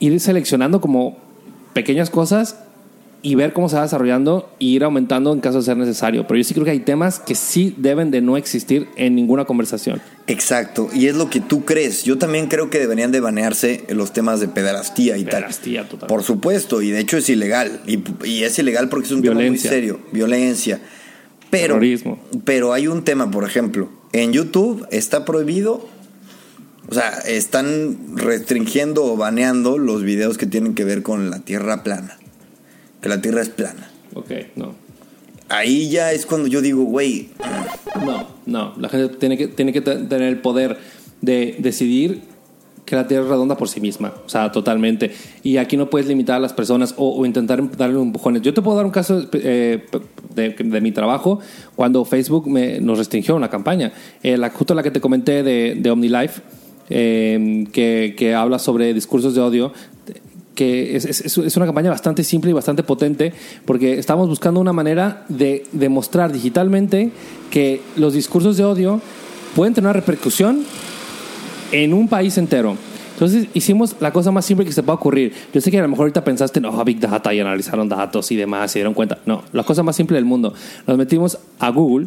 ir 0.00 0.18
seleccionando 0.20 0.80
como 0.80 1.16
pequeñas 1.72 2.10
cosas 2.10 2.56
y 3.20 3.34
ver 3.34 3.52
cómo 3.52 3.68
se 3.68 3.74
va 3.74 3.82
desarrollando 3.82 4.48
y 4.60 4.76
ir 4.76 4.84
aumentando 4.84 5.32
en 5.32 5.40
caso 5.40 5.58
de 5.58 5.64
ser 5.64 5.76
necesario. 5.76 6.24
Pero 6.28 6.38
yo 6.38 6.44
sí 6.44 6.54
creo 6.54 6.64
que 6.64 6.70
hay 6.70 6.80
temas 6.80 7.18
que 7.18 7.34
sí 7.34 7.74
deben 7.76 8.12
de 8.12 8.20
no 8.20 8.36
existir 8.36 8.86
en 8.94 9.16
ninguna 9.16 9.44
conversación. 9.44 10.00
Exacto, 10.28 10.88
y 10.94 11.08
es 11.08 11.16
lo 11.16 11.28
que 11.28 11.40
tú 11.40 11.64
crees. 11.64 12.04
Yo 12.04 12.16
también 12.16 12.46
creo 12.46 12.70
que 12.70 12.78
deberían 12.78 13.10
de 13.10 13.18
banearse 13.18 13.82
los 13.88 14.12
temas 14.12 14.38
de 14.38 14.46
pederastía 14.46 15.16
y 15.16 15.24
Pederastía, 15.24 15.80
tal. 15.80 15.90
total. 15.90 16.06
Por 16.08 16.22
supuesto, 16.22 16.80
y 16.80 16.90
de 16.90 17.00
hecho 17.00 17.16
es 17.16 17.28
ilegal. 17.28 17.80
Y, 17.88 17.98
y 18.24 18.44
es 18.44 18.56
ilegal 18.60 18.88
porque 18.88 19.06
es 19.06 19.12
un 19.12 19.22
tema 19.22 19.34
muy 19.34 19.42
Violencia. 19.44 19.70
serio. 19.70 19.98
Violencia. 20.12 20.80
Pero, 21.50 21.74
Terrorismo. 21.74 22.18
pero 22.44 22.72
hay 22.72 22.86
un 22.88 23.04
tema, 23.04 23.30
por 23.30 23.44
ejemplo, 23.44 23.88
en 24.12 24.32
YouTube 24.32 24.86
está 24.90 25.24
prohibido, 25.24 25.86
o 26.90 26.94
sea, 26.94 27.10
están 27.26 28.16
restringiendo 28.16 29.04
o 29.04 29.16
baneando 29.16 29.78
los 29.78 30.02
videos 30.02 30.36
que 30.38 30.46
tienen 30.46 30.74
que 30.74 30.84
ver 30.84 31.02
con 31.02 31.30
la 31.30 31.40
tierra 31.40 31.82
plana. 31.84 32.18
Que 33.00 33.08
la 33.08 33.20
tierra 33.22 33.40
es 33.42 33.48
plana. 33.48 33.90
Ok, 34.14 34.30
no. 34.56 34.74
Ahí 35.48 35.88
ya 35.88 36.12
es 36.12 36.26
cuando 36.26 36.48
yo 36.48 36.60
digo, 36.60 36.82
güey, 36.84 37.30
No, 38.04 38.28
no. 38.46 38.74
La 38.78 38.88
gente 38.90 39.16
tiene 39.16 39.38
que, 39.38 39.48
tiene 39.48 39.72
que 39.72 39.80
te- 39.80 39.96
tener 39.96 40.28
el 40.28 40.40
poder 40.40 40.78
de 41.22 41.56
decidir 41.58 42.22
que 42.88 42.96
la 42.96 43.06
Tierra 43.06 43.24
es 43.24 43.28
redonda 43.30 43.56
por 43.56 43.68
sí 43.68 43.80
misma. 43.80 44.12
O 44.24 44.28
sea, 44.28 44.50
totalmente. 44.50 45.10
Y 45.42 45.58
aquí 45.58 45.76
no 45.76 45.90
puedes 45.90 46.08
limitar 46.08 46.36
a 46.36 46.40
las 46.40 46.52
personas 46.52 46.94
o, 46.96 47.10
o 47.20 47.26
intentar 47.26 47.62
darle 47.76 48.00
empujones. 48.00 48.42
Yo 48.42 48.54
te 48.54 48.62
puedo 48.62 48.76
dar 48.76 48.86
un 48.86 48.92
caso 48.92 49.26
eh, 49.34 49.84
de, 50.34 50.50
de 50.50 50.80
mi 50.80 50.92
trabajo 50.92 51.40
cuando 51.76 52.04
Facebook 52.04 52.48
me, 52.48 52.80
nos 52.80 52.98
restringió 52.98 53.36
una 53.36 53.50
campaña. 53.50 53.92
Eh, 54.22 54.36
la, 54.38 54.50
justo 54.50 54.74
la 54.74 54.82
que 54.82 54.90
te 54.90 55.00
comenté 55.00 55.42
de, 55.42 55.76
de 55.78 55.90
OmniLife, 55.90 56.40
eh, 56.90 57.66
que, 57.72 58.14
que 58.16 58.34
habla 58.34 58.58
sobre 58.58 58.94
discursos 58.94 59.34
de 59.34 59.40
odio 59.42 59.72
que 60.54 60.96
es, 60.96 61.04
es- 61.04 61.38
es 61.38 61.56
una 61.56 61.66
campaña 61.66 61.90
bastante 61.90 62.24
simple 62.24 62.50
y 62.50 62.52
bastante 62.52 62.82
potente 62.82 63.32
porque 63.64 63.96
estamos 63.98 64.26
buscando 64.28 64.58
una 64.58 64.72
manera 64.72 65.24
de 65.28 65.64
demostrar 65.70 66.32
digitalmente 66.32 67.10
que 67.50 67.80
los 67.96 68.12
discursos 68.14 68.56
de 68.56 68.64
odio 68.64 69.00
pueden 69.54 69.72
tener 69.74 69.86
una 69.86 69.92
repercusión 69.92 70.64
en 71.72 71.92
un 71.92 72.08
país 72.08 72.36
entero. 72.38 72.76
Entonces 73.12 73.48
hicimos 73.52 73.96
la 73.98 74.12
cosa 74.12 74.30
más 74.30 74.44
simple 74.44 74.64
que 74.64 74.72
se 74.72 74.82
pueda 74.82 74.94
ocurrir. 74.94 75.32
Yo 75.52 75.60
sé 75.60 75.72
que 75.72 75.78
a 75.78 75.82
lo 75.82 75.88
mejor 75.88 76.04
ahorita 76.04 76.22
pensaste, 76.22 76.60
no, 76.60 76.84
Big 76.84 77.00
Data 77.00 77.34
y 77.34 77.40
analizaron 77.40 77.88
datos 77.88 78.30
y 78.30 78.36
demás, 78.36 78.70
se 78.70 78.78
dieron 78.78 78.94
cuenta. 78.94 79.18
No, 79.26 79.42
la 79.52 79.64
cosa 79.64 79.82
más 79.82 79.96
simple 79.96 80.14
del 80.14 80.24
mundo. 80.24 80.54
Nos 80.86 80.96
metimos 80.96 81.38
a 81.58 81.70
Google, 81.70 82.06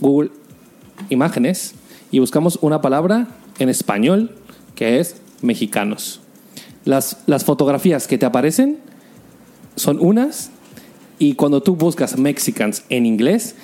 Google 0.00 0.30
Imágenes, 1.10 1.74
y 2.10 2.18
buscamos 2.18 2.58
una 2.60 2.80
palabra 2.80 3.28
en 3.60 3.68
español 3.68 4.32
que 4.74 4.98
es 4.98 5.20
mexicanos. 5.42 6.20
Las, 6.84 7.18
las 7.26 7.44
fotografías 7.44 8.08
que 8.08 8.18
te 8.18 8.26
aparecen 8.26 8.78
son 9.76 9.98
unas 10.00 10.50
y 11.18 11.34
cuando 11.34 11.62
tú 11.62 11.76
buscas 11.76 12.18
Mexicans 12.18 12.84
en 12.88 13.06
inglés, 13.06 13.54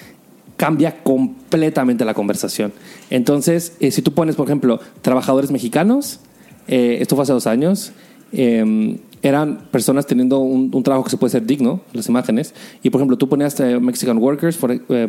cambia 0.60 1.02
completamente 1.02 2.04
la 2.04 2.12
conversación. 2.12 2.70
Entonces, 3.08 3.72
eh, 3.80 3.90
si 3.90 4.02
tú 4.02 4.12
pones, 4.12 4.36
por 4.36 4.46
ejemplo, 4.46 4.78
trabajadores 5.00 5.50
mexicanos, 5.50 6.20
eh, 6.68 6.98
esto 7.00 7.16
fue 7.16 7.22
hace 7.22 7.32
dos 7.32 7.46
años, 7.46 7.92
eh, 8.32 8.98
eran 9.22 9.60
personas 9.70 10.06
teniendo 10.06 10.38
un, 10.40 10.70
un 10.74 10.82
trabajo 10.82 11.04
que 11.04 11.10
se 11.10 11.16
puede 11.16 11.30
ser 11.30 11.46
digno, 11.46 11.80
las 11.94 12.08
imágenes, 12.08 12.54
y 12.82 12.90
por 12.90 13.00
ejemplo, 13.00 13.16
tú 13.16 13.26
ponías 13.28 13.58
eh, 13.60 13.80
Mexican 13.80 14.18
workers, 14.18 14.56
for, 14.58 14.70
eh, 14.72 15.08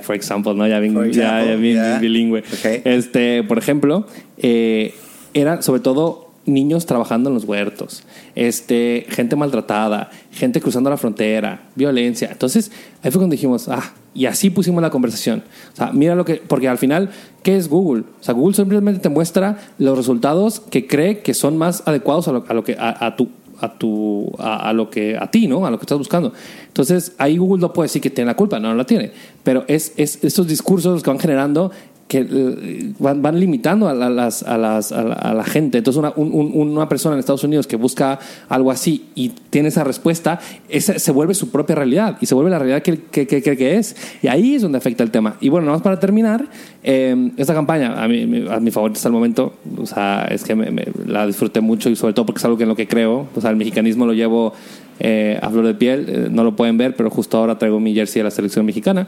for 0.00 0.14
example, 0.14 0.54
¿no? 0.54 0.66
ya, 0.66 0.80
bien- 0.80 0.94
ya- 0.94 1.02
ya 1.02 1.08
example, 1.42 1.56
bien 1.56 1.74
yeah. 1.76 1.98
bilingüe. 1.98 2.38
Ok. 2.40 2.80
Este, 2.84 3.42
por 3.42 3.58
ejemplo, 3.58 4.06
eh, 4.38 4.94
eran 5.34 5.62
sobre 5.62 5.80
todo 5.82 6.27
niños 6.48 6.86
trabajando 6.86 7.30
en 7.30 7.34
los 7.34 7.44
huertos, 7.44 8.02
este, 8.34 9.06
gente 9.08 9.36
maltratada, 9.36 10.10
gente 10.32 10.60
cruzando 10.60 10.90
la 10.90 10.96
frontera, 10.96 11.68
violencia. 11.74 12.28
Entonces, 12.30 12.72
ahí 13.02 13.10
fue 13.10 13.20
cuando 13.20 13.34
dijimos, 13.34 13.68
ah, 13.68 13.92
y 14.14 14.26
así 14.26 14.50
pusimos 14.50 14.82
la 14.82 14.90
conversación. 14.90 15.44
O 15.72 15.76
sea, 15.76 15.92
mira 15.92 16.14
lo 16.14 16.24
que, 16.24 16.36
porque 16.36 16.68
al 16.68 16.78
final, 16.78 17.10
¿qué 17.42 17.56
es 17.56 17.68
Google? 17.68 18.04
O 18.20 18.22
sea, 18.22 18.34
Google 18.34 18.54
simplemente 18.54 19.00
te 19.00 19.08
muestra 19.08 19.58
los 19.78 19.96
resultados 19.96 20.60
que 20.60 20.86
cree 20.86 21.20
que 21.20 21.34
son 21.34 21.56
más 21.56 21.82
adecuados 21.86 22.26
a 22.28 22.32
lo, 22.32 22.44
a 22.48 22.54
lo 22.54 22.64
que, 22.64 22.76
a, 22.78 23.14
tu 23.16 23.28
a 23.60 23.76
tu 23.76 24.32
a, 24.38 24.68
a 24.68 24.72
lo 24.72 24.88
que 24.88 25.16
a 25.16 25.32
ti 25.32 25.48
no 25.48 25.66
a 25.66 25.70
lo 25.72 25.78
que 25.78 25.82
estás 25.82 25.98
buscando 25.98 26.32
entonces 26.68 27.14
ahí 27.18 27.38
Google 27.38 27.60
no 27.60 27.72
puede 27.72 27.86
decir 27.86 28.00
que 28.00 28.08
tiene 28.08 28.30
la 28.30 28.36
culpa 28.36 28.60
no, 28.60 28.68
no 28.68 28.76
la 28.76 28.84
tiene 28.84 29.10
pero 29.42 29.64
es, 29.66 29.94
es 29.96 30.22
estos 30.22 30.46
discursos 30.46 30.92
los 30.92 31.02
que 31.02 31.10
van 31.10 31.18
generando 31.18 31.72
que 32.08 32.26
eh, 32.28 32.92
van, 32.98 33.20
van 33.20 33.38
limitando 33.38 33.86
a, 33.86 33.92
la- 33.92 34.08
las, 34.08 34.42
a, 34.42 34.56
las, 34.56 34.92
a, 34.92 35.34
la, 35.34 35.44
gente. 35.44 35.76
Entonces, 35.78 35.98
una, 35.98 36.12
un- 36.16 36.32
un- 36.32 36.70
una 36.76 36.88
persona 36.88 37.14
en 37.14 37.20
Estados 37.20 37.44
Unidos 37.44 37.66
que 37.66 37.76
busca 37.76 38.18
algo 38.48 38.70
así 38.70 39.04
y 39.14 39.28
tiene 39.50 39.68
esa 39.68 39.84
respuesta, 39.84 40.40
esa 40.70 40.98
se 40.98 41.12
vuelve 41.12 41.34
su 41.34 41.50
propia 41.50 41.76
realidad 41.76 42.16
y 42.20 42.24
se 42.26 42.34
vuelve 42.34 42.50
la 42.50 42.58
realidad 42.58 42.82
que 42.82 42.96
que, 42.98 43.26
que, 43.26 43.42
que- 43.42 43.76
es. 43.76 43.94
Y 44.22 44.28
ahí 44.28 44.54
es 44.54 44.62
donde 44.62 44.78
afecta 44.78 45.04
el 45.04 45.10
tema. 45.10 45.36
Y 45.40 45.50
bueno, 45.50 45.66
nada 45.66 45.76
más 45.76 45.82
para 45.82 46.00
terminar, 46.00 46.46
eh, 46.82 47.30
esta 47.36 47.52
campaña, 47.52 48.02
a 48.02 48.08
mí, 48.08 48.44
a 48.50 48.58
mi 48.58 48.70
favorita 48.70 48.96
hasta 48.96 49.08
el 49.08 49.12
momento, 49.14 49.52
o 49.76 49.84
sea, 49.86 50.26
es 50.30 50.44
que 50.44 50.54
me- 50.54 50.72
la 51.06 51.26
disfruté 51.26 51.60
mucho 51.60 51.90
y 51.90 51.96
sobre 51.96 52.14
todo 52.14 52.24
porque 52.24 52.38
es 52.38 52.44
algo 52.46 52.56
que 52.56 52.62
en 52.62 52.70
lo 52.70 52.76
que 52.76 52.88
creo. 52.88 53.28
O 53.36 53.40
sea, 53.42 53.50
el 53.50 53.56
mexicanismo 53.56 54.06
lo 54.06 54.14
llevo 54.14 54.54
eh, 55.00 55.38
a 55.42 55.48
flor 55.50 55.64
de 55.66 55.74
piel, 55.74 56.06
eh, 56.08 56.28
no 56.30 56.42
lo 56.42 56.56
pueden 56.56 56.76
ver, 56.78 56.96
pero 56.96 57.08
justo 57.10 57.36
ahora 57.38 57.56
traigo 57.58 57.78
mi 57.78 57.94
jersey 57.94 58.18
de 58.20 58.24
la 58.24 58.30
selección 58.30 58.64
mexicana. 58.66 59.06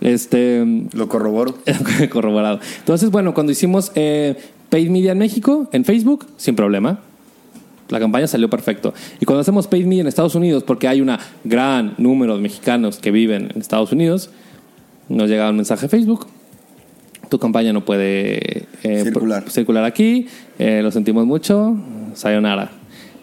Este, 0.00 0.64
lo 0.92 1.08
corroboro. 1.08 1.56
Corroborado. 2.10 2.60
Entonces, 2.78 3.10
bueno, 3.10 3.34
cuando 3.34 3.52
hicimos 3.52 3.92
eh, 3.94 4.36
Paid 4.70 4.88
Media 4.90 5.12
en 5.12 5.18
México, 5.18 5.68
en 5.72 5.84
Facebook, 5.84 6.26
sin 6.36 6.56
problema. 6.56 7.00
La 7.88 7.98
campaña 7.98 8.28
salió 8.28 8.48
perfecto. 8.48 8.94
Y 9.18 9.24
cuando 9.26 9.40
hacemos 9.40 9.66
paid 9.66 9.84
media 9.84 10.02
en 10.02 10.06
Estados 10.06 10.36
Unidos, 10.36 10.62
porque 10.62 10.86
hay 10.86 11.00
un 11.00 11.10
gran 11.42 11.94
número 11.98 12.36
de 12.36 12.40
mexicanos 12.42 12.98
que 12.98 13.10
viven 13.10 13.50
en 13.52 13.60
Estados 13.60 13.90
Unidos, 13.90 14.30
nos 15.08 15.28
llega 15.28 15.50
un 15.50 15.56
mensaje 15.56 15.82
de 15.82 15.88
Facebook. 15.88 16.28
Tu 17.28 17.40
campaña 17.40 17.72
no 17.72 17.84
puede 17.84 18.66
eh, 18.84 19.02
Circular. 19.02 19.50
circular 19.50 19.82
aquí. 19.84 20.28
eh, 20.60 20.80
lo 20.84 20.92
sentimos 20.92 21.26
mucho. 21.26 21.76
Sayonara. 22.14 22.70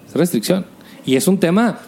Es 0.05 0.13
restricción. 0.13 0.65
Y 1.05 1.15
es 1.15 1.29
un 1.29 1.37
tema 1.37 1.79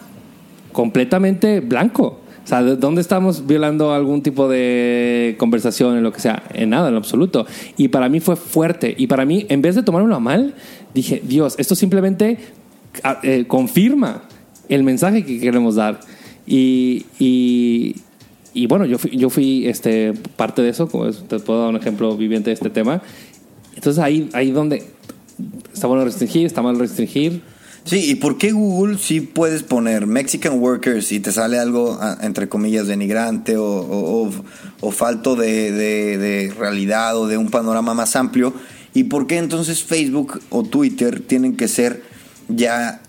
completamente 0.72 1.60
blanco. 1.60 2.19
Sea, 2.50 2.64
¿de 2.64 2.74
¿dónde 2.74 3.00
estamos 3.00 3.46
violando 3.46 3.94
algún 3.94 4.22
tipo 4.22 4.48
de 4.48 5.36
conversación 5.38 5.96
en 5.96 6.02
lo 6.02 6.12
que 6.12 6.18
sea? 6.18 6.42
En 6.52 6.70
nada, 6.70 6.88
en 6.88 6.96
absoluto. 6.96 7.46
Y 7.76 7.86
para 7.86 8.08
mí 8.08 8.18
fue 8.18 8.34
fuerte. 8.34 8.92
Y 8.98 9.06
para 9.06 9.24
mí, 9.24 9.46
en 9.48 9.62
vez 9.62 9.76
de 9.76 9.84
tomármelo 9.84 10.16
a 10.16 10.18
mal, 10.18 10.56
dije, 10.92 11.22
Dios, 11.24 11.54
esto 11.58 11.76
simplemente 11.76 12.38
ah, 13.04 13.20
eh, 13.22 13.44
confirma 13.46 14.24
el 14.68 14.82
mensaje 14.82 15.24
que 15.24 15.38
queremos 15.38 15.76
dar. 15.76 16.00
Y, 16.44 17.06
y, 17.20 18.66
bueno, 18.66 18.84
yo 18.84 18.98
fui, 18.98 19.16
yo 19.16 19.30
fui 19.30 19.68
este, 19.68 20.14
parte 20.34 20.60
de 20.60 20.70
eso, 20.70 20.88
como 20.88 21.08
te 21.08 21.38
puedo 21.38 21.60
dar 21.60 21.68
un 21.68 21.76
ejemplo 21.76 22.16
viviente 22.16 22.50
de 22.50 22.54
este 22.54 22.70
tema. 22.70 23.00
Entonces 23.76 24.02
ahí, 24.02 24.28
ahí 24.32 24.50
donde 24.50 24.82
está 25.72 25.86
bueno 25.86 26.04
restringir, 26.04 26.46
está 26.46 26.62
mal 26.62 26.76
restringir. 26.80 27.42
Sí, 27.84 28.10
¿y 28.10 28.14
por 28.16 28.36
qué 28.38 28.52
Google 28.52 28.98
sí 28.98 29.20
puedes 29.22 29.62
poner 29.62 30.06
Mexican 30.06 30.60
workers 30.60 31.12
y 31.12 31.20
te 31.20 31.32
sale 31.32 31.58
algo, 31.58 31.98
entre 32.20 32.48
comillas, 32.48 32.86
denigrante 32.86 33.56
o, 33.56 34.30
o, 34.80 34.90
falto 34.92 35.34
de, 35.34 35.72
de- 35.72 36.18
de 36.18 36.54
realidad 36.58 37.16
o 37.16 37.26
de 37.26 37.36
un 37.38 37.50
panorama 37.50 37.94
más 37.94 38.16
amplio? 38.16 38.52
¿Y 38.92 39.04
por 39.04 39.26
qué 39.26 39.38
entonces 39.38 39.82
Facebook 39.82 40.40
o 40.50 40.62
Twitter 40.62 41.20
tienen 41.20 41.56
que 41.56 41.68
ser 41.68 42.02
ya, 42.48 43.00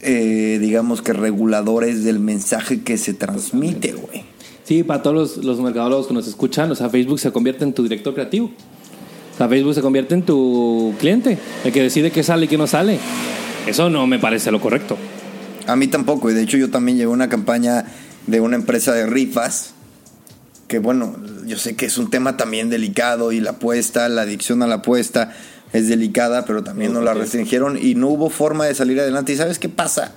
eh, 0.00 0.58
digamos 0.60 1.00
que 1.02 1.12
reguladores 1.12 2.04
del 2.04 2.18
mensaje 2.18 2.82
que 2.82 2.98
se 2.98 3.14
transmite, 3.14 3.92
güey? 3.92 4.24
Sí, 4.64 4.82
para 4.82 5.02
todos 5.02 5.36
los, 5.36 5.44
los 5.44 5.60
mercadólogos 5.60 6.06
que 6.08 6.14
nos 6.14 6.26
escuchan, 6.26 6.70
o 6.70 6.74
sea, 6.74 6.88
Facebook 6.90 7.18
se 7.20 7.30
convierte 7.32 7.64
en 7.64 7.72
tu 7.72 7.82
director 7.84 8.12
creativo. 8.14 8.46
O 9.34 9.36
sea, 9.36 9.48
Facebook 9.48 9.74
se 9.74 9.80
convierte 9.82 10.14
en 10.14 10.22
tu 10.22 10.94
cliente, 11.00 11.38
el 11.64 11.72
que 11.72 11.82
decide 11.82 12.10
qué 12.10 12.22
sale 12.22 12.44
y 12.44 12.48
qué 12.48 12.56
no 12.58 12.66
sale. 12.66 12.98
Eso 13.66 13.88
no 13.90 14.06
me 14.06 14.18
parece 14.18 14.50
lo 14.50 14.60
correcto. 14.60 14.96
A 15.66 15.76
mí 15.76 15.86
tampoco, 15.88 16.30
y 16.30 16.34
de 16.34 16.42
hecho 16.42 16.56
yo 16.58 16.70
también 16.70 16.98
llevé 16.98 17.12
una 17.12 17.28
campaña 17.28 17.86
de 18.26 18.40
una 18.40 18.56
empresa 18.56 18.92
de 18.92 19.06
rifas, 19.06 19.72
que 20.68 20.78
bueno, 20.78 21.16
yo 21.46 21.56
sé 21.58 21.74
que 21.76 21.86
es 21.86 21.96
un 21.98 22.10
tema 22.10 22.36
también 22.36 22.68
delicado 22.70 23.32
y 23.32 23.40
la 23.40 23.50
apuesta, 23.52 24.08
la 24.08 24.22
adicción 24.22 24.62
a 24.62 24.66
la 24.66 24.76
apuesta 24.76 25.32
es 25.72 25.88
delicada, 25.88 26.44
pero 26.44 26.62
también 26.62 26.92
nos 26.92 27.02
la 27.04 27.14
restringieron 27.14 27.78
y 27.80 27.94
no 27.94 28.08
hubo 28.08 28.30
forma 28.30 28.66
de 28.66 28.74
salir 28.74 29.00
adelante. 29.00 29.32
¿Y 29.32 29.36
sabes 29.36 29.58
qué 29.58 29.68
pasa? 29.68 30.12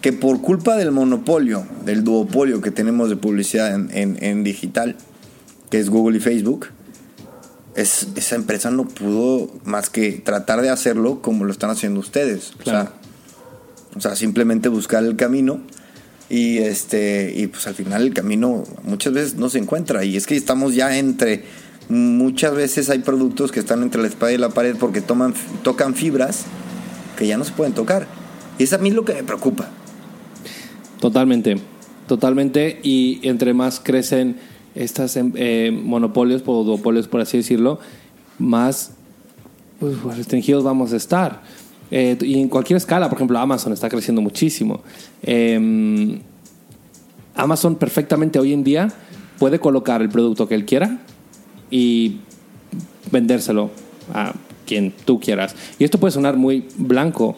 Que 0.00 0.12
por 0.12 0.40
culpa 0.40 0.76
del 0.76 0.90
monopolio, 0.92 1.66
del 1.84 2.02
duopolio 2.02 2.60
que 2.60 2.70
tenemos 2.70 3.08
de 3.10 3.16
publicidad 3.16 3.74
en, 3.74 3.90
en- 3.92 4.18
en 4.22 4.42
digital, 4.44 4.96
que 5.70 5.78
es 5.78 5.90
Google 5.90 6.16
y 6.18 6.20
Facebook, 6.20 6.68
es, 7.76 8.08
esa 8.16 8.34
empresa 8.36 8.70
no 8.70 8.88
pudo 8.88 9.50
más 9.64 9.90
que 9.90 10.12
tratar 10.12 10.62
de 10.62 10.70
hacerlo 10.70 11.22
como 11.22 11.44
lo 11.44 11.52
están 11.52 11.70
haciendo 11.70 12.00
ustedes. 12.00 12.52
Claro. 12.58 12.80
O 12.80 12.82
sea, 12.82 12.92
o 13.96 14.00
sea, 14.00 14.16
simplemente 14.16 14.68
buscar 14.68 15.04
el 15.04 15.16
camino 15.16 15.60
y 16.28 16.58
este 16.58 17.32
y 17.36 17.46
pues 17.46 17.66
al 17.66 17.74
final 17.74 18.02
el 18.02 18.12
camino 18.12 18.64
muchas 18.82 19.12
veces 19.12 19.34
no 19.36 19.48
se 19.48 19.58
encuentra 19.58 20.04
y 20.04 20.16
es 20.16 20.26
que 20.26 20.36
estamos 20.36 20.74
ya 20.74 20.98
entre 20.98 21.44
muchas 21.88 22.52
veces 22.52 22.90
hay 22.90 22.98
productos 22.98 23.52
que 23.52 23.60
están 23.60 23.82
entre 23.82 24.02
la 24.02 24.08
espada 24.08 24.32
y 24.32 24.38
la 24.38 24.48
pared 24.48 24.74
porque 24.76 25.00
toman 25.00 25.34
tocan 25.62 25.94
fibras 25.94 26.44
que 27.16 27.26
ya 27.26 27.38
no 27.38 27.44
se 27.44 27.52
pueden 27.52 27.72
tocar. 27.72 28.06
Y 28.58 28.64
es 28.64 28.72
a 28.72 28.78
mí 28.78 28.90
lo 28.90 29.04
que 29.04 29.14
me 29.14 29.22
preocupa. 29.22 29.68
Totalmente, 31.00 31.56
totalmente. 32.06 32.80
Y 32.82 33.20
entre 33.22 33.54
más 33.54 33.80
crecen 33.80 34.38
estas 34.76 35.16
em, 35.16 35.32
eh, 35.34 35.70
monopolios 35.72 36.42
o 36.46 36.62
duopolios, 36.62 37.08
por 37.08 37.20
así 37.20 37.38
decirlo, 37.38 37.80
más 38.38 38.92
pues, 39.80 40.00
restringidos 40.16 40.62
vamos 40.62 40.92
a 40.92 40.96
estar. 40.96 41.42
Eh, 41.90 42.16
y 42.20 42.40
en 42.40 42.48
cualquier 42.48 42.76
escala, 42.76 43.08
por 43.08 43.16
ejemplo, 43.18 43.38
Amazon 43.38 43.72
está 43.72 43.88
creciendo 43.88 44.20
muchísimo. 44.20 44.82
Eh, 45.22 46.20
Amazon 47.34 47.76
perfectamente 47.76 48.38
hoy 48.38 48.52
en 48.52 48.64
día 48.64 48.92
puede 49.38 49.58
colocar 49.58 50.02
el 50.02 50.08
producto 50.08 50.48
que 50.48 50.54
él 50.54 50.64
quiera 50.64 50.98
y 51.70 52.18
vendérselo 53.10 53.70
a 54.12 54.32
quien 54.66 54.92
tú 55.04 55.20
quieras. 55.20 55.54
Y 55.78 55.84
esto 55.84 55.98
puede 55.98 56.12
sonar 56.12 56.36
muy 56.36 56.68
blanco 56.76 57.36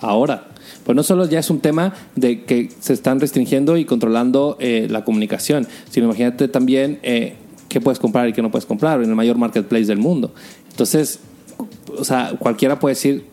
ahora. 0.00 0.48
Pues 0.84 0.96
no 0.96 1.02
solo 1.02 1.28
ya 1.28 1.38
es 1.38 1.50
un 1.50 1.60
tema 1.60 1.94
de 2.14 2.44
que 2.44 2.70
se 2.80 2.92
están 2.92 3.20
restringiendo 3.20 3.76
y 3.76 3.84
controlando 3.84 4.56
eh, 4.60 4.86
la 4.90 5.04
comunicación, 5.04 5.66
sino 5.90 6.06
imagínate 6.06 6.48
también 6.48 6.98
eh, 7.02 7.34
qué 7.68 7.80
puedes 7.80 7.98
comprar 7.98 8.28
y 8.28 8.32
qué 8.32 8.42
no 8.42 8.50
puedes 8.50 8.66
comprar 8.66 9.02
en 9.02 9.10
el 9.10 9.16
mayor 9.16 9.36
marketplace 9.36 9.86
del 9.86 9.98
mundo. 9.98 10.32
Entonces, 10.70 11.20
o 11.98 12.04
sea, 12.04 12.34
cualquiera 12.38 12.78
puede 12.78 12.94
decir, 12.94 13.24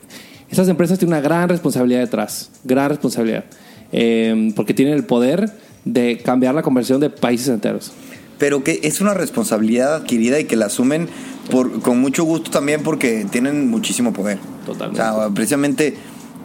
esas 0.49 0.67
empresas 0.69 0.99
tienen 0.99 1.15
una 1.17 1.21
gran 1.21 1.49
responsabilidad 1.49 1.99
detrás, 1.99 2.51
gran 2.63 2.89
responsabilidad, 2.89 3.45
eh, 3.91 4.51
porque 4.55 4.73
tienen 4.73 4.93
el 4.93 5.03
poder 5.03 5.51
de 5.85 6.19
cambiar 6.23 6.55
la 6.55 6.61
conversión 6.61 6.99
de 6.99 7.09
países 7.09 7.47
enteros. 7.49 7.91
Pero 8.37 8.63
que 8.63 8.79
es 8.83 9.01
una 9.01 9.13
responsabilidad 9.13 9.95
adquirida 9.95 10.39
y 10.39 10.45
que 10.45 10.55
la 10.55 10.65
asumen 10.65 11.07
por, 11.49 11.81
con 11.81 11.99
mucho 11.99 12.23
gusto 12.23 12.51
también 12.51 12.83
porque 12.83 13.25
tienen 13.29 13.69
muchísimo 13.69 14.13
poder. 14.13 14.37
Totalmente. 14.65 15.01
O 15.01 15.15
sea, 15.15 15.29
precisamente 15.29 15.95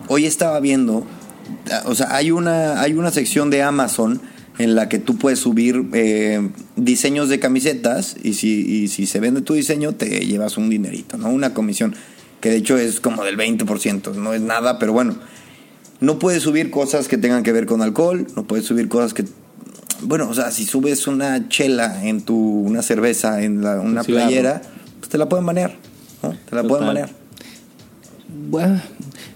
hoy 0.09 0.27
estaba 0.27 0.59
viendo, 0.61 1.07
o 1.85 1.95
sea, 1.95 2.15
hay 2.15 2.31
una, 2.31 2.81
hay 2.81 2.93
una 2.95 3.11
sección 3.11 3.51
de 3.51 3.63
Amazon 3.63 4.21
en 4.59 4.75
la 4.75 4.89
que 4.89 4.99
tú 4.99 5.17
puedes 5.17 5.39
subir 5.39 5.85
eh, 5.93 6.49
diseños 6.77 7.29
de 7.29 7.39
camisetas 7.39 8.17
y 8.23 8.35
si, 8.35 8.61
y 8.67 8.89
si 8.89 9.07
se 9.07 9.21
vende 9.21 9.41
tu 9.41 9.55
diseño 9.55 9.93
te 9.95 10.27
llevas 10.27 10.57
un 10.57 10.69
dinerito, 10.69 11.17
¿no? 11.17 11.31
Una 11.31 11.55
comisión 11.55 11.95
que 12.41 12.51
de 12.51 12.57
hecho 12.57 12.77
es 12.77 13.01
como 13.01 13.25
del 13.25 13.37
20%, 13.37 14.15
no 14.15 14.35
es 14.35 14.41
nada, 14.41 14.79
pero 14.79 14.93
bueno. 14.93 15.17
No 16.01 16.19
puedes 16.21 16.45
subir 16.45 16.71
cosas 16.71 17.09
que 17.09 17.19
tengan 17.19 17.43
que 17.43 17.51
ver 17.53 17.67
con 17.67 17.83
alcohol, 17.83 18.27
no 18.37 18.47
puedes 18.47 18.65
subir 18.67 18.89
cosas 18.89 19.15
que 19.15 19.25
bueno, 20.03 20.29
o 20.29 20.35
sea, 20.35 20.53
si 20.53 20.65
subes 20.65 21.09
una 21.09 21.49
chela 21.49 22.05
en 22.05 22.21
tu 22.23 22.37
una 22.37 22.83
cerveza 22.83 23.43
en 23.43 23.63
la- 23.63 23.81
una 23.81 24.03
playera, 24.27 24.63
pues 25.01 25.09
te 25.11 25.19
la 25.19 25.29
pueden 25.29 25.45
banear, 25.45 25.75
¿no? 26.23 26.37
Te 26.49 26.55
la 26.55 26.63
pueden 26.63 26.87
banear. 26.87 27.11
Bueno, 28.29 28.81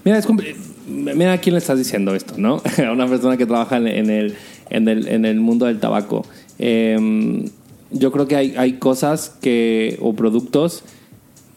mira, 0.05 0.19
es 0.19 0.27
mira 0.87 1.33
a 1.33 1.39
quién 1.39 1.55
le 1.55 1.59
estás 1.59 1.79
diciendo 1.79 2.15
esto, 2.15 2.35
¿no? 2.37 2.63
a 2.87 2.93
una 2.93 3.07
persona 3.07 3.37
que 3.37 3.47
trabaja 3.47 3.79
en, 3.79 3.87
el, 3.87 4.35
en, 4.71 4.89
el, 4.89 5.09
en 5.09 5.25
el 5.25 5.41
mundo 5.41 5.67
del 5.67 5.81
tabaco. 5.81 6.25
Eh, 6.59 7.45
yo 7.91 8.11
creo 8.13 8.27
que 8.27 8.37
hay, 8.37 8.55
hay 8.57 8.75
cosas 8.75 9.37
que, 9.41 9.99
o 10.01 10.15
productos, 10.15 10.83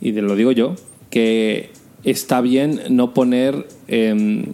y 0.02 0.12
te 0.14 0.22
lo 0.22 0.36
digo 0.36 0.52
yo, 0.52 0.76
que 1.10 1.70
está 2.04 2.42
bien 2.42 2.82
no 2.90 3.14
poner 3.14 3.68
eh, 3.88 4.46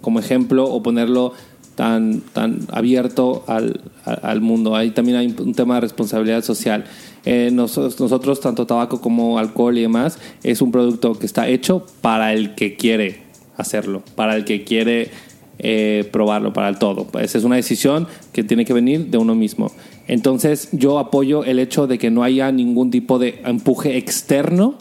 como 0.00 0.18
ejemplo 0.18 0.64
o 0.64 0.82
ponerlo 0.82 1.32
tan, 1.74 2.20
tan 2.20 2.60
abierto 2.72 3.44
al, 3.46 3.80
al 4.04 4.40
mundo. 4.40 4.74
Ahí 4.74 4.90
también 4.90 5.18
hay 5.18 5.34
un 5.38 5.54
tema 5.54 5.76
de 5.76 5.82
responsabilidad 5.82 6.42
social. 6.42 6.84
Eh, 7.26 7.50
nosotros, 7.52 7.98
nosotros, 8.00 8.40
tanto 8.40 8.66
tabaco 8.66 9.00
como 9.00 9.38
alcohol 9.38 9.76
y 9.76 9.82
demás, 9.82 10.18
es 10.42 10.62
un 10.62 10.70
producto 10.72 11.18
que 11.18 11.26
está 11.26 11.48
hecho 11.48 11.84
para 12.00 12.32
el 12.32 12.54
que 12.54 12.76
quiere 12.76 13.20
hacerlo, 13.56 14.02
para 14.14 14.36
el 14.36 14.44
que 14.44 14.62
quiere 14.64 15.10
eh, 15.58 16.08
probarlo, 16.12 16.52
para 16.52 16.68
el 16.68 16.78
todo. 16.78 17.06
Esa 17.20 17.38
es 17.38 17.44
una 17.44 17.56
decisión 17.56 18.06
que 18.32 18.44
tiene 18.44 18.64
que 18.64 18.72
venir 18.72 19.06
de 19.06 19.18
uno 19.18 19.34
mismo. 19.34 19.72
Entonces 20.06 20.68
yo 20.72 20.98
apoyo 20.98 21.42
el 21.44 21.58
hecho 21.58 21.86
de 21.86 21.98
que 21.98 22.10
no 22.10 22.22
haya 22.22 22.52
ningún 22.52 22.90
tipo 22.90 23.18
de 23.18 23.40
empuje 23.44 23.96
externo 23.96 24.74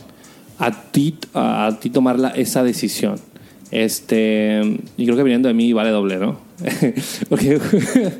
a 0.59 0.83
ti, 0.91 1.15
a, 1.33 1.77
ti 1.81 1.89
tomar 1.89 2.19
la- 2.19 2.29
esa 2.29 2.63
decisión. 2.63 3.15
Este, 3.71 4.61
y 4.95 5.05
creo 5.05 5.17
que 5.17 5.23
viniendo 5.23 5.47
de 5.47 5.53
mí 5.53 5.73
vale 5.73 5.89
doble, 5.89 6.17
¿no? 6.17 6.39
Porque 7.29 7.59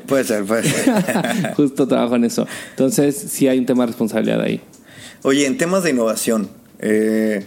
Puede 0.06 0.24
ser, 0.24 0.44
puede 0.44 0.64
ser. 0.64 1.54
justo 1.56 1.86
trabajo 1.86 2.16
en 2.16 2.24
eso. 2.24 2.46
Entonces, 2.70 3.16
sí 3.16 3.48
hay 3.48 3.58
un 3.58 3.66
tema 3.66 3.84
de 3.84 3.88
responsabilidad 3.88 4.40
ahí. 4.40 4.60
Oye, 5.22 5.46
en 5.46 5.56
temas 5.56 5.82
de 5.82 5.90
innovación, 5.90 6.48
eh, 6.78 7.46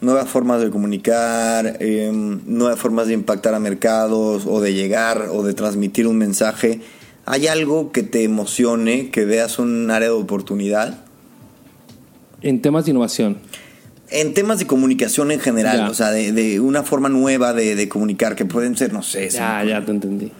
nuevas 0.00 0.28
formas 0.28 0.60
de 0.60 0.70
comunicar, 0.70 1.76
eh, 1.80 2.10
nuevas 2.12 2.78
formas 2.78 3.08
de 3.08 3.14
impactar 3.14 3.54
a 3.54 3.60
mercados 3.60 4.44
o 4.46 4.60
de 4.60 4.72
llegar 4.74 5.28
o 5.32 5.42
de 5.42 5.54
transmitir 5.54 6.06
un 6.06 6.16
mensaje, 6.16 6.80
¿hay 7.24 7.46
algo 7.46 7.92
que 7.92 8.02
te 8.02 8.24
emocione, 8.24 9.10
que 9.10 9.24
veas 9.24 9.58
un 9.58 9.90
área 9.90 10.08
de 10.08 10.14
oportunidad? 10.14 11.04
En 12.42 12.62
temas 12.62 12.84
de 12.84 12.92
innovación. 12.92 13.38
En 14.10 14.34
temas 14.34 14.58
de 14.60 14.66
comunicación 14.66 15.30
en 15.32 15.40
general, 15.40 15.78
Ya. 15.78 15.90
o 15.90 15.94
sea, 15.94 16.10
de, 16.10 16.30
de 16.32 16.60
una 16.60 16.82
forma 16.84 17.08
nueva 17.08 17.52
de, 17.52 17.74
de 17.74 17.88
comunicar, 17.88 18.36
que 18.36 18.44
pueden 18.44 18.76
ser, 18.76 18.92
no 18.92 19.02
sé, 19.02 19.28
Ya, 19.30 19.64
ya 19.64 19.84
te 19.84 19.90
entendí. 19.90 20.30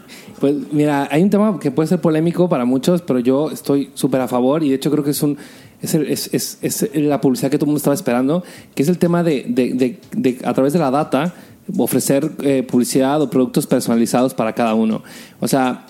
Pues 0.40 0.54
mira, 0.70 1.08
hay 1.10 1.22
un 1.22 1.30
tema 1.30 1.58
que 1.58 1.70
puede 1.70 1.88
ser 1.88 2.00
polémico 2.00 2.48
para 2.48 2.64
muchos, 2.64 3.02
pero 3.02 3.18
yo 3.18 3.50
estoy 3.50 3.90
súper 3.94 4.20
a 4.20 4.28
favor 4.28 4.62
y 4.62 4.68
de 4.68 4.76
hecho 4.76 4.90
creo 4.90 5.02
que 5.02 5.10
es 5.10 5.22
un 5.22 5.36
es, 5.82 5.94
el- 5.94 6.06
es, 6.10 6.30
es- 6.32 6.58
es 6.62 6.88
la 6.94 7.20
publicidad 7.20 7.50
que 7.50 7.58
todo 7.58 7.64
el 7.66 7.68
mundo 7.68 7.78
estaba 7.78 7.94
esperando, 7.94 8.42
que 8.74 8.82
es 8.82 8.88
el 8.88 8.98
tema 8.98 9.22
de, 9.22 9.44
de- 9.48 9.74
de- 9.74 9.98
de, 10.12 10.38
a 10.44 10.54
través 10.54 10.72
de 10.72 10.78
la 10.78 10.90
data 10.90 11.34
ofrecer 11.76 12.30
eh, 12.42 12.62
publicidad 12.62 13.20
o 13.20 13.28
productos 13.28 13.66
personalizados 13.66 14.32
para 14.34 14.54
cada 14.54 14.74
uno. 14.74 15.02
O 15.40 15.48
sea, 15.48 15.86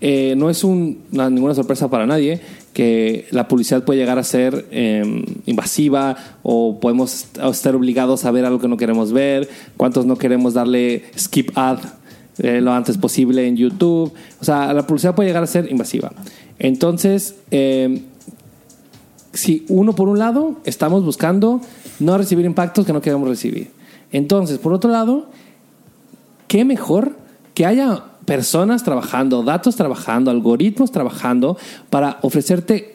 eh, 0.00 0.34
no 0.36 0.48
es 0.50 0.64
un, 0.64 1.00
no, 1.12 1.28
ninguna 1.28 1.54
sorpresa 1.54 1.88
para 1.90 2.06
nadie 2.06 2.40
que 2.72 3.26
la 3.30 3.48
publicidad 3.48 3.84
puede 3.84 3.98
llegar 3.98 4.18
a 4.18 4.24
ser 4.24 4.66
eh, 4.70 5.24
invasiva 5.46 6.16
o 6.42 6.78
podemos 6.80 7.26
estar 7.52 7.74
obligados 7.74 8.24
a 8.24 8.30
ver 8.30 8.44
algo 8.44 8.60
que 8.60 8.68
no 8.68 8.76
queremos 8.76 9.12
ver, 9.12 9.48
cuántos 9.76 10.06
no 10.06 10.16
queremos 10.16 10.54
darle 10.54 11.04
skip 11.16 11.56
ad 11.56 11.78
eh, 12.38 12.60
lo 12.60 12.72
antes 12.72 12.96
posible 12.96 13.46
en 13.46 13.56
YouTube. 13.56 14.12
O 14.40 14.44
sea, 14.44 14.72
la 14.72 14.86
publicidad 14.86 15.14
puede 15.14 15.28
llegar 15.28 15.42
a 15.42 15.46
ser 15.46 15.70
invasiva. 15.70 16.12
Entonces, 16.58 17.34
eh, 17.50 18.02
si 19.32 19.66
uno 19.68 19.94
por 19.94 20.08
un 20.08 20.18
lado 20.18 20.56
estamos 20.64 21.04
buscando 21.04 21.60
no 21.98 22.16
recibir 22.16 22.46
impactos 22.46 22.86
que 22.86 22.92
no 22.92 23.02
queremos 23.02 23.28
recibir. 23.28 23.70
Entonces, 24.10 24.58
por 24.58 24.72
otro 24.72 24.90
lado, 24.90 25.26
qué 26.48 26.64
mejor 26.64 27.16
que 27.54 27.66
haya 27.66 28.04
personas 28.30 28.84
trabajando, 28.84 29.42
datos 29.42 29.74
trabajando, 29.74 30.30
algoritmos 30.30 30.92
trabajando 30.92 31.58
para 31.90 32.18
ofrecerte 32.22 32.94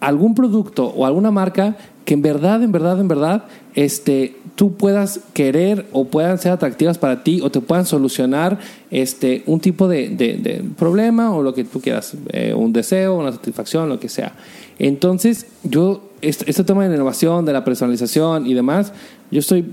algún 0.00 0.34
producto 0.34 0.86
o 0.86 1.06
alguna 1.06 1.30
marca 1.30 1.76
que 2.04 2.14
en 2.14 2.22
verdad, 2.22 2.60
en 2.64 2.72
verdad, 2.72 2.98
en 2.98 3.06
verdad, 3.06 3.44
este, 3.76 4.34
tú 4.56 4.74
puedas 4.74 5.20
querer 5.34 5.86
o 5.92 6.06
puedan 6.06 6.38
ser 6.38 6.50
atractivas 6.50 6.98
para 6.98 7.22
ti 7.22 7.40
o 7.42 7.50
te 7.50 7.60
puedan 7.60 7.86
solucionar 7.86 8.58
este, 8.90 9.44
un 9.46 9.60
tipo 9.60 9.86
de, 9.86 10.08
de- 10.08 10.64
problema 10.76 11.32
o 11.32 11.44
lo 11.44 11.54
que 11.54 11.62
tú 11.62 11.80
quieras, 11.80 12.16
eh, 12.32 12.52
un 12.52 12.72
deseo, 12.72 13.14
una 13.16 13.30
satisfacción, 13.30 13.88
lo 13.88 14.00
que 14.00 14.08
sea. 14.08 14.32
Entonces, 14.80 15.46
yo, 15.62 16.10
este, 16.22 16.50
este 16.50 16.64
tema 16.64 16.82
de 16.82 16.88
la 16.88 16.96
innovación, 16.96 17.44
de 17.44 17.52
la 17.52 17.62
personalización 17.62 18.48
y 18.48 18.54
demás, 18.54 18.92
yo 19.30 19.38
estoy 19.38 19.64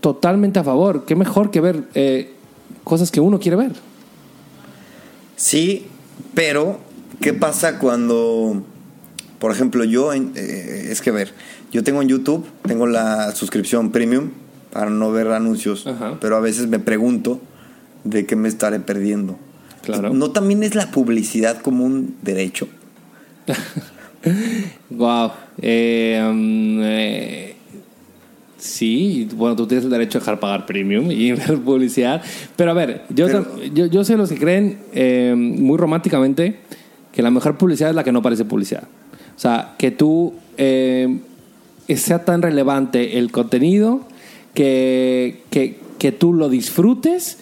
totalmente 0.00 0.58
a 0.58 0.64
favor. 0.64 1.04
Qué 1.04 1.14
mejor 1.14 1.52
que 1.52 1.60
ver 1.60 1.84
eh, 1.94 2.32
cosas 2.82 3.12
que 3.12 3.20
uno 3.20 3.38
quiere 3.38 3.58
ver. 3.58 3.93
Sí, 5.36 5.86
pero 6.34 6.80
¿qué 7.20 7.32
pasa 7.32 7.78
cuando, 7.78 8.62
por 9.38 9.52
ejemplo, 9.52 9.84
yo, 9.84 10.12
eh, 10.12 10.88
es 10.90 11.00
que 11.00 11.10
ver, 11.10 11.32
yo 11.72 11.82
tengo 11.82 12.02
en 12.02 12.08
YouTube, 12.08 12.46
tengo 12.66 12.86
la 12.86 13.32
suscripción 13.32 13.90
premium 13.90 14.30
para 14.72 14.90
no 14.90 15.10
ver 15.12 15.28
anuncios, 15.28 15.86
Ajá. 15.86 16.18
pero 16.20 16.36
a 16.36 16.40
veces 16.40 16.68
me 16.68 16.78
pregunto 16.78 17.40
de 18.04 18.26
qué 18.26 18.36
me 18.36 18.48
estaré 18.48 18.80
perdiendo. 18.80 19.38
Claro. 19.82 20.14
¿No 20.14 20.30
también 20.30 20.62
es 20.62 20.74
la 20.74 20.90
publicidad 20.90 21.60
como 21.60 21.84
un 21.84 22.16
derecho? 22.22 22.68
Wow. 24.90 25.32
Eh, 25.60 26.18
um, 26.26 26.80
eh, 26.82 27.53
sí, 28.64 29.28
bueno, 29.36 29.54
tú 29.56 29.66
tienes 29.66 29.84
el 29.84 29.90
derecho 29.90 30.18
a 30.18 30.20
dejar 30.20 30.40
pagar 30.40 30.66
premium 30.66 31.10
y 31.10 31.32
ver 31.32 31.58
publicidad. 31.58 32.22
Pero 32.56 32.70
a 32.70 32.74
ver, 32.74 33.02
yo, 33.10 33.26
Pero- 33.26 33.46
yo, 33.74 33.86
yo 33.86 34.04
sé 34.04 34.16
los 34.16 34.28
que 34.30 34.38
creen 34.38 34.78
eh, 34.94 35.34
muy 35.36 35.76
románticamente 35.78 36.56
que 37.12 37.22
la 37.22 37.30
mejor 37.30 37.56
publicidad 37.58 37.90
es 37.90 37.96
la 37.96 38.02
que 38.04 38.12
no 38.12 38.22
parece 38.22 38.44
publicidad. 38.44 38.84
O 39.36 39.38
sea, 39.38 39.74
que 39.78 39.90
tú 39.90 40.34
eh, 40.56 41.18
sea 41.94 42.24
tan 42.24 42.42
relevante 42.42 43.18
el 43.18 43.30
contenido 43.30 44.00
que, 44.54 45.42
que, 45.50 45.78
que 45.98 46.12
tú 46.12 46.32
lo 46.32 46.48
disfrutes 46.48 47.38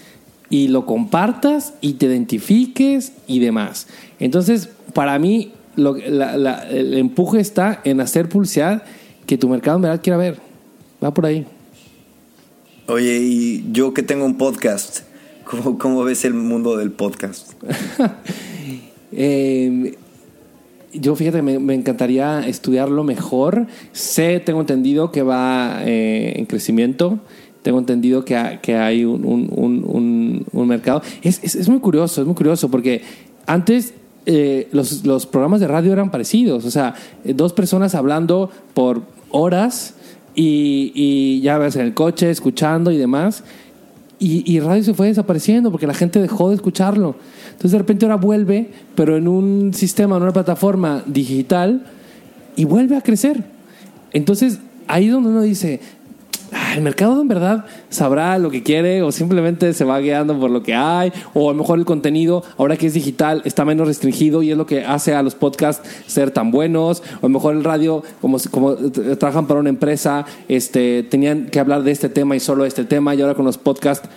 y 0.51 0.69
lo 0.69 0.85
compartas 0.87 1.75
y 1.81 1.95
te 1.95 2.07
identifiques 2.07 3.13
y 3.27 3.39
demás. 3.39 3.87
Entonces, 4.21 4.69
para 4.93 5.19
mí, 5.19 5.53
lo, 5.77 5.97
la- 5.97 6.37
la- 6.37 6.69
el 6.69 6.95
empuje 6.95 7.41
está 7.41 7.81
en 7.85 8.01
hacer 8.01 8.29
publicidad 8.29 8.83
que 9.27 9.39
tu 9.39 9.49
mercado 9.49 9.77
en 9.77 9.83
verdad 9.83 10.01
quiera 10.03 10.17
ver. 10.19 10.52
Va 11.03 11.13
por 11.13 11.27
ahí. 11.27 11.47
Oye, 12.87 13.19
y 13.21 13.65
yo 13.73 13.95
que 13.95 14.03
tengo 14.03 14.25
un 14.25 14.37
podcast, 14.39 15.01
¿cómo, 15.45 15.79
cómo 15.79 16.05
ves 16.05 16.25
el 16.25 16.35
mundo 16.35 16.77
del 16.77 16.91
podcast? 16.93 17.53
Eh, 19.15 19.97
yo 20.95 21.15
fíjate, 21.17 21.43
me, 21.43 21.59
me 21.59 21.75
encantaría 21.75 22.47
estudiarlo 22.47 23.05
mejor. 23.05 23.67
Sé, 23.93 24.41
tengo 24.41 24.61
entendido 24.61 25.11
que 25.13 25.23
va 25.23 25.83
eh, 25.85 26.33
en 26.37 26.47
crecimiento. 26.47 27.19
Tengo 27.63 27.79
entendido 27.79 28.25
que, 28.25 28.37
ha- 28.37 28.61
que 28.63 28.77
hay 28.77 29.05
un, 29.05 29.27
un- 29.27 29.51
un- 29.55 30.47
un- 30.51 30.67
mercado. 30.69 31.03
Es, 31.23 31.41
es- 31.43 31.55
es 31.57 31.69
muy 31.69 31.81
curioso, 31.81 32.23
es 32.23 32.27
muy 32.27 32.35
curioso 32.35 32.71
porque 32.71 33.03
antes 33.47 33.93
eh, 34.25 34.69
los, 34.73 35.05
los 35.05 35.27
programas 35.27 35.61
de 35.61 35.69
radio 35.69 35.93
eran 35.93 36.11
parecidos. 36.11 36.65
O 36.65 36.71
sea, 36.71 36.95
eh, 37.25 37.35
dos 37.35 37.53
personas 37.53 37.95
hablando 37.95 38.51
por 38.73 39.03
horas 39.31 39.95
y, 40.35 40.93
y 40.95 41.41
ya 41.41 41.59
ves 41.59 41.77
en 41.77 41.83
el 41.83 41.95
coche, 41.95 42.31
escuchando 42.31 42.91
y 42.91 42.97
demás. 42.97 43.45
Y, 44.19 44.51
y 44.51 44.61
radio 44.61 44.85
se 44.85 44.95
fue 44.95 45.09
desapareciendo 45.09 45.71
porque 45.71 45.87
la 45.87 45.95
gente 45.95 46.21
dejó 46.21 46.51
de 46.51 46.55
escucharlo. 46.55 47.17
Entonces 47.47 47.73
de 47.73 47.79
repente 47.79 48.05
ahora 48.05 48.17
vuelve, 48.17 48.71
pero 48.95 49.17
en 49.17 49.27
un 49.27 49.75
sistema, 49.75 50.17
en 50.17 50.23
una 50.23 50.33
plataforma 50.33 51.03
digital, 51.07 51.85
y 52.57 52.65
vuelve 52.65 52.97
a 52.97 53.01
crecer. 53.01 53.45
Entonces 54.13 54.61
ahí 54.87 55.07
es 55.07 55.13
donde 55.13 55.31
uno 55.31 55.43
dice, 55.43 55.81
"Ah, 56.53 56.75
el 56.77 56.83
mercado 56.83 57.21
en 57.21 57.29
verdad 57.29 57.65
sabrá 57.89 58.39
lo 58.39 58.51
que 58.51 58.63
quiere 58.63 59.03
o 59.03 59.11
simplemente 59.11 59.73
se 59.73 59.85
va 59.85 59.99
guiando 60.01 60.39
por 60.39 60.51
lo 60.51 60.63
que 60.63 60.75
hay, 60.75 61.13
o 61.35 61.49
a 61.49 61.53
lo 61.53 61.59
mejor 61.59 61.79
el 61.79 61.85
contenido, 61.85 62.45
ahora 62.59 62.77
que 62.77 62.87
es 62.87 62.95
digital, 62.95 63.43
está 63.45 63.65
menos 63.65 63.87
restringido 63.87 64.43
y 64.43 64.51
es 64.51 64.57
lo 64.57 64.67
que 64.67 64.85
hace 64.85 65.15
a 65.15 65.23
los 65.23 65.35
podcasts 65.35 65.89
ser 66.07 66.31
tan 66.31 66.51
buenos, 66.51 67.03
o 67.21 67.27
a 67.27 67.29
lo 67.29 67.29
mejor 67.31 67.55
el 67.55 67.65
radio, 67.65 68.03
como, 68.21 68.39
como 68.51 68.73
eh, 68.73 69.17
trabajan 69.19 69.47
para 69.47 69.61
una 69.61 69.71
empresa, 69.71 70.27
este, 70.49 71.03
tenían 71.05 71.47
que 71.47 71.59
hablar 71.59 71.83
de 71.83 71.91
este 71.91 72.09
tema 72.09 72.37
y 72.37 72.41
solo 72.41 72.65
este 72.65 72.85
tema, 72.85 73.15
y 73.15 73.21
ahora 73.23 73.35
con 73.35 73.45
los 73.45 73.59
podcasts 73.59 74.09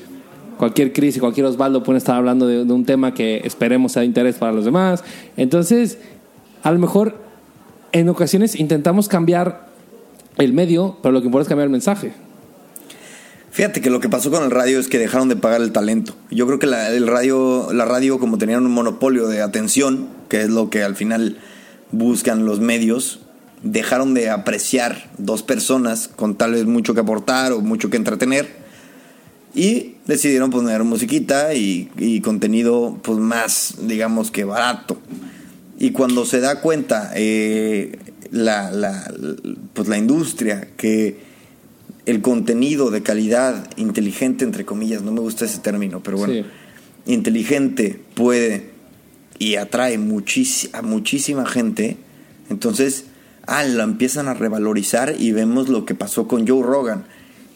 cualquier 0.58 0.94
Cris 0.94 1.18
y 1.18 1.20
cualquier 1.20 1.46
Osvaldo 1.48 1.84
pueden 1.84 1.98
estar 1.98 2.16
hablando 2.16 2.48
de, 2.48 2.64
de 2.64 2.74
un 2.74 2.86
tema 2.86 3.14
que 3.14 3.42
esperemos 3.44 3.92
sea 3.92 4.02
de 4.02 4.08
interés 4.08 4.36
para 4.36 4.54
los 4.54 4.64
demás. 4.64 5.04
Entonces, 5.36 5.98
a 6.64 6.72
lo 6.72 6.80
mejor 6.80 7.18
en 7.92 8.10
ocasiones 8.10 8.60
intentamos 8.60 9.08
cambiar 9.08 9.68
el 10.38 10.54
medio, 10.54 10.98
pero 11.02 11.12
lo 11.12 11.22
que 11.22 11.28
importa 11.28 11.44
es 11.44 11.50
cambiar 11.50 11.66
el 11.66 11.72
mensaje. 11.72 12.25
Fíjate 13.56 13.80
que 13.80 13.90
lo 13.90 14.02
que 14.02 14.10
pasó 14.10 14.32
con 14.32 14.44
el 14.44 14.52
radio 14.52 14.82
es 14.82 14.90
que 14.90 15.00
dejaron 15.00 15.30
de 15.30 15.38
pagar 15.38 15.62
el 15.62 15.72
talento. 15.72 16.14
Yo 16.30 16.46
creo 16.46 16.60
que 16.60 16.68
la, 16.68 16.90
el 16.92 17.08
radio, 17.08 17.70
la 17.72 17.86
radio, 17.86 18.20
como 18.20 18.38
tenían 18.38 18.66
un 18.66 18.74
monopolio 18.74 19.30
de 19.30 19.42
atención, 19.42 20.10
que 20.28 20.42
es 20.42 20.50
lo 20.50 20.70
que 20.70 20.84
al 20.84 20.98
final 20.98 21.38
buscan 21.94 22.46
los 22.46 22.60
medios, 22.60 23.22
dejaron 23.64 24.14
de 24.14 24.30
apreciar 24.30 25.10
dos 25.18 25.42
personas 25.42 26.10
con 26.10 26.36
tal 26.36 26.52
vez 26.52 26.66
mucho 26.66 26.94
que 26.94 27.00
aportar 27.00 27.54
o 27.54 27.62
mucho 27.62 27.90
que 27.90 27.96
entretener 27.96 28.50
y 29.54 29.96
decidieron 30.06 30.50
poner 30.50 30.84
musiquita 30.84 31.54
y, 31.54 32.20
contenido 32.26 33.00
pues 33.04 33.20
más, 33.20 33.76
digamos 33.84 34.32
que 34.32 34.44
barato. 34.44 34.98
Y 35.80 35.92
cuando 35.92 36.26
se 36.26 36.42
da 36.42 36.60
cuenta 36.60 37.14
eh, 37.16 38.00
la- 38.32 39.10
pues 39.72 39.88
la 39.88 39.98
industria 39.98 40.68
que 40.76 41.25
el 42.06 42.22
contenido 42.22 42.92
de 42.92 43.02
calidad 43.04 43.68
inteligente, 43.78 44.44
entre 44.46 44.66
comillas, 44.66 45.02
no 45.02 45.12
me 45.12 45.20
gusta 45.22 45.46
ese 45.46 45.60
término, 45.60 46.02
pero 46.04 46.18
bueno, 46.18 46.34
Sí. 46.34 46.46
inteligente 47.12 48.00
puede 48.14 48.70
y 49.40 49.56
atrae 49.56 49.98
muchis- 49.98 50.70
a 50.74 50.82
muchísima 50.82 51.46
gente, 51.46 51.98
entonces, 52.50 53.06
ah, 53.48 53.64
la 53.64 53.84
empiezan 53.84 54.28
a 54.28 54.34
revalorizar 54.34 55.16
y 55.18 55.32
vemos 55.32 55.68
lo 55.70 55.86
que 55.86 55.96
pasó 55.96 56.28
con 56.28 56.48
Joe 56.48 56.64
Rogan, 56.64 57.06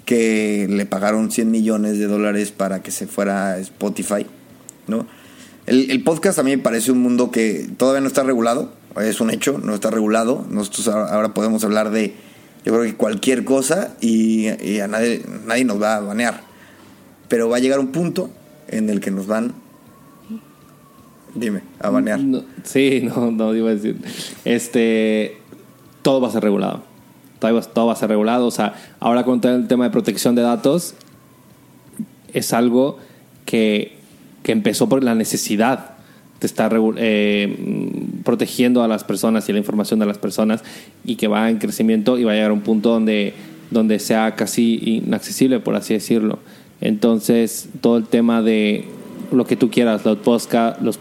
que 0.06 0.68
le 0.70 0.86
pagaron 0.86 1.32
100 1.32 1.52
millones 1.52 2.00
de 2.00 2.08
dólares 2.08 2.52
para 2.52 2.82
que 2.82 2.92
se 2.92 3.06
fuera 3.08 3.54
a 3.54 3.60
Spotify, 3.60 4.26
¿no? 4.88 5.06
El, 5.68 5.92
el 5.92 6.04
podcast 6.04 6.40
a 6.40 6.44
mí 6.44 6.50
me 6.52 6.58
parece 6.64 6.92
un 6.92 7.00
mundo 7.00 7.30
que 7.30 7.70
todavía 7.78 8.02
no 8.02 8.08
está 8.08 8.24
regulado, 8.24 8.74
es 9.00 9.22
un 9.22 9.30
hecho, 9.30 9.60
no 9.64 9.76
está 9.76 9.92
regulado. 9.92 10.46
Nosotros 10.50 10.88
ahora 10.88 11.14
ahora 11.14 11.34
podemos 11.36 11.64
hablar 11.64 11.92
de, 11.92 12.16
yo 12.66 12.74
creo 12.74 12.84
que 12.84 12.96
cualquier 12.96 13.46
cosa 13.46 13.96
y, 14.02 14.48
a 14.80 14.88
nadie, 14.88 15.22
nadie 15.46 15.66
nos 15.66 15.82
va 15.82 15.96
a 15.96 16.00
banear. 16.02 16.42
Pero 17.28 17.50
va 17.50 17.58
a 17.58 17.60
llegar 17.60 17.80
un 17.80 17.92
punto 17.92 18.30
en 18.68 18.90
el 18.90 19.00
que 19.00 19.12
nos 19.12 19.28
van, 19.28 19.54
dime, 21.36 21.62
a 21.80 21.90
banear. 21.90 22.20
Sí, 22.64 23.02
no, 23.04 23.32
no 23.32 23.56
iba 23.56 23.70
a 23.70 23.76
decir. 23.76 23.98
Este, 24.46 25.38
todo 26.02 26.22
va 26.22 26.28
a 26.28 26.32
ser 26.32 26.44
regulado. 26.44 26.84
Todo 27.40 27.56
va, 27.56 27.62
todo 27.62 27.88
va 27.88 27.94
a 27.94 27.96
ser 27.96 28.10
regulado. 28.10 28.48
O 28.48 28.52
sea, 28.52 28.74
ahora 29.00 29.24
con 29.24 29.40
todo 29.42 29.56
el 29.56 29.68
tema 29.68 29.86
de 29.86 29.92
protección 29.92 30.36
de 30.36 30.42
datos, 30.42 30.96
es 32.34 32.54
algo 32.54 32.98
que, 33.46 33.98
que 34.44 34.52
empezó 34.52 34.90
por 34.90 35.04
la 35.04 35.16
necesidad 35.16 35.96
de 36.40 36.48
estar 36.48 36.76
eh, 36.98 37.89
protegiendo 38.30 38.84
a 38.84 38.88
las 38.88 39.04
personas 39.04 39.50
y 39.50 39.54
la 39.54 39.58
información 39.58 40.00
de 40.00 40.06
las 40.06 40.20
personas 40.20 40.64
y 41.04 41.16
que 41.16 41.28
va 41.28 41.50
en 41.50 41.58
crecimiento 41.58 42.20
y 42.20 42.26
va 42.26 42.34
a 42.34 42.36
llegar 42.36 42.52
a 42.52 42.54
un 42.54 42.62
punto 42.62 42.92
donde, 42.92 43.34
donde 43.72 43.98
sea 43.98 44.36
casi 44.36 44.80
inaccesible, 44.84 45.60
por 45.60 45.76
así 45.76 45.96
decirlo. 45.96 46.38
Entonces, 46.80 47.70
todo 47.82 47.98
el 47.98 48.06
tema 48.06 48.44
de 48.44 48.86
lo 49.32 49.46
que 49.46 49.56
tú 49.56 49.72
quieras, 49.72 50.06
los 50.06 50.20
podcasts, 50.20 50.80
los, 50.80 51.00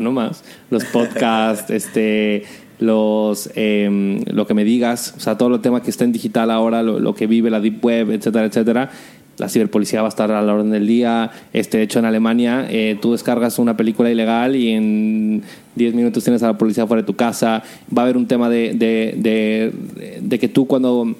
no 0.00 0.10
más, 0.10 0.42
los 0.70 0.84
podcasts, 0.86 1.70
este, 1.70 2.42
los, 2.80 3.48
em, 3.54 4.24
lo 4.32 4.48
que 4.48 4.54
me 4.54 4.64
digas, 4.64 5.14
o 5.16 5.20
sea, 5.20 5.38
todo 5.38 5.54
el 5.54 5.60
tema 5.60 5.80
que 5.80 5.90
está 5.90 6.02
en 6.02 6.10
digital 6.10 6.50
ahora, 6.50 6.82
lo, 6.82 6.98
lo 6.98 7.14
que 7.14 7.28
vive 7.28 7.50
la 7.50 7.60
Deep 7.60 7.84
Web, 7.84 8.10
etcétera, 8.10 8.46
etcétera, 8.46 8.90
la 9.38 9.48
ciberpolicía 9.48 10.00
va 10.02 10.08
a 10.08 10.10
estar 10.10 10.30
a 10.30 10.42
la 10.42 10.54
orden 10.54 10.70
del 10.70 10.86
día. 10.86 11.30
Este, 11.52 11.78
de 11.78 11.84
hecho, 11.84 11.98
en 11.98 12.04
Alemania, 12.04 12.66
eh, 12.70 12.96
tú 13.00 13.12
descargas 13.12 13.58
una 13.58 13.76
película 13.76 14.10
ilegal 14.10 14.54
y 14.56 14.70
en 14.70 15.42
10 15.74 15.94
minutos 15.94 16.22
tienes 16.24 16.42
a 16.42 16.48
la 16.48 16.58
policía 16.58 16.86
fuera 16.86 17.02
de 17.02 17.06
tu 17.06 17.14
casa. 17.16 17.62
Va 17.96 18.02
a 18.02 18.04
haber 18.04 18.16
un 18.16 18.26
tema 18.26 18.48
de, 18.48 18.74
de, 18.74 19.14
de, 19.16 19.72
de 20.20 20.38
que 20.38 20.48
tú 20.48 20.66
cuando, 20.66 21.14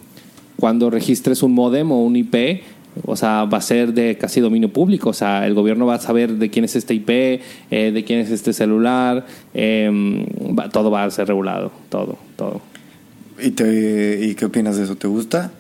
cuando 0.59 0.91
registres 0.91 1.43
un 1.43 1.53
modem 1.53 1.91
o 1.91 2.03
un 2.05 2.15
IP, 2.17 2.63
o 3.05 3.17
sea, 3.17 3.45
va 3.45 3.59
a 3.59 3.61
ser 3.61 3.93
de 3.93 4.17
casi 4.17 4.41
dominio 4.41 4.69
público. 4.73 5.11
O 5.11 5.13
sea, 5.15 5.45
el 5.49 5.55
gobierno 5.55 5.85
va 5.85 5.95
a 5.97 6.01
saber 6.01 6.35
de 6.35 6.49
quién 6.51 6.65
es 6.65 6.77
este 6.77 6.95
IP, 6.95 7.11
eh, 7.11 7.91
de 7.93 8.05
quién 8.05 8.21
es 8.21 8.31
este 8.31 8.53
celular. 8.53 9.27
va- 9.57 10.69
todo 10.69 10.91
va 10.91 11.03
a 11.05 11.11
ser 11.11 11.27
regulado. 11.27 11.73
Todo, 11.89 12.17
todo. 12.37 12.61
¿Y, 13.43 13.51
te, 13.51 14.25
¿Y 14.25 14.35
qué 14.37 14.45
opinas 14.45 14.77
de 14.77 14.85
eso? 14.85 14.95
¿Te 14.95 15.09
gusta? 15.09 15.51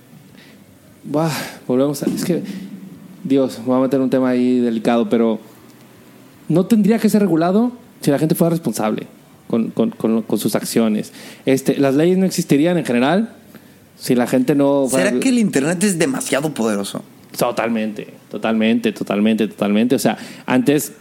Buah, 1.04 1.30
volvemos 1.66 2.02
a. 2.02 2.06
Es 2.06 2.24
que. 2.24 2.42
Dios, 3.22 3.60
voy 3.64 3.78
a 3.78 3.80
meter 3.80 4.00
un 4.00 4.10
tema 4.10 4.30
ahí 4.30 4.58
delicado, 4.60 5.08
pero. 5.08 5.38
No 6.48 6.66
tendría 6.66 6.98
que 6.98 7.08
ser 7.08 7.22
regulado 7.22 7.72
si 8.02 8.10
la 8.10 8.18
gente 8.18 8.34
fuera 8.34 8.50
responsable 8.50 9.06
con, 9.48 9.70
con- 9.70 9.90
con- 9.90 10.22
con 10.22 10.38
sus 10.38 10.54
acciones. 10.54 11.12
Este, 11.46 11.78
las 11.78 11.94
leyes 11.94 12.18
no 12.18 12.26
existirían 12.26 12.76
en 12.76 12.84
general 12.84 13.30
si 13.98 14.14
la 14.14 14.26
gente 14.26 14.54
no. 14.54 14.86
fuera- 14.88 15.08
¿Será 15.08 15.20
que 15.20 15.28
el 15.30 15.38
Internet 15.38 15.82
es 15.84 15.98
demasiado 15.98 16.52
poderoso? 16.52 17.02
Totalmente, 17.36 18.08
totalmente, 18.30 18.92
totalmente, 18.92 19.48
totalmente. 19.48 19.94
O 19.94 19.98
sea, 19.98 20.18
antes, 20.46 20.92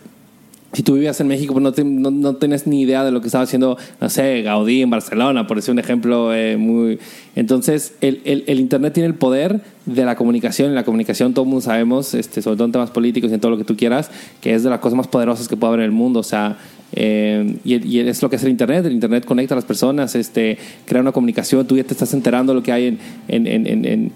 si 0.72 0.82
tú 0.82 0.94
vivías 0.94 1.20
en 1.20 1.28
México, 1.28 1.54
pues 1.54 1.62
no, 1.62 1.74
te- 1.74 1.84
no, 1.84 2.10
no 2.10 2.38
tenías 2.38 2.66
ni 2.66 2.82
idea 2.82 3.04
de 3.04 3.12
lo 3.12 3.20
que 3.22 3.28
estaba 3.28 3.44
haciendo, 3.44 3.78
no 4.00 4.10
sé, 4.10 4.42
Gaudí 4.44 4.82
en 4.82 4.90
Barcelona, 4.90 5.46
por 5.46 5.58
decir 5.58 5.74
un 5.74 5.80
ejemplo 5.80 6.34
eh, 6.34 6.56
muy... 6.58 7.00
Entonces, 7.36 7.94
el, 8.02 8.22
el- 8.24 8.46
el 8.48 8.60
Internet 8.62 8.94
tiene 8.94 9.08
el 9.08 9.16
poder 9.16 9.62
de 9.86 10.06
la 10.06 10.16
comunicación, 10.16 10.74
la 10.76 10.84
comunicación 10.84 11.34
todo 11.34 11.44
el 11.44 11.50
mundo 11.50 11.62
sabemos, 11.62 12.14
este, 12.14 12.42
sobre 12.42 12.56
todo 12.56 12.66
en 12.66 12.72
temas 12.72 12.92
políticos 12.92 13.32
y 13.32 13.34
en 13.34 13.40
todo 13.40 13.52
lo 13.52 13.58
que 13.58 13.66
tú 13.66 13.76
quieras, 13.76 14.10
que 14.42 14.54
es 14.54 14.64
de 14.64 14.70
las 14.70 14.80
cosas 14.80 14.98
más 14.98 15.08
poderosas 15.08 15.48
que 15.48 15.58
puede 15.58 15.74
haber 15.74 15.80
en 15.82 15.86
el 15.86 15.92
mundo. 15.92 16.20
O 16.20 16.24
sea, 16.24 16.58
eh, 16.96 17.58
y, 17.66 18.00
es 18.00 18.22
lo 18.22 18.30
que 18.30 18.36
es 18.36 18.44
el 18.44 18.50
Internet. 18.50 18.86
El 18.86 18.94
Internet 18.94 19.26
conecta 19.26 19.56
a 19.56 19.58
las 19.58 19.66
personas, 19.66 20.16
este, 20.16 20.58
crea 20.86 21.02
una 21.02 21.12
comunicación. 21.12 21.66
Tú 21.68 21.76
ya 21.76 21.84
te 21.84 21.94
estás 21.94 22.14
enterando 22.14 22.54
de 22.54 22.60
lo 22.60 22.64
que 22.64 22.72
hay 22.72 22.98
en. 23.28 24.12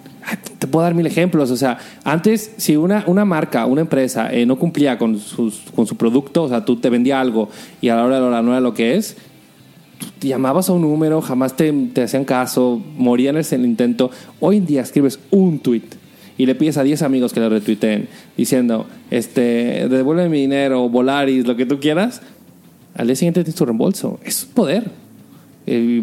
te 0.59 0.68
puedo 0.68 0.84
dar 0.84 0.93
mil 0.93 1.05
ejemplos. 1.05 1.51
O 1.51 1.57
sea, 1.57 1.80
antes, 2.03 2.53
si 2.57 2.76
una, 2.78 3.03
una 3.07 3.26
marca, 3.26 3.65
una 3.65 3.82
empresa 3.82 4.32
eh, 4.32 4.45
no 4.45 4.57
cumplía 4.57 4.97
con, 4.97 5.20
sus, 5.20 5.63
con 5.76 5.88
su 5.88 5.97
producto, 5.97 6.43
o 6.43 6.49
sea, 6.49 6.63
tú 6.63 6.78
te 6.78 6.89
vendía 6.89 7.20
algo 7.20 7.49
y 7.82 7.89
a 7.89 7.95
la 7.95 8.05
hora 8.05 8.15
de 8.15 8.22
la 8.22 8.28
hora 8.28 8.41
no 8.41 8.51
era 8.51 8.61
lo 8.61 8.74
que 8.74 8.95
es, 8.95 9.18
llamabas 10.22 10.70
a 10.70 10.74
un 10.74 10.82
número, 10.82 11.22
jamás 11.22 11.55
te, 11.55 11.72
te 11.93 12.03
hacían 12.03 12.26
caso, 12.26 12.82
morían 12.97 13.38
en 13.38 13.43
el 13.51 13.65
intento. 13.65 14.11
Hoy 14.39 14.57
en 14.57 14.65
día 14.65 14.82
escribes 14.82 15.20
un 15.32 15.59
tweet 15.59 15.84
y 16.38 16.45
le 16.45 16.55
pides 16.55 16.78
a 16.78 16.84
10 16.84 17.01
amigos 17.01 17.34
que 17.34 17.39
lo 17.39 17.49
retuiteen 17.49 18.07
diciendo, 18.36 18.86
este, 19.11 19.88
devuelve 19.89 20.30
mi 20.30 20.41
dinero, 20.41 20.88
Volaris, 20.89 21.45
lo 21.47 21.55
que 21.55 21.65
tú 21.65 21.80
quieras. 21.80 22.22
Al 22.95 23.07
día 23.07 23.15
siguiente 23.15 23.43
tienes 23.43 23.55
tu 23.55 23.65
reembolso. 23.65 24.20
Es 24.24 24.45
poder. 24.45 24.89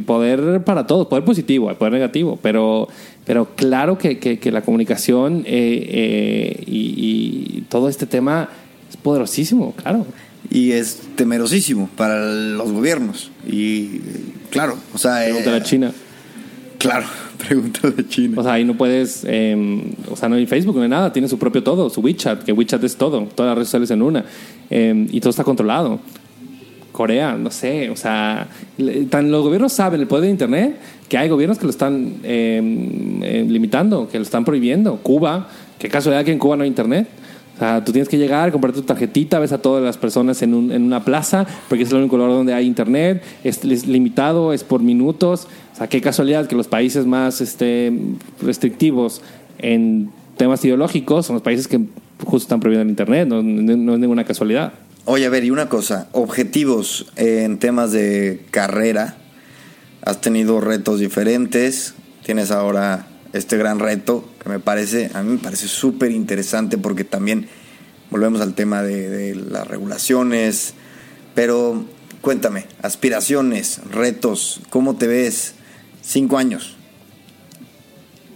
Poder 0.04 0.62
para 0.62 0.86
todos, 0.86 1.06
poder 1.06 1.24
positivo, 1.24 1.72
poder 1.74 1.94
negativo, 1.94 2.38
pero, 2.42 2.86
pero 3.24 3.48
claro 3.56 3.96
que, 3.96 4.18
que- 4.18 4.52
la 4.52 4.60
comunicación 4.60 5.38
eh, 5.46 5.86
eh, 5.88 6.64
y 6.66 7.62
todo 7.70 7.88
este 7.88 8.04
tema 8.04 8.50
es 8.90 8.96
poderosísimo, 8.98 9.72
claro. 9.72 10.04
Y 10.50 10.72
es 10.72 11.00
temerosísimo 11.16 11.88
para 11.96 12.24
los 12.32 12.70
gobiernos. 12.70 13.30
Y 13.46 14.00
claro, 14.50 14.76
o 14.92 14.98
sea... 14.98 15.24
eh, 15.24 15.30
Pregúntale 15.30 15.56
a 15.56 15.62
China. 15.62 15.92
Claro, 16.78 17.06
pregúntale 17.38 17.94
a 17.98 18.08
China. 18.08 18.40
O 18.40 18.42
sea, 18.42 18.52
ahí 18.52 18.64
no 18.64 18.76
puedes, 18.76 19.24
eh, 19.26 19.94
o 20.10 20.16
sea, 20.16 20.28
no 20.28 20.36
hay 20.36 20.46
Facebook, 20.46 20.76
no 20.76 20.82
hay 20.82 20.88
nada, 20.88 21.12
tiene 21.12 21.28
su 21.28 21.38
propio 21.38 21.62
todo, 21.62 21.90
su 21.90 22.00
WeChat, 22.00 22.44
que 22.44 22.52
WeChat 22.52 22.84
es 22.84 22.96
todo, 22.96 23.22
todas 23.34 23.50
las 23.50 23.56
redes 23.56 23.68
sociales 23.68 23.90
en 23.90 24.02
una, 24.02 24.24
Eh, 24.70 25.06
y 25.10 25.20
todo 25.20 25.30
está 25.30 25.44
controlado. 25.44 26.00
Corea, 26.92 27.34
no 27.34 27.50
sé, 27.50 27.90
o 27.90 27.96
sea, 27.96 28.46
tan 29.10 29.32
los 29.32 29.42
gobiernos 29.42 29.72
saben 29.72 30.00
el 30.00 30.06
poder 30.06 30.26
de 30.26 30.30
Internet 30.30 30.76
que 31.08 31.18
hay 31.18 31.28
gobiernos 31.28 31.58
que 31.58 31.64
lo 31.64 31.70
están 31.70 32.20
eh, 32.22 32.60
eh, 33.22 33.44
limitando, 33.48 34.08
que 34.08 34.16
lo 34.18 34.22
están 34.22 34.44
prohibiendo. 34.44 34.96
Cuba, 34.98 35.48
qué 35.78 35.88
casualidad 35.88 36.24
que 36.24 36.30
en 36.32 36.38
Cuba 36.38 36.56
no 36.56 36.62
hay 36.62 36.68
Internet. 36.68 37.08
Tú 37.84 37.92
tienes 37.92 38.08
que 38.08 38.18
llegar, 38.18 38.52
comprar 38.52 38.72
tu 38.72 38.82
tarjetita, 38.82 39.38
ves 39.38 39.52
a 39.52 39.58
todas 39.58 39.82
las 39.82 39.96
personas 39.96 40.42
en, 40.42 40.54
un- 40.54 40.72
en 40.72 40.82
una 40.82 41.04
plaza, 41.04 41.46
porque 41.68 41.84
es 41.84 41.90
el 41.90 41.98
único 41.98 42.16
lugar 42.16 42.32
donde 42.32 42.52
hay 42.54 42.66
internet, 42.66 43.22
es, 43.44 43.64
limitado, 43.86 44.52
es 44.52 44.64
por 44.64 44.82
minutos. 44.82 45.46
O 45.72 45.76
sea, 45.76 45.88
qué 45.88 46.00
casualidad 46.00 46.46
que 46.46 46.56
los 46.56 46.68
países 46.68 47.06
más 47.06 47.40
este, 47.40 47.92
restrictivos 48.42 49.22
en 49.58 50.10
temas 50.36 50.64
ideológicos 50.64 51.26
son 51.26 51.34
los 51.34 51.42
países 51.42 51.68
que 51.68 51.80
justo 52.24 52.44
están 52.46 52.60
prohibiendo 52.60 52.82
el 52.84 52.90
internet, 52.90 53.28
no 53.28 53.40
es 53.94 53.98
ninguna 54.00 54.24
casualidad. 54.24 54.72
Oye, 55.06 55.26
a 55.26 55.30
ver, 55.30 55.44
y 55.44 55.50
una 55.50 55.68
cosa, 55.68 56.08
objetivos 56.12 57.06
en 57.16 57.58
temas 57.58 57.92
de 57.92 58.40
carrera. 58.50 59.16
Has 60.02 60.20
tenido 60.20 60.60
retos 60.60 61.00
diferentes, 61.00 61.94
tienes 62.24 62.50
ahora 62.50 63.06
este 63.32 63.56
gran 63.56 63.78
reto 63.78 64.24
me 64.46 64.58
parece, 64.60 65.10
a 65.14 65.22
mí 65.22 65.32
me 65.32 65.38
parece 65.38 65.68
súper 65.68 66.10
interesante 66.10 66.78
porque 66.78 67.04
también 67.04 67.46
volvemos 68.10 68.40
al 68.40 68.54
tema 68.54 68.82
de, 68.82 69.34
las 69.34 69.66
regulaciones, 69.66 70.74
pero 71.34 71.84
cuéntame, 72.20 72.66
aspiraciones, 72.82 73.80
retos, 73.90 74.60
¿cómo 74.70 74.96
te 74.96 75.06
ves? 75.06 75.54
Cinco 76.02 76.36
años. 76.38 76.76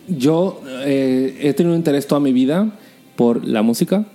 Yo 0.09 0.63
eh, 0.85 1.39
he 1.41 1.53
tenido 1.53 1.75
un 1.75 1.79
interés 1.79 2.07
toda 2.07 2.21
mi 2.21 2.33
vida 2.33 2.71
por 3.17 3.45
la 3.45 3.63
música 3.63 4.07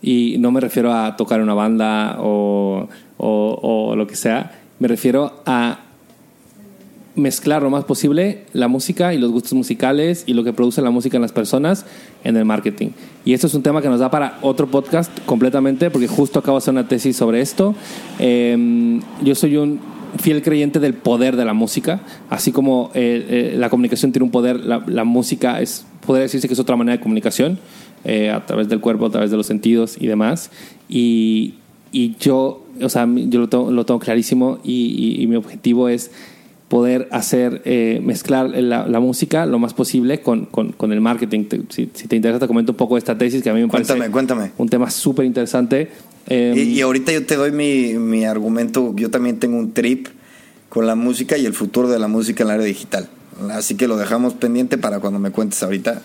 y 0.00 0.36
no 0.38 0.52
me 0.52 0.60
refiero 0.60 0.92
a 0.94 1.16
tocar 1.16 1.40
una 1.42 1.54
banda 1.54 2.16
o- 2.20 2.88
o 3.18 3.94
lo 3.96 4.06
que 4.06 4.16
sea, 4.16 4.60
me 4.78 4.88
refiero 4.88 5.42
a 5.44 5.89
mezclar 7.20 7.62
lo 7.62 7.70
más 7.70 7.84
posible 7.84 8.44
la 8.52 8.66
música 8.68 9.14
y 9.14 9.18
los 9.18 9.30
gustos 9.30 9.52
musicales 9.52 10.24
y 10.26 10.32
lo 10.34 10.42
que 10.42 10.52
produce 10.52 10.82
la 10.82 10.90
música 10.90 11.16
en 11.16 11.22
las 11.22 11.32
personas 11.32 11.86
en 12.24 12.36
el 12.36 12.44
marketing. 12.44 12.88
Y 13.24 13.32
esto 13.34 13.46
es 13.46 13.54
un 13.54 13.62
tema 13.62 13.80
que 13.82 13.88
nos 13.88 14.00
da 14.00 14.10
para 14.10 14.38
otro 14.42 14.66
podcast 14.68 15.10
completamente, 15.26 15.90
porque 15.90 16.08
justo 16.08 16.38
acabo 16.40 16.56
de 16.58 16.62
hacer 16.62 16.72
una 16.74 16.88
tesis 16.88 17.16
sobre 17.16 17.40
esto. 17.40 17.74
Eh, 18.18 19.00
yo 19.22 19.34
soy 19.34 19.56
un 19.56 19.78
fiel 20.18 20.42
creyente 20.42 20.80
del 20.80 20.94
poder 20.94 21.36
de 21.36 21.44
la 21.44 21.54
música, 21.54 22.00
así 22.30 22.50
como 22.50 22.90
eh, 22.94 23.52
eh, 23.52 23.54
la 23.56 23.70
comunicación 23.70 24.10
tiene 24.10 24.24
un 24.24 24.32
poder, 24.32 24.58
la, 24.58 24.82
la 24.88 25.04
música 25.04 25.60
es, 25.60 25.86
podría 26.04 26.22
decirse 26.24 26.48
que 26.48 26.54
es 26.54 26.60
otra 26.60 26.74
manera 26.74 26.96
de 26.96 27.02
comunicación, 27.02 27.58
eh, 28.04 28.30
a 28.30 28.44
través 28.44 28.68
del 28.68 28.80
cuerpo, 28.80 29.06
a 29.06 29.10
través 29.10 29.30
de 29.30 29.36
los 29.36 29.46
sentidos 29.46 29.96
y 30.00 30.06
demás. 30.08 30.50
Y, 30.88 31.54
y 31.92 32.16
yo, 32.18 32.64
o 32.82 32.88
sea, 32.88 33.06
yo 33.14 33.40
lo 33.40 33.48
tengo, 33.48 33.70
lo 33.70 33.84
tengo 33.86 34.00
clarísimo 34.00 34.58
y, 34.64 35.16
y- 35.18 35.22
y 35.22 35.26
mi 35.26 35.36
objetivo 35.36 35.88
es 35.88 36.10
poder 36.70 37.08
hacer, 37.10 37.60
eh, 37.66 38.00
mezclar 38.02 38.48
la, 38.48 38.86
la 38.86 39.00
música 39.00 39.44
lo 39.44 39.58
más 39.58 39.74
posible 39.74 40.20
con, 40.20 40.46
con- 40.46 40.70
con 40.72 40.92
el 40.92 41.00
marketing. 41.02 41.44
Te- 41.44 41.62
si, 41.68 41.90
si 41.92 42.06
te 42.06 42.14
interesa, 42.16 42.38
te 42.38 42.46
comento 42.46 42.72
un 42.72 42.76
poco 42.78 42.94
de 42.94 43.00
esta 43.00 43.18
tesis 43.18 43.42
que 43.42 43.50
a 43.50 43.54
mí 43.54 43.60
me 43.60 43.68
Cuéntame, 43.68 43.98
parece 43.98 44.12
cuéntame. 44.12 44.52
un 44.56 44.68
tema 44.68 44.88
súper 44.88 45.26
interesante. 45.26 45.90
Eh, 46.28 46.54
Y, 46.56 46.60
y 46.78 46.80
ahorita 46.80 47.10
yo 47.12 47.26
te 47.26 47.34
doy 47.34 47.50
mi, 47.50 47.94
mi 47.98 48.24
argumento. 48.24 48.94
Yo 48.96 49.10
también 49.10 49.40
tengo 49.40 49.58
un 49.58 49.72
trip 49.72 50.06
con 50.68 50.86
la 50.86 50.94
música 50.94 51.36
y 51.36 51.44
el 51.44 51.54
futuro 51.54 51.88
de 51.88 51.98
la 51.98 52.06
música 52.06 52.44
en 52.44 52.48
el 52.50 52.54
área 52.54 52.66
digital. 52.66 53.08
Así 53.50 53.74
que 53.74 53.88
lo 53.88 53.96
dejamos 53.96 54.34
pendiente 54.34 54.78
para 54.78 55.00
cuando 55.00 55.18
me 55.18 55.32
cuentes 55.32 55.60
ahorita. 55.64 56.02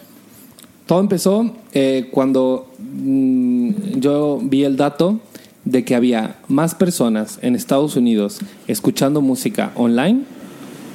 Todo 0.87 0.99
empezó 0.99 1.55
eh, 1.73 2.09
cuando 2.11 2.71
mm, 2.79 3.99
yo 3.99 4.39
vi 4.41 4.63
el 4.63 4.77
dato 4.77 5.19
de 5.63 5.83
que 5.85 5.93
había 5.95 6.37
más 6.47 6.73
personas 6.75 7.37
en 7.43 7.55
Estados 7.55 7.95
Unidos 7.95 8.39
escuchando 8.67 9.21
música 9.21 9.71
online 9.75 10.21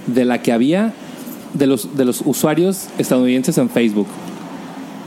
de 0.07 0.25
la 0.25 0.43
que 0.43 0.53
había 0.53 0.93
de 1.55 1.67
los, 1.67 1.97
de 1.97 2.05
los 2.05 2.23
usuarios 2.25 2.89
estadounidenses 2.99 3.59
en 3.59 3.71
Facebook. 3.71 4.07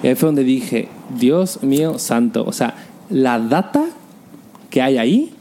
Y 0.02 0.14
fue 0.16 0.28
donde 0.28 0.44
dije, 0.44 0.90
Dios 1.18 1.64
mío 1.64 1.98
santo, 1.98 2.44
o 2.46 2.52
sea, 2.52 2.76
la 3.10 3.40
data 3.40 3.86
que 4.70 4.82
hay 4.82 4.98
ahí, 4.98 5.34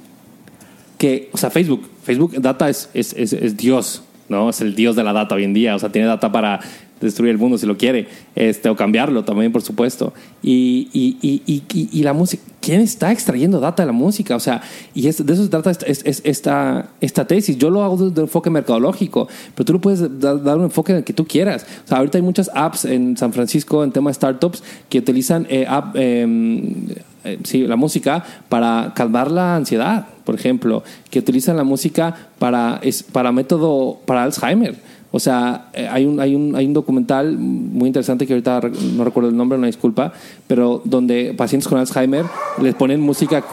que, 0.99 1.31
o 1.33 1.39
sea, 1.39 1.51
Facebook, 1.51 1.89
Facebook 2.05 2.41
Data 2.41 2.69
es, 2.69 2.91
es, 2.95 3.13
es, 3.15 3.33
es 3.33 3.57
Dios, 3.57 4.03
¿no? 4.29 4.51
Es 4.51 4.61
el 4.61 4.75
Dios 4.75 4.95
de 4.95 5.03
la 5.03 5.13
data 5.13 5.35
hoy 5.35 5.45
en 5.45 5.55
día, 5.55 5.75
o 5.75 5.79
sea, 5.79 5.91
tiene 5.91 6.07
data 6.07 6.31
para 6.31 6.61
destruir 7.07 7.31
el 7.31 7.39
mundo 7.39 7.59
si 7.59 7.67
lo 7.67 7.77
quiere, 7.77 8.09
este, 8.35 8.69
o 8.69 8.77
cambiarlo 8.77 9.25
también, 9.25 9.53
por 9.53 9.63
supuesto. 9.63 10.13
Y, 10.43 10.89
y, 10.93 11.17
y, 11.23 11.63
y, 11.93 12.03
la 12.03 12.13
música, 12.13 12.43
¿quién 12.61 12.81
está 12.81 13.13
extrayendo 13.13 13.61
data 13.61 13.83
de 13.83 13.87
la 13.87 13.93
música? 13.93 14.35
O 14.37 14.41
sea, 14.41 14.63
y 14.95 15.07
es- 15.09 15.25
de 15.25 15.33
eso 15.33 15.43
se 15.45 15.49
trata 15.49 15.71
esta, 15.71 15.87
es- 15.87 16.03
es- 16.05 16.23
esta, 16.25 16.89
tesis. 17.27 17.57
Yo 17.59 17.71
lo 17.71 17.83
hago 17.85 17.97
desde 17.97 18.21
un 18.21 18.27
enfoque 18.27 18.51
mercadológico, 18.51 19.29
pero 19.55 19.65
tú 19.65 19.73
lo 19.75 19.81
puedes 19.81 20.01
da- 20.21 20.35
dar 20.35 20.59
un 20.59 20.65
enfoque 20.65 20.93
en 20.93 20.99
el 20.99 21.05
que 21.05 21.13
tú 21.13 21.27
quieras. 21.27 21.67
O 21.85 21.89
sea, 21.89 21.99
ahorita 21.99 22.19
hay 22.19 22.23
muchas 22.23 22.51
apps 22.55 22.85
en 22.85 23.17
San 23.17 23.33
Francisco 23.33 23.85
en 23.85 23.93
tema 23.93 24.11
de 24.11 24.15
startups 24.15 24.63
que 24.89 24.99
utilizan 24.99 25.47
eh, 25.49 25.67
app, 25.69 25.95
em, 25.97 26.87
eh, 27.25 27.39
sí, 27.45 27.67
la 27.67 27.77
música 27.77 28.25
para 28.49 28.93
calmar 28.97 29.31
la 29.31 29.55
ansiedad, 29.57 30.07
por 30.25 30.35
ejemplo, 30.35 30.83
que 31.11 31.21
utilizan 31.21 31.57
la 31.57 31.65
música 31.65 32.15
para, 32.39 32.81
es, 32.83 33.03
para 33.05 33.31
método 33.33 34.01
para 34.07 34.25
Alzheimer, 34.25 34.75
O 35.13 35.21
sea, 35.21 35.69
eh, 35.75 35.87
hay 35.89 36.07
un, 36.07 36.19
hay, 36.21 36.35
un, 36.35 36.57
hay 36.57 36.67
un 36.67 36.73
documental 36.73 37.37
muy 37.37 37.87
interesante 37.87 38.27
que 38.27 38.33
ahorita 38.33 38.63
no 38.97 39.05
recuerdo 39.05 39.29
el 39.29 39.37
nombre, 39.37 39.59
una 39.59 39.67
disculpa, 39.67 40.13
pero 40.47 40.81
donde 40.85 41.35
pacientes 41.35 41.69
con 41.69 41.79
Alzheimer 41.79 42.25
les 42.61 42.75
ponen 42.75 43.01
música. 43.01 43.45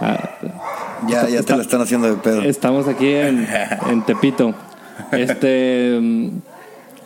Ah, 0.00 0.30
ya, 1.08 1.28
ya 1.28 1.42
te 1.42 1.56
la 1.56 1.62
están 1.62 1.80
haciendo 1.80 2.08
de 2.08 2.16
pedo. 2.16 2.42
Estamos 2.42 2.88
aquí 2.88 3.08
en, 3.08 3.46
en 3.90 4.02
Tepito. 4.04 4.54
Este. 5.12 5.98
Mm, 6.00 6.28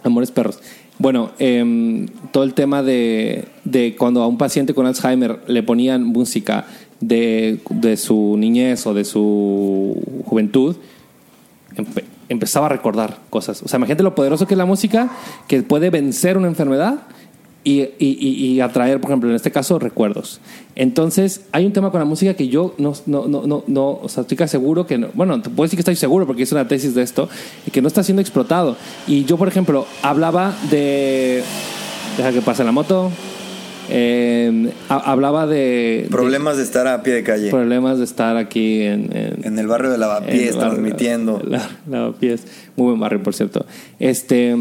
amores 0.05 0.31
perros. 0.31 0.59
Bueno, 0.99 1.31
em, 1.39 2.09
todo 2.33 2.45
el 2.45 2.55
tema 2.55 2.83
de, 2.83 3.45
de, 3.65 3.95
cuando 3.97 4.23
a 4.23 4.27
un 4.27 4.39
paciente 4.39 4.75
con 4.75 4.87
Alzheimer 4.87 5.39
le 5.47 5.63
ponían 5.63 6.03
música 6.03 6.65
de, 7.01 7.61
de 7.71 7.97
su 7.97 8.37
niñez 8.39 8.87
o 8.87 8.95
de 8.95 9.05
su 9.05 9.97
juventud, 10.25 10.77
empezaba 12.29 12.67
a 12.67 12.69
recordar 12.69 13.19
cosas. 13.31 13.63
O 13.63 13.69
sea, 13.69 13.79
imagínate 13.79 14.03
lo 14.03 14.15
poderoso 14.15 14.47
que 14.47 14.55
es 14.55 14.59
la 14.59 14.67
música, 14.67 15.11
que 15.47 15.63
puede 15.63 15.91
vencer 15.91 16.37
una 16.37 16.49
enfermedad 16.49 17.01
y, 17.65 17.91
y, 17.99 18.61
atraer, 18.61 19.01
por 19.01 19.11
ejemplo, 19.11 19.29
en 19.29 19.37
este 19.37 19.51
caso, 19.51 19.79
recuerdos. 19.79 20.41
Entonces, 20.75 21.43
hay 21.53 21.67
un 21.67 21.73
tema 21.73 21.91
con 21.91 22.01
la 22.01 22.07
música 22.07 22.33
que 22.33 22.49
yo 22.49 22.75
no, 22.79 22.95
no, 23.05 23.29
no, 23.29 23.65
no, 23.67 23.91
o 23.91 24.09
sea, 24.09 24.23
estoy 24.23 24.49
seguro 24.49 24.87
que, 24.87 24.97
no, 24.97 25.09
bueno, 25.13 25.43
te 25.43 25.51
puedo 25.51 25.67
decir 25.67 25.77
que 25.77 25.83
estoy 25.83 25.97
seguro 25.97 26.27
porque 26.27 26.45
es 26.45 26.53
una 26.53 26.67
tesis 26.67 26.95
de 26.95 27.03
esto, 27.03 27.29
y 27.67 27.71
que 27.71 27.83
no 27.83 27.89
está 27.89 28.03
siendo 28.03 28.23
explotado. 28.23 28.77
Y 29.07 29.25
yo, 29.25 29.37
por 29.37 29.49
ejemplo, 29.49 29.87
hablaba 30.03 30.55
de... 30.71 31.43
Deja 32.17 32.33
que 32.33 32.41
pase 32.41 32.65
la 32.65 32.73
moto. 32.73 33.11
Eh, 33.91 34.73
hablaba 34.89 35.47
de... 35.47 36.07
Problemas 36.11 36.57
de, 36.57 36.63
estar 36.63 36.87
a 36.87 37.03
pie 37.03 37.15
de 37.15 37.23
calle. 37.23 37.51
Problemas 37.51 37.99
de 37.99 38.05
estar 38.05 38.37
aquí 38.37 38.83
en... 38.83 39.11
En, 39.43 39.59
el 39.59 39.67
barrio 39.67 39.91
de 39.91 39.99
Lavapiés, 39.99 40.57
transmitiendo. 40.57 41.43
Lavapiés, 41.91 42.47
muy 42.77 42.89
buen 42.89 43.01
barrio, 43.01 43.23
por 43.23 43.35
cierto. 43.35 43.67
Este, 43.99 44.55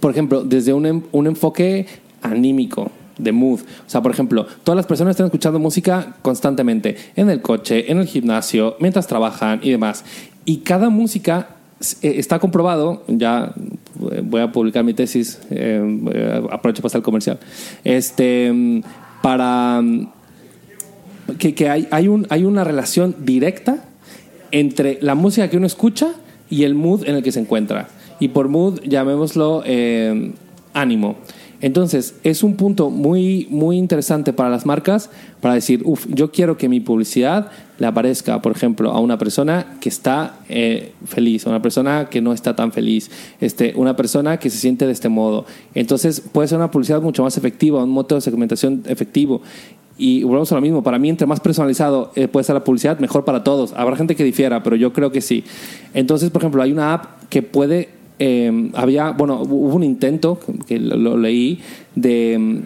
por 0.00 0.10
ejemplo, 0.10 0.42
desde 0.44 0.72
un, 0.72 1.06
un 1.12 1.26
enfoque 1.26 1.86
anímico, 2.22 2.90
de 3.18 3.32
mood. 3.32 3.60
O 3.60 3.90
sea, 3.90 4.02
por 4.02 4.12
ejemplo, 4.12 4.46
todas 4.62 4.76
las 4.76 4.86
personas 4.86 5.12
están 5.12 5.26
escuchando 5.26 5.58
música 5.58 6.16
constantemente, 6.22 6.96
en 7.16 7.30
el 7.30 7.40
coche, 7.40 7.90
en 7.90 7.98
el 7.98 8.06
gimnasio, 8.06 8.76
mientras 8.80 9.06
trabajan 9.06 9.60
y 9.62 9.70
demás. 9.70 10.04
Y 10.44 10.58
cada 10.58 10.90
música 10.90 11.48
está 12.02 12.38
comprobado, 12.38 13.02
ya 13.08 13.52
eh, 14.12 14.22
voy 14.24 14.40
a 14.40 14.50
publicar 14.50 14.84
mi 14.84 14.94
tesis, 14.94 15.40
eh, 15.50 16.42
aprovecho 16.50 16.82
para 16.82 16.88
hacer 16.88 16.98
el 16.98 17.04
comercial, 17.04 17.38
este, 17.84 18.82
para 19.22 19.82
que, 21.38 21.54
que 21.54 21.68
hay, 21.68 21.88
hay, 21.90 22.08
un, 22.08 22.26
hay 22.30 22.44
una 22.44 22.64
relación 22.64 23.16
directa 23.20 23.84
entre 24.52 24.98
la 25.02 25.14
música 25.14 25.48
que 25.50 25.56
uno 25.56 25.66
escucha 25.66 26.12
y 26.48 26.64
el 26.64 26.74
mood 26.74 27.06
en 27.06 27.16
el 27.16 27.22
que 27.22 27.32
se 27.32 27.40
encuentra. 27.40 27.88
Y 28.20 28.28
por 28.28 28.48
mood, 28.48 28.80
llamémoslo 28.82 29.62
ánimo. 30.72 31.16
Entonces, 31.66 32.14
es 32.22 32.44
un 32.44 32.54
punto 32.54 32.90
muy, 32.90 33.48
muy 33.50 33.76
interesante 33.76 34.32
para 34.32 34.48
las 34.48 34.66
marcas 34.66 35.10
para 35.40 35.54
decir, 35.54 35.82
uff, 35.84 36.06
yo 36.08 36.30
quiero 36.30 36.56
que 36.56 36.68
mi 36.68 36.78
publicidad 36.78 37.50
le 37.80 37.88
aparezca, 37.88 38.40
por 38.40 38.52
ejemplo, 38.52 38.92
a 38.92 39.00
una 39.00 39.18
persona 39.18 39.74
que 39.80 39.88
está 39.88 40.36
eh, 40.48 40.92
feliz, 41.06 41.44
a 41.44 41.50
una 41.50 41.60
persona 41.60 42.08
que 42.08 42.20
no 42.20 42.32
está 42.32 42.54
tan 42.54 42.70
feliz, 42.70 43.10
este, 43.40 43.72
una 43.74 43.96
persona 43.96 44.38
que 44.38 44.48
se 44.48 44.58
siente 44.58 44.86
de 44.86 44.92
este 44.92 45.08
modo. 45.08 45.44
Entonces, 45.74 46.20
puede 46.20 46.46
ser 46.46 46.58
una 46.58 46.70
publicidad 46.70 47.02
mucho 47.02 47.24
más 47.24 47.36
efectiva, 47.36 47.82
un 47.82 47.92
método 47.92 48.14
de 48.14 48.20
segmentación 48.20 48.84
efectivo. 48.86 49.42
Y 49.98 50.22
volvemos 50.22 50.52
a 50.52 50.54
lo 50.54 50.60
mismo, 50.60 50.84
para 50.84 51.00
mí 51.00 51.08
entre 51.08 51.26
más 51.26 51.40
personalizado 51.40 52.12
eh, 52.14 52.28
puede 52.28 52.44
ser 52.44 52.54
la 52.54 52.62
publicidad, 52.62 53.00
mejor 53.00 53.24
para 53.24 53.42
todos. 53.42 53.72
Habrá 53.72 53.96
gente 53.96 54.14
que 54.14 54.22
difiera, 54.22 54.62
pero 54.62 54.76
yo 54.76 54.92
creo 54.92 55.10
que 55.10 55.20
sí. 55.20 55.42
Entonces, 55.94 56.30
por 56.30 56.42
ejemplo, 56.42 56.62
hay 56.62 56.70
una 56.70 56.94
app 56.94 57.24
que 57.28 57.42
puede 57.42 57.95
eh, 58.18 58.70
había, 58.74 59.10
bueno, 59.10 59.42
hubo 59.42 59.74
un 59.74 59.84
intento, 59.84 60.38
que 60.66 60.78
lo, 60.78 61.16
leí, 61.16 61.60
de, 61.94 62.62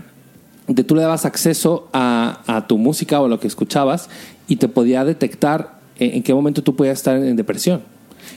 de, 0.68 0.84
tú 0.84 0.94
le 0.94 1.02
dabas 1.02 1.24
acceso 1.24 1.88
a, 1.92 2.40
a, 2.46 2.66
tu 2.66 2.78
música 2.78 3.20
o 3.20 3.26
a 3.26 3.28
lo 3.28 3.40
que 3.40 3.48
escuchabas 3.48 4.08
y 4.46 4.56
te 4.56 4.68
podía 4.68 5.04
detectar 5.04 5.80
en, 6.00 6.22
qué 6.22 6.34
momento 6.34 6.62
tú 6.62 6.74
podías 6.74 6.98
estar 6.98 7.16
en, 7.16 7.36
depresión. 7.36 7.82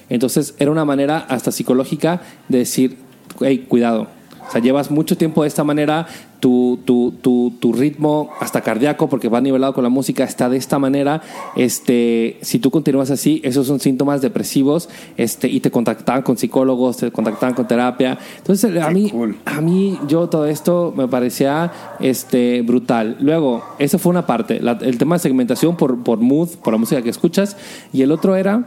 Entonces 0.09 0.55
era 0.59 0.71
una 0.71 0.85
manera 0.85 1.17
hasta 1.17 1.51
psicológica 1.51 2.21
de 2.49 2.59
decir, 2.59 2.97
hey, 3.41 3.65
cuidado. 3.67 4.07
O 4.47 4.51
sea, 4.51 4.61
llevas 4.61 4.91
mucho 4.91 5.17
tiempo 5.17 5.43
de 5.43 5.47
esta 5.47 5.63
manera, 5.63 6.07
tu, 6.43 6.77
tu, 6.83 7.13
tu, 7.21 7.53
tu, 7.57 7.71
ritmo 7.71 8.29
hasta 8.41 8.59
cardíaco, 8.59 9.07
porque 9.07 9.29
va 9.29 9.39
nivelado 9.39 9.73
con 9.73 9.81
la 9.81 9.89
música, 9.89 10.25
está 10.25 10.49
de 10.49 10.57
esta 10.57 10.77
manera. 10.77 11.21
Este, 11.55 12.37
si 12.41 12.59
tú 12.59 12.69
continúas 12.69 13.11
así, 13.11 13.39
esos 13.45 13.65
son 13.65 13.79
síntomas 13.79 14.21
depresivos 14.21 14.89
este, 15.15 15.47
y 15.47 15.61
te 15.61 15.71
contactaban 15.71 16.21
con 16.21 16.37
psicólogos, 16.37 16.97
te 16.97 17.11
contactaban 17.13 17.55
con 17.55 17.65
terapia. 17.65 18.17
Entonces, 18.39 18.75
a 18.83 18.89
mí, 18.89 19.09
a 19.45 19.61
mí, 19.61 19.97
yo 20.09 20.27
todo 20.27 20.45
esto 20.45 20.93
me 20.97 21.07
parecía 21.07 21.71
este, 22.01 22.61
brutal. 22.61 23.15
Luego, 23.21 23.63
esa 23.79 23.97
fue 23.97 24.09
una 24.09 24.25
parte, 24.25 24.59
el 24.81 24.97
tema 24.97 25.15
de 25.15 25.19
segmentación 25.19 25.77
por, 25.77 26.03
por 26.03 26.19
mood, 26.19 26.49
por 26.61 26.73
la 26.73 26.77
música 26.77 27.01
que 27.01 27.09
escuchas, 27.09 27.55
y 27.93 28.01
el 28.01 28.11
otro 28.11 28.35
era 28.35 28.65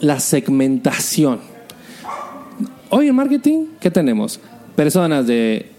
la 0.00 0.18
segmentación. 0.18 1.40
Hoy 2.88 3.08
en 3.08 3.16
marketing, 3.16 3.66
¿qué 3.80 3.90
tenemos? 3.90 4.40
Personas 4.76 5.26
de 5.26 5.73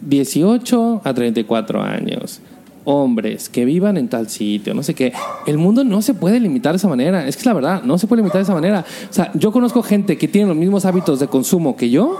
18 0.00 1.02
a 1.04 1.14
34 1.14 1.82
años, 1.82 2.40
hombres 2.84 3.48
que 3.48 3.64
vivan 3.64 3.96
en 3.96 4.08
tal 4.08 4.28
sitio, 4.28 4.74
no 4.74 4.82
sé 4.82 4.94
qué. 4.94 5.12
El 5.46 5.58
mundo 5.58 5.84
no 5.84 6.02
se 6.02 6.14
puede 6.14 6.40
limitar 6.40 6.72
de 6.72 6.76
esa 6.76 6.88
manera. 6.88 7.26
Es 7.26 7.36
que 7.36 7.40
es 7.40 7.46
la 7.46 7.54
verdad, 7.54 7.82
no 7.82 7.98
se 7.98 8.06
puede 8.06 8.22
limitar 8.22 8.38
de 8.38 8.44
esa 8.44 8.54
manera. 8.54 8.84
O 9.10 9.12
sea, 9.12 9.30
yo 9.34 9.52
conozco 9.52 9.82
gente 9.82 10.18
que 10.18 10.28
tiene 10.28 10.48
los 10.48 10.56
mismos 10.56 10.84
hábitos 10.84 11.20
de 11.20 11.28
consumo 11.28 11.76
que 11.76 11.90
yo, 11.90 12.18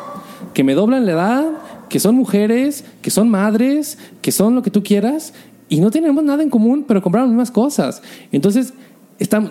que 0.52 0.64
me 0.64 0.74
doblan 0.74 1.06
la 1.06 1.12
edad, 1.12 1.44
que 1.88 2.00
son 2.00 2.14
mujeres, 2.14 2.84
que 3.02 3.10
son 3.10 3.28
madres, 3.28 3.98
que 4.22 4.32
son 4.32 4.54
lo 4.54 4.62
que 4.62 4.70
tú 4.70 4.82
quieras, 4.82 5.34
y 5.68 5.80
no 5.80 5.90
tenemos 5.90 6.22
nada 6.24 6.42
en 6.42 6.50
común, 6.50 6.84
pero 6.86 7.02
compraron 7.02 7.30
las 7.30 7.34
mismas 7.34 7.50
cosas. 7.50 8.02
Entonces, 8.32 8.74
están, 9.24 9.50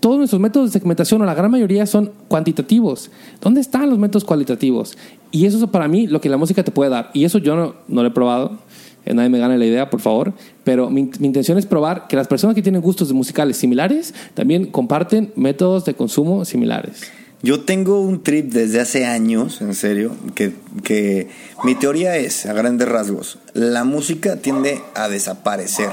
todos 0.00 0.18
nuestros 0.18 0.40
métodos 0.40 0.72
de 0.72 0.78
segmentación, 0.78 1.20
o 1.22 1.24
la 1.24 1.34
gran 1.34 1.50
mayoría, 1.50 1.86
son 1.86 2.12
cuantitativos. 2.28 3.10
¿Dónde 3.40 3.60
están 3.60 3.90
los 3.90 3.98
métodos 3.98 4.24
cualitativos? 4.24 4.96
Y 5.30 5.46
eso 5.46 5.62
es 5.62 5.70
para 5.70 5.88
mí 5.88 6.06
lo 6.06 6.20
que 6.20 6.28
la 6.28 6.36
música 6.36 6.62
te 6.62 6.70
puede 6.70 6.90
dar. 6.90 7.10
Y 7.12 7.24
eso 7.24 7.38
yo 7.38 7.56
no, 7.56 7.74
no 7.88 8.02
lo 8.02 8.08
he 8.08 8.12
probado. 8.12 8.58
Eh, 9.04 9.14
nadie 9.14 9.28
me 9.28 9.38
gane 9.38 9.58
la 9.58 9.66
idea, 9.66 9.90
por 9.90 10.00
favor. 10.00 10.32
Pero 10.64 10.90
mi, 10.90 11.10
intención 11.20 11.58
es 11.58 11.66
probar 11.66 12.06
que 12.08 12.16
las 12.16 12.28
personas 12.28 12.54
que 12.54 12.62
tienen 12.62 12.80
gustos 12.80 13.12
musicales 13.12 13.56
similares 13.56 14.14
también 14.34 14.66
comparten 14.66 15.32
métodos 15.36 15.84
de 15.84 15.94
consumo 15.94 16.44
similares. 16.44 17.10
Yo 17.42 17.60
tengo 17.60 18.00
un 18.00 18.22
trip 18.22 18.52
desde 18.52 18.80
hace 18.80 19.04
años, 19.04 19.60
en 19.60 19.74
serio, 19.74 20.12
que, 20.34 20.54
que 20.82 21.28
mi 21.62 21.74
teoría 21.74 22.16
es, 22.16 22.46
a 22.46 22.54
grandes 22.54 22.88
rasgos, 22.88 23.38
la 23.52 23.84
música 23.84 24.36
tiende 24.36 24.80
a 24.94 25.08
desaparecer. 25.08 25.90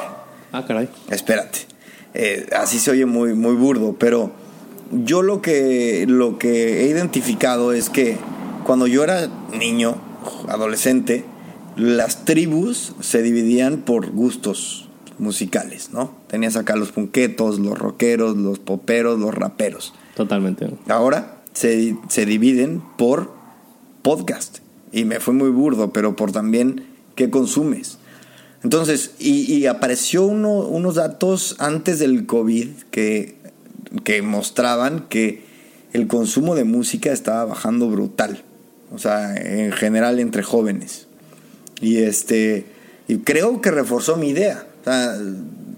Ah, 0.53 0.65
caray. 0.65 0.87
Espérate. 1.09 1.71
Eh, 2.13 2.47
así 2.55 2.79
se 2.79 2.91
oye 2.91 3.05
muy, 3.05 3.33
muy 3.33 3.55
burdo, 3.55 3.95
pero 3.97 4.31
yo 4.91 5.21
lo 5.21 5.41
que, 5.41 6.05
lo 6.07 6.37
que 6.37 6.83
he 6.83 6.87
identificado 6.87 7.71
es 7.73 7.89
que 7.89 8.17
cuando 8.65 8.87
yo 8.87 9.03
era 9.03 9.29
niño, 9.57 9.95
adolescente, 10.47 11.25
las 11.75 12.25
tribus 12.25 12.93
se 12.99 13.21
dividían 13.21 13.77
por 13.77 14.11
gustos 14.11 14.89
musicales, 15.17 15.91
¿no? 15.93 16.13
Tenías 16.27 16.55
acá 16.55 16.75
los 16.75 16.91
punquetos, 16.91 17.59
los 17.59 17.77
rockeros, 17.77 18.35
los 18.35 18.59
poperos, 18.59 19.19
los 19.19 19.33
raperos. 19.33 19.93
Totalmente. 20.15 20.69
Ahora 20.87 21.41
se, 21.53 21.95
se 22.09 22.25
dividen 22.25 22.81
por 22.97 23.31
podcast. 24.01 24.59
Y 24.91 25.05
me 25.05 25.19
fue 25.19 25.33
muy 25.33 25.49
burdo, 25.49 25.93
pero 25.93 26.15
por 26.15 26.31
también 26.31 26.85
qué 27.15 27.29
consumes. 27.29 27.97
Entonces, 28.63 29.11
y, 29.19 29.65
apareció 29.65 30.25
unos 30.25 30.95
datos 30.95 31.55
antes 31.59 31.99
del 31.99 32.25
COVID 32.25 32.67
que, 32.91 33.35
que 34.03 34.21
mostraban 34.21 35.07
que 35.09 35.43
el 35.93 36.07
consumo 36.07 36.55
de 36.55 36.63
música 36.63 37.11
estaba 37.11 37.45
bajando 37.45 37.89
brutal. 37.89 38.43
O 38.93 38.99
sea, 38.99 39.35
en 39.35 39.71
general 39.71 40.19
entre 40.19 40.43
jóvenes. 40.43 41.07
Y 41.79 41.97
este. 41.97 42.65
Y 43.07 43.19
creo 43.19 43.61
que 43.61 43.71
reforzó 43.71 44.15
mi 44.15 44.29
idea. 44.29 44.67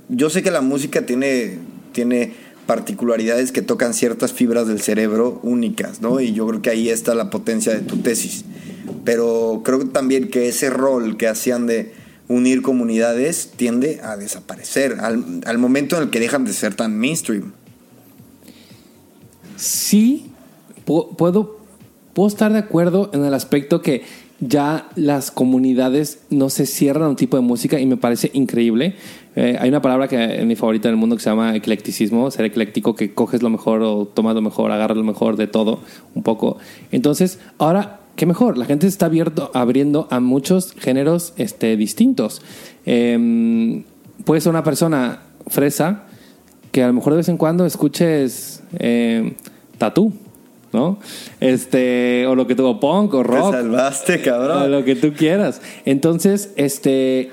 Yo 0.09 0.29
sé 0.29 0.43
que 0.43 0.51
la 0.51 0.61
música 0.61 1.05
tiene, 1.05 1.57
tiene 1.93 2.33
particularidades 2.65 3.51
que 3.51 3.61
tocan 3.61 3.93
ciertas 3.93 4.33
fibras 4.33 4.67
del 4.67 4.81
cerebro 4.81 5.39
únicas, 5.43 6.01
¿no? 6.01 6.19
Y 6.19 6.33
yo 6.33 6.45
creo 6.47 6.61
que 6.61 6.69
ahí 6.69 6.89
está 6.89 7.15
la 7.15 7.29
potencia 7.29 7.73
de 7.73 7.79
tu 7.79 7.97
tesis. 7.97 8.45
Pero 9.05 9.61
creo 9.63 9.87
también 9.87 10.29
que 10.29 10.49
ese 10.49 10.69
rol 10.69 11.17
que 11.17 11.27
hacían 11.27 11.65
de 11.65 11.93
unir 12.27 12.61
comunidades 12.61 13.51
tiende 13.55 13.99
a 14.03 14.17
desaparecer 14.17 14.97
al, 14.99 15.57
momento 15.57 15.97
en 15.97 16.03
el 16.03 16.09
que 16.09 16.19
dejan 16.19 16.45
de 16.45 16.53
ser 16.53 16.75
tan 16.75 16.97
mainstream. 16.97 17.53
Sí, 19.55 20.31
puedo, 20.85 21.59
puedo 22.13 22.27
estar 22.27 22.51
de 22.51 22.59
acuerdo 22.59 23.09
en 23.13 23.23
el 23.23 23.33
aspecto 23.33 23.81
que 23.81 24.03
ya 24.39 24.89
las 24.95 25.31
comunidades 25.31 26.23
no 26.29 26.49
se 26.49 26.65
cierran 26.65 27.03
a 27.03 27.09
un 27.09 27.15
tipo 27.15 27.37
de 27.37 27.43
música 27.43 27.79
y 27.79 27.85
me 27.85 27.97
parece 27.97 28.29
increíble. 28.33 28.95
Eh, 29.35 29.57
hay 29.59 29.69
una 29.69 29.81
palabra 29.81 30.07
que 30.07 30.41
es 30.41 30.45
mi 30.45 30.55
favorita 30.55 30.89
en 30.89 30.95
el 30.95 30.99
mundo 30.99 31.15
que 31.15 31.23
se 31.23 31.29
llama 31.29 31.55
eclecticismo, 31.55 32.29
ser 32.29 32.45
ecléctico, 32.45 32.95
que 32.95 33.13
coges 33.13 33.41
lo 33.41 33.49
mejor 33.49 33.81
o 33.81 34.05
tomas 34.05 34.35
lo 34.35 34.41
mejor, 34.41 34.71
agarras 34.71 34.97
lo 34.97 35.03
mejor 35.03 35.37
de 35.37 35.47
todo 35.47 35.79
un 36.13 36.23
poco. 36.23 36.57
Entonces, 36.91 37.39
ahora, 37.57 38.01
¿qué 38.15 38.25
mejor? 38.25 38.57
La 38.57 38.65
gente 38.65 38.85
se 38.85 38.89
está 38.89 39.07
abierto, 39.07 39.51
abriendo 39.53 40.07
a 40.11 40.19
muchos 40.19 40.73
géneros 40.73 41.33
este, 41.37 41.77
distintos. 41.77 42.41
Eh, 42.85 43.83
puede 44.25 44.41
ser 44.41 44.51
una 44.51 44.63
persona 44.63 45.21
fresa 45.47 46.03
que 46.71 46.83
a 46.83 46.87
lo 46.87 46.93
mejor 46.93 47.13
de 47.13 47.17
vez 47.17 47.29
en 47.29 47.37
cuando 47.37 47.65
escuches 47.65 48.63
eh, 48.79 49.33
tatú. 49.77 50.13
¿no? 50.71 50.97
Este, 51.39 52.25
o 52.25 52.33
lo 52.33 52.47
que 52.47 52.55
tuvo 52.55 52.79
punk 52.79 53.13
o 53.13 53.21
rock. 53.21 53.51
Te 53.51 53.57
salvaste, 53.57 54.21
cabrón. 54.23 54.63
O 54.63 54.67
lo 54.67 54.83
que 54.83 54.95
tú 54.95 55.13
quieras. 55.13 55.61
Entonces, 55.85 56.51
este, 56.55 57.29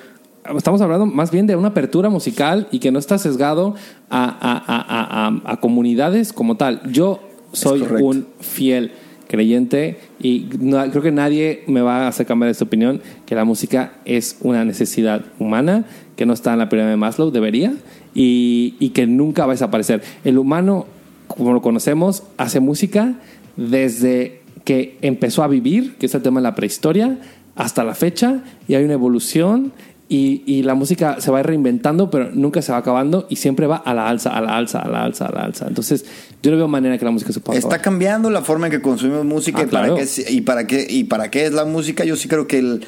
estamos 0.54 0.82
hablando 0.82 1.06
más 1.06 1.30
bien 1.30 1.46
de 1.46 1.56
una 1.56 1.68
apertura 1.68 2.10
musical 2.10 2.68
y 2.70 2.80
que 2.80 2.92
no 2.92 2.98
está 2.98 3.16
sesgado 3.16 3.76
a, 4.10 4.24
a, 4.24 5.30
a, 5.46 5.52
a 5.52 5.56
comunidades 5.58 6.34
como 6.34 6.58
tal. 6.58 6.82
Yo 6.92 7.20
soy 7.52 7.80
un 7.80 8.26
fiel 8.40 8.92
creyente 9.30 9.96
y 10.20 10.48
no, 10.58 10.82
creo 10.90 11.02
que 11.02 11.12
nadie 11.12 11.62
me 11.68 11.82
va 11.82 12.04
a 12.04 12.08
hacer 12.08 12.26
cambiar 12.26 12.48
de 12.48 12.52
esta 12.52 12.64
opinión 12.64 13.00
que 13.26 13.36
la 13.36 13.44
música 13.44 13.92
es 14.04 14.36
una 14.40 14.64
necesidad 14.64 15.24
humana 15.38 15.84
que 16.16 16.26
no 16.26 16.32
está 16.32 16.52
en 16.52 16.58
la 16.58 16.68
pirámide 16.68 16.90
de 16.90 16.96
Maslow, 16.96 17.30
debería, 17.30 17.72
y, 18.12 18.74
y 18.80 18.90
que 18.90 19.06
nunca 19.06 19.46
va 19.46 19.52
a 19.52 19.54
desaparecer. 19.54 20.02
El 20.24 20.36
humano, 20.36 20.86
como 21.28 21.52
lo 21.52 21.62
conocemos, 21.62 22.24
hace 22.36 22.58
música 22.58 23.14
desde 23.56 24.40
que 24.64 24.98
empezó 25.00 25.44
a 25.44 25.48
vivir, 25.48 25.94
que 25.94 26.06
es 26.06 26.14
el 26.14 26.22
tema 26.22 26.40
de 26.40 26.44
la 26.44 26.56
prehistoria, 26.56 27.20
hasta 27.54 27.84
la 27.84 27.94
fecha, 27.94 28.42
y 28.66 28.74
hay 28.74 28.84
una 28.84 28.94
evolución 28.94 29.72
y, 30.12 30.42
y, 30.44 30.64
la 30.64 30.74
música 30.74 31.20
se 31.20 31.30
va 31.30 31.40
reinventando, 31.42 32.10
pero 32.10 32.30
nunca 32.32 32.60
se 32.62 32.72
va 32.72 32.78
acabando 32.78 33.26
y 33.30 33.36
siempre 33.36 33.66
va 33.68 33.76
a 33.76 33.94
la 33.94 34.08
alza, 34.08 34.30
a 34.36 34.40
la 34.40 34.56
alza, 34.56 34.80
a 34.80 34.88
la 34.88 35.04
alza, 35.04 35.26
a 35.26 35.32
la 35.32 35.42
alza. 35.44 35.68
Entonces, 35.68 36.04
yo 36.42 36.50
no 36.50 36.56
veo 36.56 36.66
manera 36.66 36.98
que 36.98 37.04
la 37.04 37.12
música 37.12 37.32
se 37.32 37.38
pueda 37.38 37.56
Está 37.56 37.68
acabar. 37.68 37.82
cambiando 37.84 38.28
la 38.28 38.42
forma 38.42 38.66
en 38.66 38.72
que 38.72 38.82
consumimos 38.82 39.24
música 39.24 39.60
Ah, 39.60 39.62
y, 39.62 39.66
para 39.66 39.80
claro. 39.84 39.94
qué, 39.94 40.02
es- 40.02 40.30
y, 40.30 40.40
para 40.40 40.66
qué, 40.66 40.84
y 40.90 41.04
para 41.04 41.30
qué 41.30 41.46
es 41.46 41.52
la 41.52 41.64
música. 41.64 42.04
Yo 42.04 42.16
sí 42.16 42.26
creo 42.28 42.48
que 42.48 42.58
el, 42.58 42.84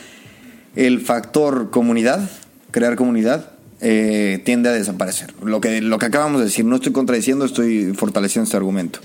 el 0.74 1.00
factor 1.00 1.70
comunidad, 1.70 2.28
crear 2.72 2.96
comunidad, 2.96 3.50
eh, 3.80 4.42
tiende 4.44 4.70
a 4.70 4.72
desaparecer. 4.72 5.32
Lo 5.44 5.60
que, 5.60 5.80
lo 5.80 5.98
que 5.98 6.06
acabamos 6.06 6.40
de 6.40 6.46
decir, 6.46 6.64
no 6.64 6.74
estoy 6.74 6.90
contradiciendo, 6.90 7.44
estoy 7.44 7.92
fortaleciendo 7.94 8.44
este 8.46 8.56
argumento. 8.56 8.98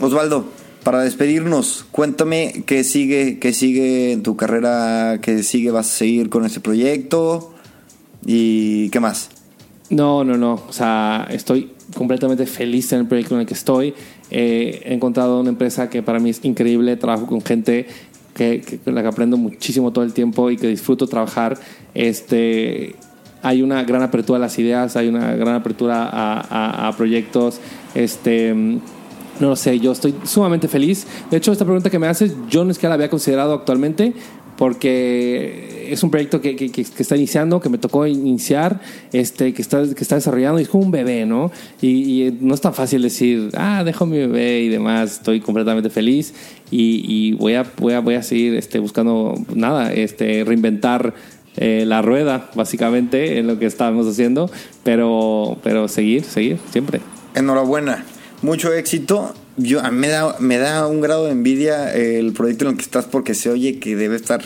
Osvaldo, 0.00 0.48
para 0.86 1.00
despedirnos, 1.02 1.84
cuéntame 1.90 2.62
qué 2.64 2.84
sigue, 2.84 3.40
qué 3.40 3.52
sigue 3.52 4.12
en 4.12 4.22
tu 4.22 4.36
carrera, 4.36 5.18
qué 5.20 5.42
sigue, 5.42 5.72
vas 5.72 5.86
a 5.92 5.96
seguir 5.98 6.28
con 6.30 6.44
este 6.46 6.60
proyecto 6.60 7.52
y 8.24 8.88
qué 8.90 9.00
más. 9.00 9.30
No, 9.90 10.22
no, 10.22 10.36
no. 10.36 10.62
O 10.68 10.72
sea, 10.72 11.26
estoy 11.28 11.72
completamente 11.96 12.46
feliz 12.46 12.92
en 12.92 13.00
el 13.00 13.06
proyecto 13.06 13.34
en 13.34 13.40
el 13.40 13.46
que 13.48 13.54
estoy. 13.54 13.94
Eh, 14.30 14.82
he 14.84 14.94
encontrado 14.94 15.40
una 15.40 15.48
empresa 15.50 15.90
que 15.90 16.04
para 16.04 16.20
mí 16.20 16.30
es 16.30 16.44
increíble. 16.44 16.94
Trabajo 16.96 17.26
con 17.26 17.40
gente 17.42 17.88
que, 18.34 18.60
que- 18.60 18.78
con 18.78 18.94
la 18.94 19.02
que 19.02 19.08
aprendo 19.08 19.36
muchísimo 19.36 19.92
todo 19.92 20.04
el 20.04 20.12
tiempo 20.12 20.52
y 20.52 20.56
que 20.56 20.68
disfruto 20.68 21.08
trabajar. 21.08 21.58
Este, 21.94 22.94
hay 23.42 23.60
una 23.62 23.82
gran 23.82 24.02
apertura 24.02 24.36
a 24.36 24.40
las 24.40 24.56
ideas, 24.60 24.94
hay 24.96 25.08
una 25.08 25.34
gran 25.34 25.56
apertura 25.56 26.04
a, 26.04 26.40
a- 26.40 26.86
a 26.88 26.96
proyectos. 26.96 27.58
Este, 27.96 28.54
no 29.40 29.48
lo 29.50 29.56
sé, 29.56 29.78
yo 29.80 29.92
estoy 29.92 30.14
sumamente 30.24 30.68
feliz. 30.68 31.06
De 31.30 31.36
hecho, 31.36 31.52
esta 31.52 31.64
pregunta 31.64 31.90
que 31.90 31.98
me 31.98 32.06
haces, 32.06 32.32
yo 32.50 32.64
no 32.64 32.70
es 32.70 32.78
que 32.78 32.88
la 32.88 32.94
había 32.94 33.10
considerado 33.10 33.52
actualmente, 33.54 34.12
porque 34.56 35.88
es 35.92 36.02
un 36.02 36.10
proyecto 36.10 36.40
que, 36.40 36.56
que- 36.56 36.70
que- 36.70 36.80
está 36.82 37.16
iniciando, 37.16 37.60
que 37.60 37.68
me 37.68 37.78
tocó 37.78 38.06
iniciar, 38.06 38.80
este, 39.12 39.52
que, 39.54 39.62
está, 39.62 39.82
que 39.94 40.02
está 40.02 40.14
desarrollando, 40.16 40.58
y 40.58 40.62
es 40.62 40.68
como 40.68 40.84
un 40.84 40.90
bebé, 40.90 41.26
¿no? 41.26 41.50
Y, 41.82 42.32
no 42.40 42.54
es 42.54 42.60
tan 42.60 42.74
fácil 42.74 43.02
decir, 43.02 43.50
ah, 43.56 43.82
dejo 43.84 44.06
mi 44.06 44.18
bebé 44.18 44.60
y 44.62 44.68
demás, 44.68 45.14
estoy 45.14 45.40
completamente 45.40 45.90
feliz 45.90 46.34
y, 46.70 47.32
voy, 47.34 47.54
a, 47.54 47.64
voy, 47.78 47.92
a, 47.94 48.00
voy 48.00 48.14
a 48.14 48.22
seguir 48.22 48.54
este, 48.54 48.78
buscando, 48.78 49.34
nada, 49.54 49.92
este, 49.92 50.42
reinventar 50.44 51.14
eh, 51.58 51.84
la 51.86 52.02
rueda, 52.02 52.50
básicamente, 52.54 53.38
en 53.38 53.46
lo 53.46 53.58
que 53.58 53.66
estábamos 53.66 54.06
haciendo, 54.06 54.50
pero, 54.82 55.56
pero 55.62 55.88
seguir, 55.88 56.24
seguir, 56.24 56.58
siempre. 56.70 57.00
Enhorabuena, 57.34 58.04
mucho 58.42 58.72
éxito. 58.72 59.34
Yo, 59.56 59.80
a 59.80 59.90
mí 59.90 59.98
me 59.98 60.08
da, 60.08 60.36
me 60.38 60.58
da 60.58 60.86
un 60.86 61.00
grado 61.00 61.26
de 61.26 61.32
envidia 61.32 61.92
el 61.94 62.32
proyecto 62.32 62.64
en 62.64 62.72
el 62.72 62.76
que 62.76 62.82
estás 62.82 63.06
porque 63.06 63.34
se 63.34 63.50
oye 63.50 63.78
que 63.78 63.96
debe 63.96 64.16
estar 64.16 64.42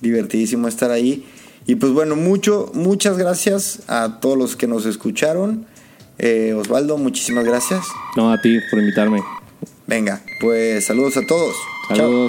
divertidísimo 0.00 0.68
estar 0.68 0.90
ahí. 0.90 1.26
Y 1.66 1.76
pues 1.76 1.92
bueno, 1.92 2.16
mucho, 2.16 2.70
muchas 2.74 3.16
gracias 3.16 3.82
a 3.86 4.18
todos 4.20 4.36
los 4.36 4.56
que 4.56 4.66
nos 4.66 4.86
escucharon. 4.86 5.66
Eh, 6.18 6.54
Osvaldo, 6.54 6.98
muchísimas 6.98 7.44
gracias. 7.44 7.86
No, 8.16 8.32
a 8.32 8.40
ti 8.40 8.58
por 8.70 8.80
invitarme. 8.80 9.22
Venga, 9.86 10.20
pues 10.40 10.86
saludos 10.86 11.16
a 11.16 11.26
todos. 11.26 11.56
Chao. 11.94 12.28